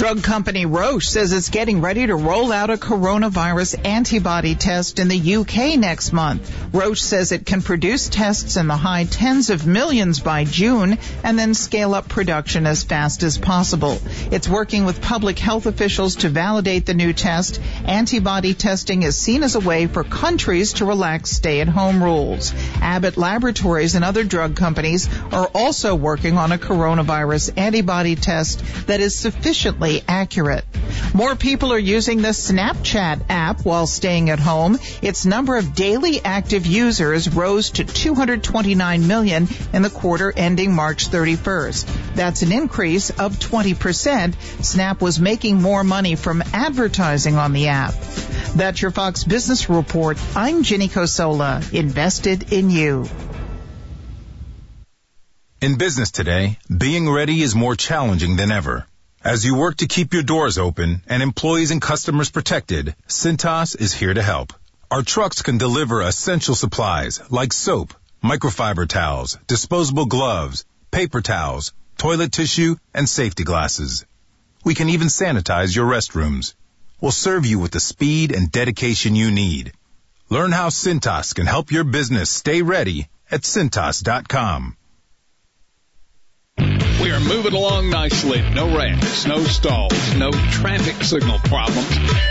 Drug 0.00 0.22
company 0.22 0.64
Roche 0.64 1.06
says 1.06 1.30
it's 1.30 1.50
getting 1.50 1.82
ready 1.82 2.06
to 2.06 2.16
roll 2.16 2.52
out 2.52 2.70
a 2.70 2.78
coronavirus 2.78 3.84
antibody 3.84 4.54
test 4.54 4.98
in 4.98 5.08
the 5.08 5.34
UK 5.36 5.78
next 5.78 6.14
month. 6.14 6.50
Roche 6.72 7.02
says 7.02 7.32
it 7.32 7.44
can 7.44 7.60
produce 7.60 8.08
tests 8.08 8.56
in 8.56 8.66
the 8.66 8.78
high 8.78 9.04
tens 9.04 9.50
of 9.50 9.66
millions 9.66 10.18
by 10.18 10.44
June 10.44 10.96
and 11.22 11.38
then 11.38 11.52
scale 11.52 11.92
up 11.92 12.08
production 12.08 12.66
as 12.66 12.82
fast 12.82 13.22
as 13.22 13.36
possible. 13.36 14.00
It's 14.30 14.48
working 14.48 14.86
with 14.86 15.02
public 15.02 15.38
health 15.38 15.66
officials 15.66 16.16
to 16.16 16.30
validate 16.30 16.86
the 16.86 16.94
new 16.94 17.12
test. 17.12 17.60
Antibody 17.84 18.54
testing 18.54 19.02
is 19.02 19.18
seen 19.18 19.42
as 19.42 19.54
a 19.54 19.60
way 19.60 19.86
for 19.86 20.02
countries 20.02 20.72
to 20.74 20.86
relax 20.86 21.28
stay-at-home 21.32 22.02
rules. 22.02 22.54
Abbott 22.80 23.18
Laboratories 23.18 23.96
and 23.96 24.04
other 24.06 24.24
drug 24.24 24.56
companies 24.56 25.10
are 25.30 25.50
also 25.54 25.94
working 25.94 26.38
on 26.38 26.52
a 26.52 26.58
coronavirus 26.58 27.58
antibody 27.58 28.16
test 28.16 28.64
that 28.86 29.00
is 29.00 29.14
sufficiently 29.14 29.89
accurate. 30.06 30.64
More 31.12 31.34
people 31.34 31.72
are 31.72 31.78
using 31.78 32.22
the 32.22 32.28
Snapchat 32.28 33.22
app 33.28 33.64
while 33.64 33.86
staying 33.86 34.30
at 34.30 34.38
home. 34.38 34.78
Its 35.02 35.26
number 35.26 35.56
of 35.56 35.74
daily 35.74 36.20
active 36.24 36.66
users 36.66 37.28
rose 37.28 37.70
to 37.70 37.84
229 37.84 39.06
million 39.06 39.48
in 39.72 39.82
the 39.82 39.90
quarter 39.90 40.32
ending 40.34 40.74
March 40.74 41.08
31st. 41.08 42.14
That's 42.14 42.42
an 42.42 42.52
increase 42.52 43.10
of 43.10 43.36
20%. 43.38 44.64
Snap 44.64 45.00
was 45.00 45.20
making 45.20 45.60
more 45.60 45.82
money 45.82 46.14
from 46.14 46.42
advertising 46.52 47.36
on 47.36 47.52
the 47.52 47.68
app. 47.68 47.94
That's 48.54 48.80
your 48.82 48.90
Fox 48.90 49.24
Business 49.24 49.68
Report. 49.68 50.18
I'm 50.36 50.62
Ginny 50.62 50.88
Cosola, 50.88 51.62
invested 51.72 52.52
in 52.52 52.70
you. 52.70 53.06
In 55.60 55.76
business 55.76 56.10
today, 56.10 56.58
being 56.74 57.10
ready 57.10 57.42
is 57.42 57.54
more 57.54 57.76
challenging 57.76 58.36
than 58.36 58.50
ever. 58.50 58.86
As 59.22 59.44
you 59.44 59.54
work 59.54 59.76
to 59.76 59.86
keep 59.86 60.14
your 60.14 60.22
doors 60.22 60.56
open 60.56 61.02
and 61.06 61.22
employees 61.22 61.70
and 61.70 61.82
customers 61.82 62.30
protected, 62.30 62.96
Cintas 63.06 63.78
is 63.78 63.92
here 63.92 64.14
to 64.14 64.22
help. 64.22 64.54
Our 64.90 65.02
trucks 65.02 65.42
can 65.42 65.58
deliver 65.58 66.00
essential 66.00 66.54
supplies 66.54 67.20
like 67.28 67.52
soap, 67.52 67.92
microfiber 68.24 68.88
towels, 68.88 69.36
disposable 69.46 70.06
gloves, 70.06 70.64
paper 70.90 71.20
towels, 71.20 71.74
toilet 71.98 72.32
tissue, 72.32 72.76
and 72.94 73.06
safety 73.06 73.44
glasses. 73.44 74.06
We 74.64 74.74
can 74.74 74.88
even 74.88 75.08
sanitize 75.08 75.76
your 75.76 75.86
restrooms. 75.86 76.54
We'll 76.98 77.12
serve 77.12 77.44
you 77.44 77.58
with 77.58 77.72
the 77.72 77.80
speed 77.80 78.32
and 78.32 78.50
dedication 78.50 79.14
you 79.14 79.30
need. 79.30 79.74
Learn 80.30 80.50
how 80.50 80.70
Cintas 80.70 81.34
can 81.34 81.44
help 81.44 81.70
your 81.70 81.84
business 81.84 82.30
stay 82.30 82.62
ready 82.62 83.06
at 83.30 83.42
cintas.com. 83.42 84.78
We 87.02 87.10
are 87.12 87.20
moving 87.20 87.54
along 87.54 87.88
nicely. 87.90 88.42
No 88.52 88.76
wrecks, 88.76 89.26
no 89.26 89.42
stalls, 89.44 90.14
no 90.16 90.30
traffic 90.30 91.02
signal 91.02 91.38
problems. 91.40 91.88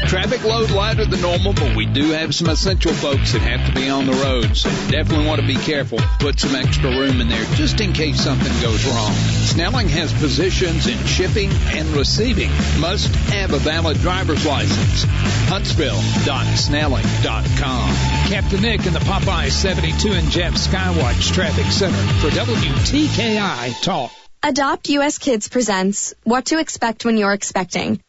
Traffic 0.08 0.44
load 0.44 0.70
lighter 0.70 1.06
than 1.06 1.22
normal, 1.22 1.54
but 1.54 1.76
we 1.76 1.88
do 1.88 2.12
have 2.12 2.36
some 2.36 2.50
essential 2.50 2.94
folks 2.94 3.34
that 3.34 3.42
have 3.42 3.66
to 3.68 3.74
be 3.74 3.90
on 3.90 4.06
the 4.06 4.14
road, 4.14 4.56
so 4.56 4.70
definitely 4.90 5.26
want 5.26 5.42
to 5.42 5.48
be 5.48 5.56
careful. 5.56 5.98
Put 6.20 6.40
some 6.40 6.54
extra 6.56 6.92
room 6.92 7.20
in 7.22 7.28
there 7.28 7.44
just 7.56 7.82
in 7.82 7.94
case 7.94 8.24
something 8.24 8.54
goes 8.62 8.86
wrong. 8.86 9.14
Snelling 9.14 9.90
has 9.90 10.14
positions 10.14 10.86
in 10.88 10.98
shipping 11.06 11.50
and 11.68 11.88
receiving. 11.90 12.50
Must 12.80 13.14
have 13.32 13.54
a 13.54 13.60
valid 13.60 13.98
driver's 13.98 14.46
license. 14.46 15.04
Huntsville.snelling.com. 15.50 18.19
Captain 18.30 18.62
Nick 18.62 18.86
in 18.86 18.94
the 18.94 19.00
Popeye 19.00 19.50
72 19.50 20.12
and 20.12 20.30
Jeff 20.30 20.54
Skywatch 20.54 21.34
Traffic 21.34 21.66
Center 21.66 21.98
for 21.98 22.30
WTKI 22.30 23.82
Talk. 23.82 24.12
Adopt 24.44 24.88
US 24.90 25.18
Kids 25.18 25.50
presents 25.50 26.14
What 26.26 26.46
to 26.46 26.60
Expect 26.60 27.06
When 27.06 27.18
You're 27.18 27.34
Expecting. 27.34 28.00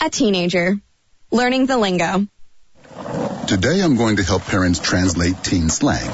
A 0.00 0.10
teenager. 0.10 0.80
Learning 1.30 1.66
the 1.66 1.78
lingo. 1.78 2.26
Today 3.46 3.80
I'm 3.80 3.96
going 3.96 4.16
to 4.16 4.24
help 4.24 4.42
parents 4.42 4.80
translate 4.80 5.44
teen 5.44 5.70
slang. 5.70 6.10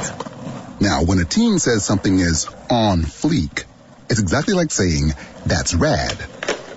Now, 0.79 1.05
when 1.05 1.19
a 1.19 1.25
teen 1.25 1.59
says 1.59 1.87
something 1.87 2.19
is 2.19 2.47
on 2.69 3.01
fleek, 3.01 3.65
it's 4.11 4.21
exactly 4.21 4.53
like 4.53 4.71
saying, 4.71 5.15
that's 5.47 5.75
rad. 5.75 6.19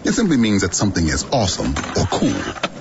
It 0.06 0.14
simply 0.14 0.38
means 0.38 0.62
that 0.62 0.74
something 0.74 1.06
is 1.06 1.26
awesome 1.34 1.72
or 1.98 2.06
cool. 2.06 2.81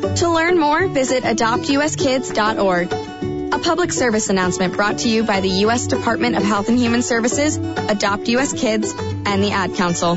To 0.00 0.30
learn 0.30 0.58
more, 0.58 0.88
visit 0.88 1.24
adoptuskids.org. 1.24 2.92
A 3.52 3.58
public 3.58 3.92
service 3.92 4.30
announcement 4.30 4.74
brought 4.74 4.98
to 4.98 5.08
you 5.08 5.24
by 5.24 5.40
the 5.40 5.48
U.S. 5.64 5.86
Department 5.86 6.36
of 6.36 6.42
Health 6.42 6.68
and 6.68 6.78
Human 6.78 7.02
Services, 7.02 7.56
Adopt 7.56 8.28
U.S. 8.28 8.52
Kids, 8.52 8.92
and 8.92 9.42
the 9.42 9.50
Ad 9.50 9.74
Council. 9.74 10.16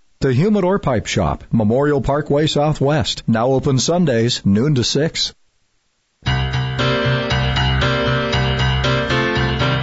The 0.21 0.33
Humidor 0.33 0.77
Pipe 0.77 1.07
Shop, 1.07 1.43
Memorial 1.51 1.99
Parkway 1.99 2.45
Southwest. 2.45 3.23
Now 3.27 3.53
open 3.53 3.79
Sundays, 3.79 4.45
noon 4.45 4.75
to 4.75 4.83
6. 4.83 5.33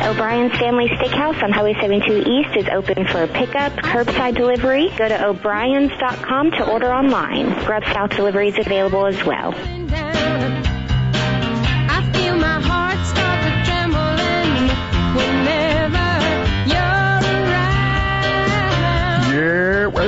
O'Brien's 0.05 0.53
Family 0.57 0.87
Steakhouse 0.91 1.43
on 1.43 1.51
Highway 1.51 1.75
72 1.81 2.19
East 2.19 2.57
is 2.57 2.69
open 2.69 3.09
for 3.09 3.27
pickup, 3.27 3.73
curbside 3.79 4.37
delivery. 4.37 4.91
Go 4.97 5.09
to 5.09 5.27
o'briens.com 5.27 6.53
to 6.53 6.71
order 6.71 6.93
online. 6.93 7.65
Grub 7.65 7.83
South 7.87 8.11
delivery 8.11 8.51
is 8.51 8.59
available 8.65 9.07
as 9.07 9.25
well. 9.25 9.55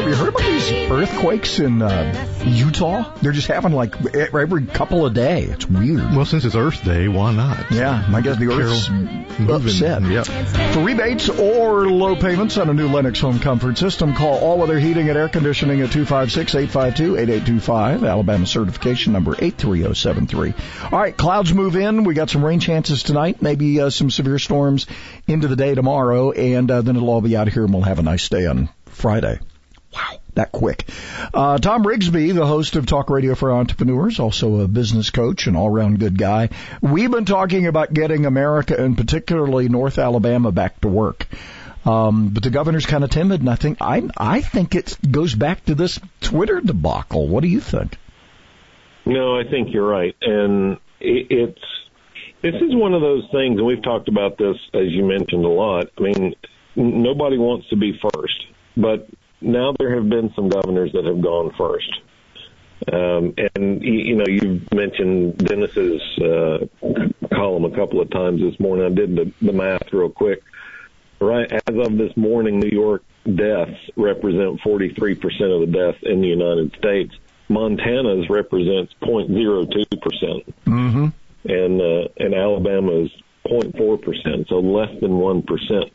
Have 0.00 0.08
you 0.08 0.16
heard 0.16 0.28
about 0.30 0.40
these 0.42 0.72
earthquakes 0.90 1.58
in 1.58 1.82
uh, 1.82 2.26
Utah? 2.44 3.12
They're 3.20 3.32
just 3.32 3.48
happening 3.48 3.76
like 3.76 3.94
every 4.14 4.64
couple 4.64 5.04
of 5.04 5.12
day. 5.12 5.42
It's 5.42 5.68
weird. 5.68 6.14
Well, 6.14 6.24
since 6.24 6.46
it's 6.46 6.54
Earth 6.54 6.82
Day, 6.82 7.06
why 7.08 7.34
not? 7.34 7.70
Yeah, 7.70 8.02
I 8.10 8.22
guess 8.22 8.38
the 8.38 8.50
Earth's 8.50 8.88
Moving. 8.88 9.50
upset. 9.50 10.02
Yep. 10.02 10.24
For 10.72 10.80
rebates 10.80 11.28
or 11.28 11.90
low 11.90 12.16
payments 12.16 12.56
on 12.56 12.70
a 12.70 12.74
new 12.74 12.88
Lennox 12.88 13.20
home 13.20 13.40
comfort 13.40 13.76
system, 13.76 14.14
call 14.14 14.38
All 14.38 14.56
Weather 14.58 14.78
Heating 14.78 15.10
and 15.10 15.18
Air 15.18 15.28
Conditioning 15.28 15.82
at 15.82 15.90
256-852-8825. 15.90 18.08
Alabama 18.08 18.46
certification 18.46 19.12
number 19.12 19.32
83073. 19.32 20.54
All 20.92 20.98
right, 20.98 21.14
clouds 21.16 21.52
move 21.52 21.76
in. 21.76 22.04
We 22.04 22.14
got 22.14 22.30
some 22.30 22.42
rain 22.44 22.60
chances 22.60 23.02
tonight, 23.02 23.42
maybe 23.42 23.80
uh, 23.80 23.90
some 23.90 24.08
severe 24.10 24.38
storms 24.38 24.86
into 25.26 25.48
the 25.48 25.56
day 25.56 25.74
tomorrow, 25.74 26.30
and 26.30 26.70
uh, 26.70 26.80
then 26.80 26.96
it'll 26.96 27.10
all 27.10 27.20
be 27.20 27.36
out 27.36 27.48
here 27.48 27.64
and 27.64 27.74
we'll 27.74 27.82
have 27.82 27.98
a 27.98 28.02
nice 28.02 28.30
day 28.30 28.46
on 28.46 28.70
Friday. 28.86 29.40
Wow. 29.92 30.20
that 30.34 30.52
quick. 30.52 30.88
Uh, 31.34 31.58
Tom 31.58 31.82
Rigsby, 31.82 32.32
the 32.34 32.46
host 32.46 32.76
of 32.76 32.86
Talk 32.86 33.10
Radio 33.10 33.34
for 33.34 33.50
Entrepreneurs, 33.50 34.20
also 34.20 34.60
a 34.60 34.68
business 34.68 35.10
coach 35.10 35.46
and 35.46 35.56
all-around 35.56 35.98
good 35.98 36.16
guy. 36.16 36.50
We've 36.80 37.10
been 37.10 37.24
talking 37.24 37.66
about 37.66 37.92
getting 37.92 38.24
America 38.24 38.80
and 38.80 38.96
particularly 38.96 39.68
North 39.68 39.98
Alabama 39.98 40.52
back 40.52 40.80
to 40.82 40.88
work. 40.88 41.26
Um, 41.84 42.28
but 42.28 42.42
the 42.42 42.50
governor's 42.50 42.86
kind 42.86 43.04
of 43.04 43.10
timid, 43.10 43.40
and 43.40 43.48
I 43.48 43.54
think 43.54 43.78
I 43.80 44.02
I 44.16 44.42
think 44.42 44.74
it 44.74 44.98
goes 45.10 45.34
back 45.34 45.64
to 45.64 45.74
this 45.74 45.98
Twitter 46.20 46.60
debacle. 46.60 47.26
What 47.26 47.40
do 47.42 47.48
you 47.48 47.60
think? 47.60 47.96
No, 49.06 49.38
I 49.38 49.44
think 49.44 49.72
you're 49.72 49.88
right, 49.88 50.14
and 50.20 50.76
it, 51.00 51.26
it's 51.30 51.64
this 52.42 52.54
is 52.54 52.74
one 52.74 52.92
of 52.92 53.00
those 53.00 53.24
things, 53.32 53.56
and 53.56 53.66
we've 53.66 53.82
talked 53.82 54.08
about 54.08 54.36
this 54.36 54.56
as 54.74 54.90
you 54.90 55.06
mentioned 55.06 55.44
a 55.44 55.48
lot. 55.48 55.86
I 55.96 56.02
mean, 56.02 56.34
nobody 56.76 57.38
wants 57.38 57.68
to 57.70 57.76
be 57.76 57.98
first, 57.98 58.44
but 58.76 59.08
now 59.40 59.74
there 59.78 59.94
have 59.94 60.08
been 60.08 60.32
some 60.34 60.48
governors 60.48 60.92
that 60.92 61.04
have 61.04 61.20
gone 61.20 61.52
first. 61.56 61.90
Um, 62.92 63.34
and 63.54 63.82
you, 63.82 64.16
know, 64.16 64.24
you've 64.26 64.72
mentioned 64.72 65.36
Dennis's 65.38 66.00
uh, 66.18 66.66
column 67.34 67.64
a 67.64 67.74
couple 67.74 68.00
of 68.00 68.10
times 68.10 68.40
this 68.40 68.58
morning. 68.58 68.86
I 68.86 68.88
did 68.88 69.16
the, 69.16 69.32
the 69.42 69.52
math 69.52 69.92
real 69.92 70.08
quick. 70.08 70.42
Right 71.20 71.52
as 71.52 71.76
of 71.76 71.98
this 71.98 72.16
morning, 72.16 72.58
New 72.58 72.70
York 72.70 73.04
deaths 73.24 73.78
represent 73.96 74.60
43% 74.62 75.16
of 75.54 75.60
the 75.60 75.66
deaths 75.70 75.98
in 76.02 76.22
the 76.22 76.28
United 76.28 76.74
States. 76.78 77.14
Montana's 77.50 78.30
represents 78.30 78.94
0.02 79.02 80.00
percent, 80.00 80.64
mm-hmm. 80.64 81.08
and 81.44 81.80
uh, 81.80 82.08
and 82.16 82.32
Alabama's 82.32 83.10
0.4 83.44 84.02
percent, 84.02 84.46
so 84.48 84.60
less 84.60 84.88
than 85.00 85.18
one 85.18 85.42
percent. 85.42 85.92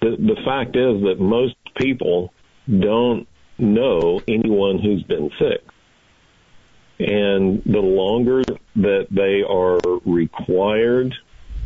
The 0.00 0.10
the 0.10 0.36
fact 0.44 0.76
is 0.76 1.02
that 1.02 1.16
most 1.18 1.56
people 1.76 2.32
don't 2.68 3.26
know 3.58 4.20
anyone 4.28 4.78
who's 4.78 5.02
been 5.02 5.30
sick, 5.38 5.64
and 6.98 7.62
the 7.64 7.80
longer 7.80 8.42
that 8.76 9.06
they 9.10 9.42
are 9.42 10.00
required 10.04 11.14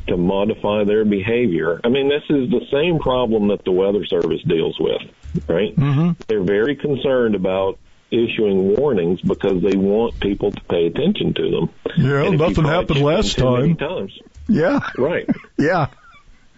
to 0.08 0.16
modify 0.16 0.84
their 0.84 1.04
behavior. 1.04 1.80
I 1.84 1.88
mean, 1.88 2.08
this 2.08 2.24
is 2.28 2.50
the 2.50 2.66
same 2.72 2.98
problem 2.98 3.48
that 3.48 3.64
the 3.64 3.70
Weather 3.72 4.04
Service 4.04 4.42
deals 4.46 4.76
with, 4.78 5.02
right? 5.48 5.74
Mm-hmm. 5.76 6.22
They're 6.26 6.42
very 6.42 6.76
concerned 6.76 7.34
about 7.34 7.78
issuing 8.10 8.76
warnings 8.76 9.20
because 9.22 9.62
they 9.62 9.76
want 9.76 10.20
people 10.20 10.50
to 10.52 10.60
pay 10.62 10.86
attention 10.86 11.34
to 11.34 11.50
them. 11.50 11.70
Yeah, 11.96 12.28
nothing 12.30 12.64
happened 12.64 13.00
last 13.00 13.38
time. 13.38 13.76
times, 13.76 14.12
Yeah, 14.48 14.80
right, 14.98 15.28
yeah. 15.58 15.86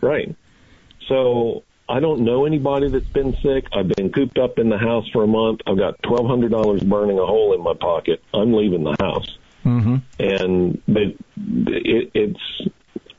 right. 0.01 0.35
So 1.09 1.65
I 1.89 2.01
don't 2.01 2.21
know 2.21 2.47
anybody 2.47 2.89
that's 2.89 3.05
been 3.07 3.37
sick. 3.43 3.67
I've 3.73 3.89
been 3.89 4.11
cooped 4.11 4.39
up 4.39 4.59
in 4.59 4.69
the 4.71 4.79
house 4.79 5.09
for 5.13 5.25
a 5.25 5.27
month. 5.27 5.61
I've 5.67 5.79
got 5.79 6.03
twelve 6.03 6.27
hundred 6.27 6.51
dollars 6.51 6.83
burning 6.83 7.19
a 7.19 7.27
hole 7.27 7.55
in 7.55 7.63
my 7.63 7.75
pocket. 7.75 8.23
I'm 8.33 8.53
leaving 8.53 8.85
the 8.85 8.97
house 8.99 9.37
Mm-hmm. 9.65 9.97
and 10.19 10.83
but 10.87 11.03
it, 11.37 12.11
it's 12.13 12.69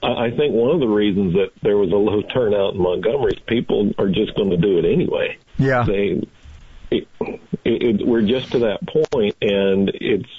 I 0.03 0.29
think 0.29 0.53
one 0.53 0.69
of 0.69 0.79
the 0.79 0.87
reasons 0.87 1.33
that 1.33 1.49
there 1.63 1.75
was 1.75 1.91
a 1.91 1.95
low 1.95 2.21
turnout 2.21 2.75
in 2.75 2.81
Montgomery 2.81 3.33
is 3.33 3.39
people 3.47 3.91
are 3.97 4.09
just 4.09 4.35
going 4.35 4.51
to 4.51 4.57
do 4.57 4.77
it 4.77 4.85
anyway. 4.85 5.37
Yeah. 5.57 5.83
They, 5.83 6.21
it, 6.91 7.07
it, 7.19 7.41
it, 7.63 8.07
we're 8.07 8.21
just 8.21 8.51
to 8.51 8.59
that 8.59 8.85
point, 8.85 9.35
and 9.41 9.89
it's 9.95 10.29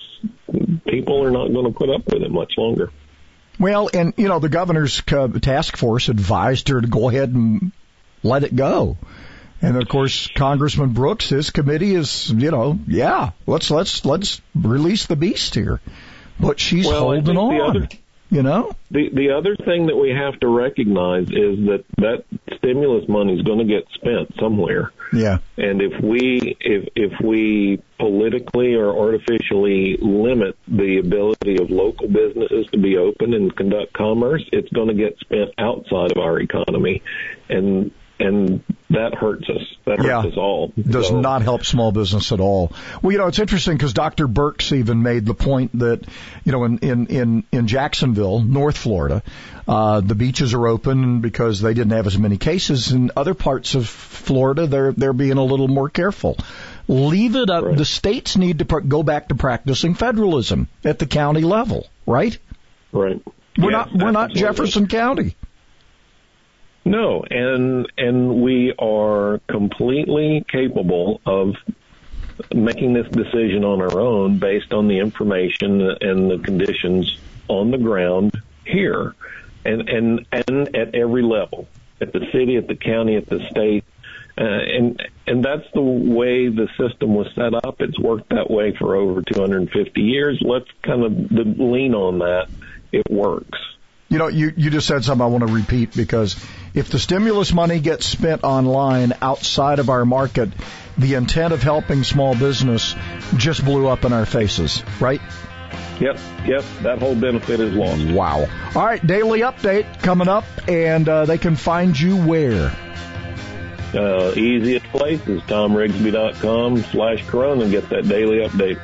people 0.87 1.25
are 1.25 1.33
not 1.33 1.53
going 1.53 1.67
to 1.67 1.77
put 1.77 1.91
up 1.91 2.07
with 2.07 2.23
it 2.23 2.31
much 2.31 2.53
longer. 2.57 2.93
Well, 3.59 3.91
and 3.93 4.15
you 4.17 4.29
know, 4.29 4.39
the 4.39 4.49
governor's 4.49 5.03
uh, 5.11 5.27
task 5.27 5.77
force 5.77 6.09
advised 6.09 6.69
her 6.69 6.81
to 6.81 6.87
go 6.87 7.09
ahead 7.09 7.31
and 7.31 7.73
let 8.27 8.45
it 8.45 8.55
go. 8.55 8.97
And 9.63 9.77
of 9.81 9.89
course, 9.89 10.29
Congressman 10.37 10.91
Brooks, 10.93 11.31
his 11.31 11.51
committee 11.51 11.95
is, 11.95 12.31
you 12.31 12.51
know, 12.51 12.79
yeah, 12.87 13.31
let's 13.47 13.71
let's 13.71 14.05
let's 14.05 14.41
release 14.55 15.07
the 15.07 15.17
beast 15.17 15.55
here. 15.55 15.81
But 16.39 16.61
she's 16.61 16.87
Well, 16.87 17.01
holding 17.01 17.37
on. 17.37 17.61
other- 17.61 17.89
you 18.29 18.43
know? 18.43 18.73
The 18.91 19.09
the 19.13 19.31
other 19.31 19.55
thing 19.57 19.87
that 19.87 19.97
we 19.97 20.11
have 20.11 20.39
to 20.41 20.49
recognize 20.49 21.29
is 21.29 21.67
that 21.67 21.85
that 21.99 22.25
stimulus 22.57 23.09
money 23.09 23.35
is 23.35 23.43
going 23.43 23.61
to 23.61 23.65
get 23.65 23.87
spent 23.95 24.35
somewhere. 24.41 24.91
Yeah. 25.13 25.39
And 25.57 25.81
if 25.81 26.03
we 26.03 26.57
if 26.61 26.89
if 26.97 27.13
we 27.25 27.81
politically 27.99 28.75
or 28.75 28.99
artificially 28.99 29.97
limit 30.01 30.57
the 30.67 30.99
ability 30.99 31.59
of 31.63 31.71
local 31.71 32.09
businesses 32.09 32.67
to 32.73 32.79
be 32.79 32.97
open 32.97 33.33
and 33.33 33.55
conduct 33.55 33.93
commerce, 33.93 34.43
it's 34.53 34.69
going 34.71 34.89
to 34.89 34.95
get 34.95 35.17
spent 35.21 35.51
outside 35.57 36.11
of 36.11 36.19
our 36.19 36.41
economy, 36.41 37.03
and 37.49 37.93
and 38.19 38.63
that 38.91 39.15
hurts 39.15 39.49
us. 39.51 39.63
That 39.85 39.99
hurts 39.99 40.09
Yeah. 40.09 40.19
us 40.21 40.37
all. 40.37 40.73
does 40.77 41.09
So- 41.09 41.21
not 41.21 41.43
help 41.43 41.65
small 41.65 41.93
business 41.93 42.33
at 42.33 42.41
all. 42.41 42.73
Well, 43.03 43.13
you 43.13 43.19
know, 43.19 43.27
it's 43.27 43.39
interesting 43.39 43.77
because 43.77 43.93
Dr. 43.93 44.27
Birx 44.29 44.73
even 44.77 45.03
made 45.03 45.27
the 45.27 45.35
point 45.35 45.79
that, 45.81 46.01
you 46.45 46.53
know, 46.53 46.65
in, 46.65 46.79
in, 46.79 47.07
in, 47.07 47.45
in 47.53 47.67
Jacksonville, 47.67 48.41
North 48.41 48.77
Florida, 48.79 49.23
uh, 49.69 50.01
the 50.01 50.15
beaches 50.15 50.55
are 50.55 50.67
open 50.67 51.21
because 51.21 51.61
they 51.61 51.75
didn't 51.75 51.93
have 51.93 52.07
as 52.07 52.17
many 52.19 52.37
cases. 52.39 52.93
In 52.93 53.11
other 53.17 53.35
parts 53.35 53.75
of 53.75 53.87
Florida, 53.87 54.67
they're, 54.67 54.93
they're 54.93 55.13
being 55.13 55.37
a 55.39 55.45
little 55.45 55.69
more 55.69 55.89
careful. 55.89 56.37
Leave 56.89 57.35
it 57.37 57.51
up. 57.51 57.77
The 57.77 57.85
states 57.85 58.37
need 58.37 58.61
to 58.61 58.65
pr- 58.65 58.81
go 58.81 59.03
back 59.03 59.29
to 59.29 59.35
practicing 59.35 59.95
federalism 59.95 60.69
at 60.85 60.99
the 61.01 61.07
county 61.07 61.41
level, 61.43 61.87
right? 62.07 62.39
Right. 62.93 63.21
We're 63.59 63.71
not, 63.71 63.93
we're 63.93 64.11
not. 64.13 64.31
Jefferson 64.31 64.87
County. 64.87 65.35
No, 66.87 67.25
and 67.29 67.91
and 67.99 68.41
we 68.41 68.73
are 68.79 69.41
completely 69.49 70.47
capable 70.49 71.21
of 71.27 71.57
making 72.55 72.93
this 72.93 73.09
decision 73.09 73.65
on 73.65 73.83
our 73.83 73.99
own 73.99 74.39
based 74.39 74.73
on 74.73 74.87
the 74.87 75.01
information 75.01 75.81
and 75.81 76.31
the 76.31 76.39
conditions 76.39 77.19
on 77.49 77.73
the 77.73 77.79
ground 77.79 78.41
here, 78.65 79.17
and 79.65 79.89
and 79.89 80.27
and 80.31 80.77
at 80.77 80.95
every 80.95 81.23
level, 81.23 81.67
at 82.01 82.13
the 82.13 82.25
city, 82.31 82.55
at 82.55 82.69
the 82.69 82.77
county, 82.77 83.17
at 83.17 83.27
the 83.27 83.45
state. 83.51 83.83
Uh, 84.39 84.45
and 84.45 85.03
and 85.27 85.45
that's 85.45 85.67
the 85.75 85.83
way 85.83 86.47
the 86.47 86.69
system 86.79 87.17
was 87.17 87.27
set 87.35 87.53
up. 87.53 87.81
It's 87.81 87.99
worked 87.99 88.29
that 88.29 88.49
way 88.49 88.77
for 88.77 88.95
over 88.95 89.23
250 89.23 90.01
years. 90.03 90.39
Let's 90.41 90.71
kind 90.85 91.03
of 91.03 91.33
lean 91.33 91.97
on 91.97 92.21
that. 92.21 92.47
It 92.93 93.11
works. 93.11 93.59
You 94.09 94.19
know, 94.19 94.29
you, 94.29 94.53
you 94.57 94.71
just 94.71 94.87
said 94.87 95.05
something 95.05 95.25
I 95.25 95.29
want 95.29 95.47
to 95.47 95.53
repeat 95.53 95.95
because 95.97 96.37
if 96.77 96.91
the 96.91 96.99
stimulus 96.99 97.53
money 97.53 97.81
gets 97.81 98.05
spent 98.05 98.45
online 98.45 99.15
outside 99.23 99.79
of 99.79 99.89
our 99.89 100.05
market, 100.05 100.51
the 100.99 101.15
intent 101.15 101.55
of 101.55 101.63
helping 101.63 102.05
small 102.05 102.37
business 102.37 102.95
just 103.37 103.65
blew 103.65 103.89
up 103.89 104.05
in 104.05 104.13
our 104.13 104.27
faces, 104.27 104.85
right? 105.01 105.21
Yep, 105.99 106.19
yep. 106.45 106.65
That 106.83 106.99
whole 106.99 107.15
benefit 107.15 107.61
is 107.61 107.75
lost. 107.75 108.05
Wow. 108.09 108.47
All 108.75 108.85
right, 108.85 109.05
daily 109.05 109.41
update 109.41 110.01
coming 110.03 110.29
up, 110.29 110.45
and 110.69 111.09
uh, 111.09 111.25
they 111.25 111.39
can 111.39 111.57
find 111.57 111.99
you 111.99 112.17
where? 112.19 112.71
Uh, 113.95 114.33
easiest 114.37 114.85
place 114.87 115.27
is 115.27 115.41
tomrigsby.com 115.43 116.83
slash 116.83 117.27
corona 117.27 117.63
and 117.63 117.71
get 117.71 117.89
that 117.89 118.07
daily 118.07 118.47
update. 118.47 118.79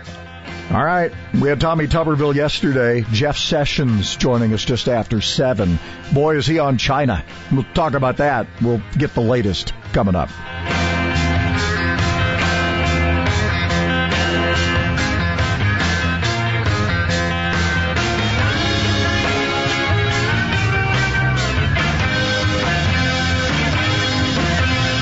All 0.73 0.83
right. 0.83 1.13
We 1.35 1.51
had 1.51 1.61
Tommy 1.61 1.87
Tuberville 1.87 2.35
yesterday. 2.35 3.05
Jeff 3.13 3.37
Sessions 3.37 4.17
joining 4.17 4.55
us 4.55 4.65
just 4.65 4.89
after 4.89 5.21
seven. 5.21 5.79
Boy, 6.15 6.37
is 6.37 6.47
he 6.47 6.61
on 6.61 6.79
China. 6.79 7.23
We'll 7.53 7.67
talk 7.75 7.93
about 7.93 8.17
that. 8.17 8.47
We'll 8.63 8.81
get 8.97 9.13
the 9.13 9.21
latest 9.21 9.75
coming 9.93 10.15
up. 10.15 10.31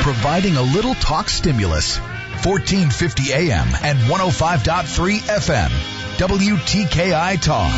Providing 0.02 0.56
a 0.56 0.62
little 0.62 0.94
talk 0.94 1.28
stimulus. 1.28 2.00
1450 2.44 3.32
AM 3.32 3.68
and 3.82 3.98
105.3 3.98 5.18
FM. 5.20 5.70
WTKI 6.16 7.40
Talk. 7.40 7.72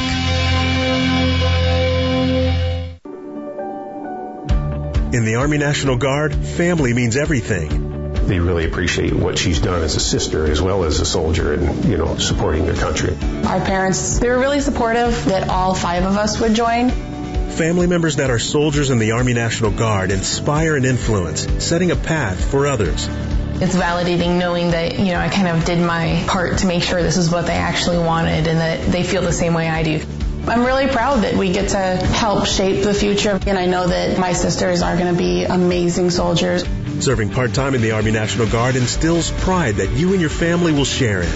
In 5.14 5.24
the 5.24 5.34
Army 5.34 5.58
National 5.58 5.96
Guard, 5.96 6.34
family 6.34 6.94
means 6.94 7.16
everything. 7.16 8.12
They 8.26 8.38
really 8.38 8.64
appreciate 8.64 9.12
what 9.12 9.36
she's 9.36 9.60
done 9.60 9.82
as 9.82 9.96
a 9.96 10.00
sister 10.00 10.50
as 10.50 10.62
well 10.62 10.84
as 10.84 11.00
a 11.00 11.04
soldier 11.04 11.52
and, 11.52 11.84
you 11.84 11.98
know, 11.98 12.16
supporting 12.16 12.64
their 12.64 12.76
country. 12.76 13.16
Our 13.44 13.60
parents, 13.60 14.20
they 14.20 14.28
were 14.28 14.38
really 14.38 14.60
supportive 14.60 15.24
that 15.26 15.48
all 15.48 15.74
five 15.74 16.04
of 16.04 16.16
us 16.16 16.40
would 16.40 16.54
join. 16.54 16.90
Family 16.90 17.86
members 17.86 18.16
that 18.16 18.30
are 18.30 18.38
soldiers 18.38 18.90
in 18.90 18.98
the 18.98 19.12
Army 19.12 19.34
National 19.34 19.70
Guard 19.70 20.10
inspire 20.10 20.76
and 20.76 20.86
influence, 20.86 21.46
setting 21.62 21.90
a 21.90 21.96
path 21.96 22.50
for 22.50 22.66
others. 22.66 23.08
It's 23.62 23.76
validating 23.76 24.40
knowing 24.40 24.72
that, 24.72 24.98
you 24.98 25.12
know, 25.12 25.20
I 25.20 25.28
kind 25.28 25.46
of 25.46 25.64
did 25.64 25.78
my 25.78 26.24
part 26.26 26.58
to 26.58 26.66
make 26.66 26.82
sure 26.82 27.00
this 27.00 27.16
is 27.16 27.30
what 27.30 27.46
they 27.46 27.52
actually 27.52 27.98
wanted 27.98 28.48
and 28.48 28.58
that 28.58 28.90
they 28.90 29.04
feel 29.04 29.22
the 29.22 29.32
same 29.32 29.54
way 29.54 29.68
I 29.68 29.84
do. 29.84 30.04
I'm 30.48 30.64
really 30.64 30.88
proud 30.88 31.22
that 31.22 31.36
we 31.36 31.52
get 31.52 31.68
to 31.68 31.78
help 31.78 32.46
shape 32.46 32.82
the 32.82 32.92
future 32.92 33.38
and 33.46 33.56
I 33.56 33.66
know 33.66 33.86
that 33.86 34.18
my 34.18 34.32
sisters 34.32 34.82
are 34.82 34.96
going 34.96 35.14
to 35.14 35.16
be 35.16 35.44
amazing 35.44 36.10
soldiers. 36.10 36.64
Serving 36.98 37.30
part-time 37.30 37.76
in 37.76 37.82
the 37.82 37.92
Army 37.92 38.10
National 38.10 38.48
Guard 38.48 38.74
instills 38.74 39.30
pride 39.30 39.76
that 39.76 39.90
you 39.90 40.10
and 40.10 40.20
your 40.20 40.28
family 40.28 40.72
will 40.72 40.84
share 40.84 41.22
in. 41.22 41.30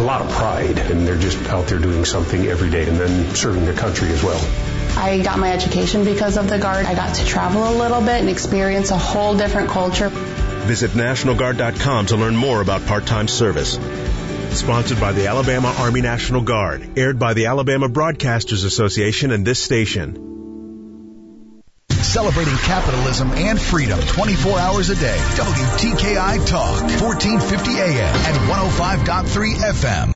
A 0.00 0.02
lot 0.02 0.20
of 0.20 0.32
pride, 0.32 0.78
and 0.80 1.06
they're 1.06 1.16
just 1.16 1.38
out 1.48 1.68
there 1.68 1.78
doing 1.78 2.04
something 2.04 2.44
every 2.46 2.70
day 2.70 2.88
and 2.88 2.96
then 2.96 3.36
serving 3.36 3.64
their 3.64 3.74
country 3.74 4.08
as 4.08 4.24
well. 4.24 4.40
I 4.96 5.20
got 5.22 5.38
my 5.38 5.52
education 5.52 6.04
because 6.04 6.36
of 6.36 6.48
the 6.48 6.58
Guard. 6.58 6.86
I 6.86 6.96
got 6.96 7.14
to 7.16 7.24
travel 7.24 7.68
a 7.68 7.74
little 7.78 8.00
bit 8.00 8.20
and 8.20 8.28
experience 8.28 8.90
a 8.90 8.98
whole 8.98 9.36
different 9.36 9.68
culture. 9.68 10.10
Visit 10.68 10.90
NationalGuard.com 10.90 12.06
to 12.08 12.16
learn 12.16 12.36
more 12.36 12.60
about 12.60 12.84
part-time 12.84 13.26
service. 13.26 13.78
Sponsored 14.50 15.00
by 15.00 15.12
the 15.12 15.26
Alabama 15.26 15.74
Army 15.78 16.02
National 16.02 16.42
Guard. 16.42 16.98
Aired 16.98 17.18
by 17.18 17.32
the 17.32 17.46
Alabama 17.46 17.88
Broadcasters 17.88 18.66
Association 18.66 19.30
and 19.30 19.46
this 19.46 19.58
station. 19.58 20.26
Celebrating 21.88 22.56
capitalism 22.58 23.30
and 23.30 23.58
freedom 23.58 23.98
24 23.98 24.58
hours 24.58 24.90
a 24.90 24.96
day. 24.96 25.16
WTKI 25.36 26.46
Talk, 26.46 26.82
1450 27.00 27.70
AM 27.72 28.14
and 28.28 28.36
105.3 28.50 29.54
FM. 29.72 30.06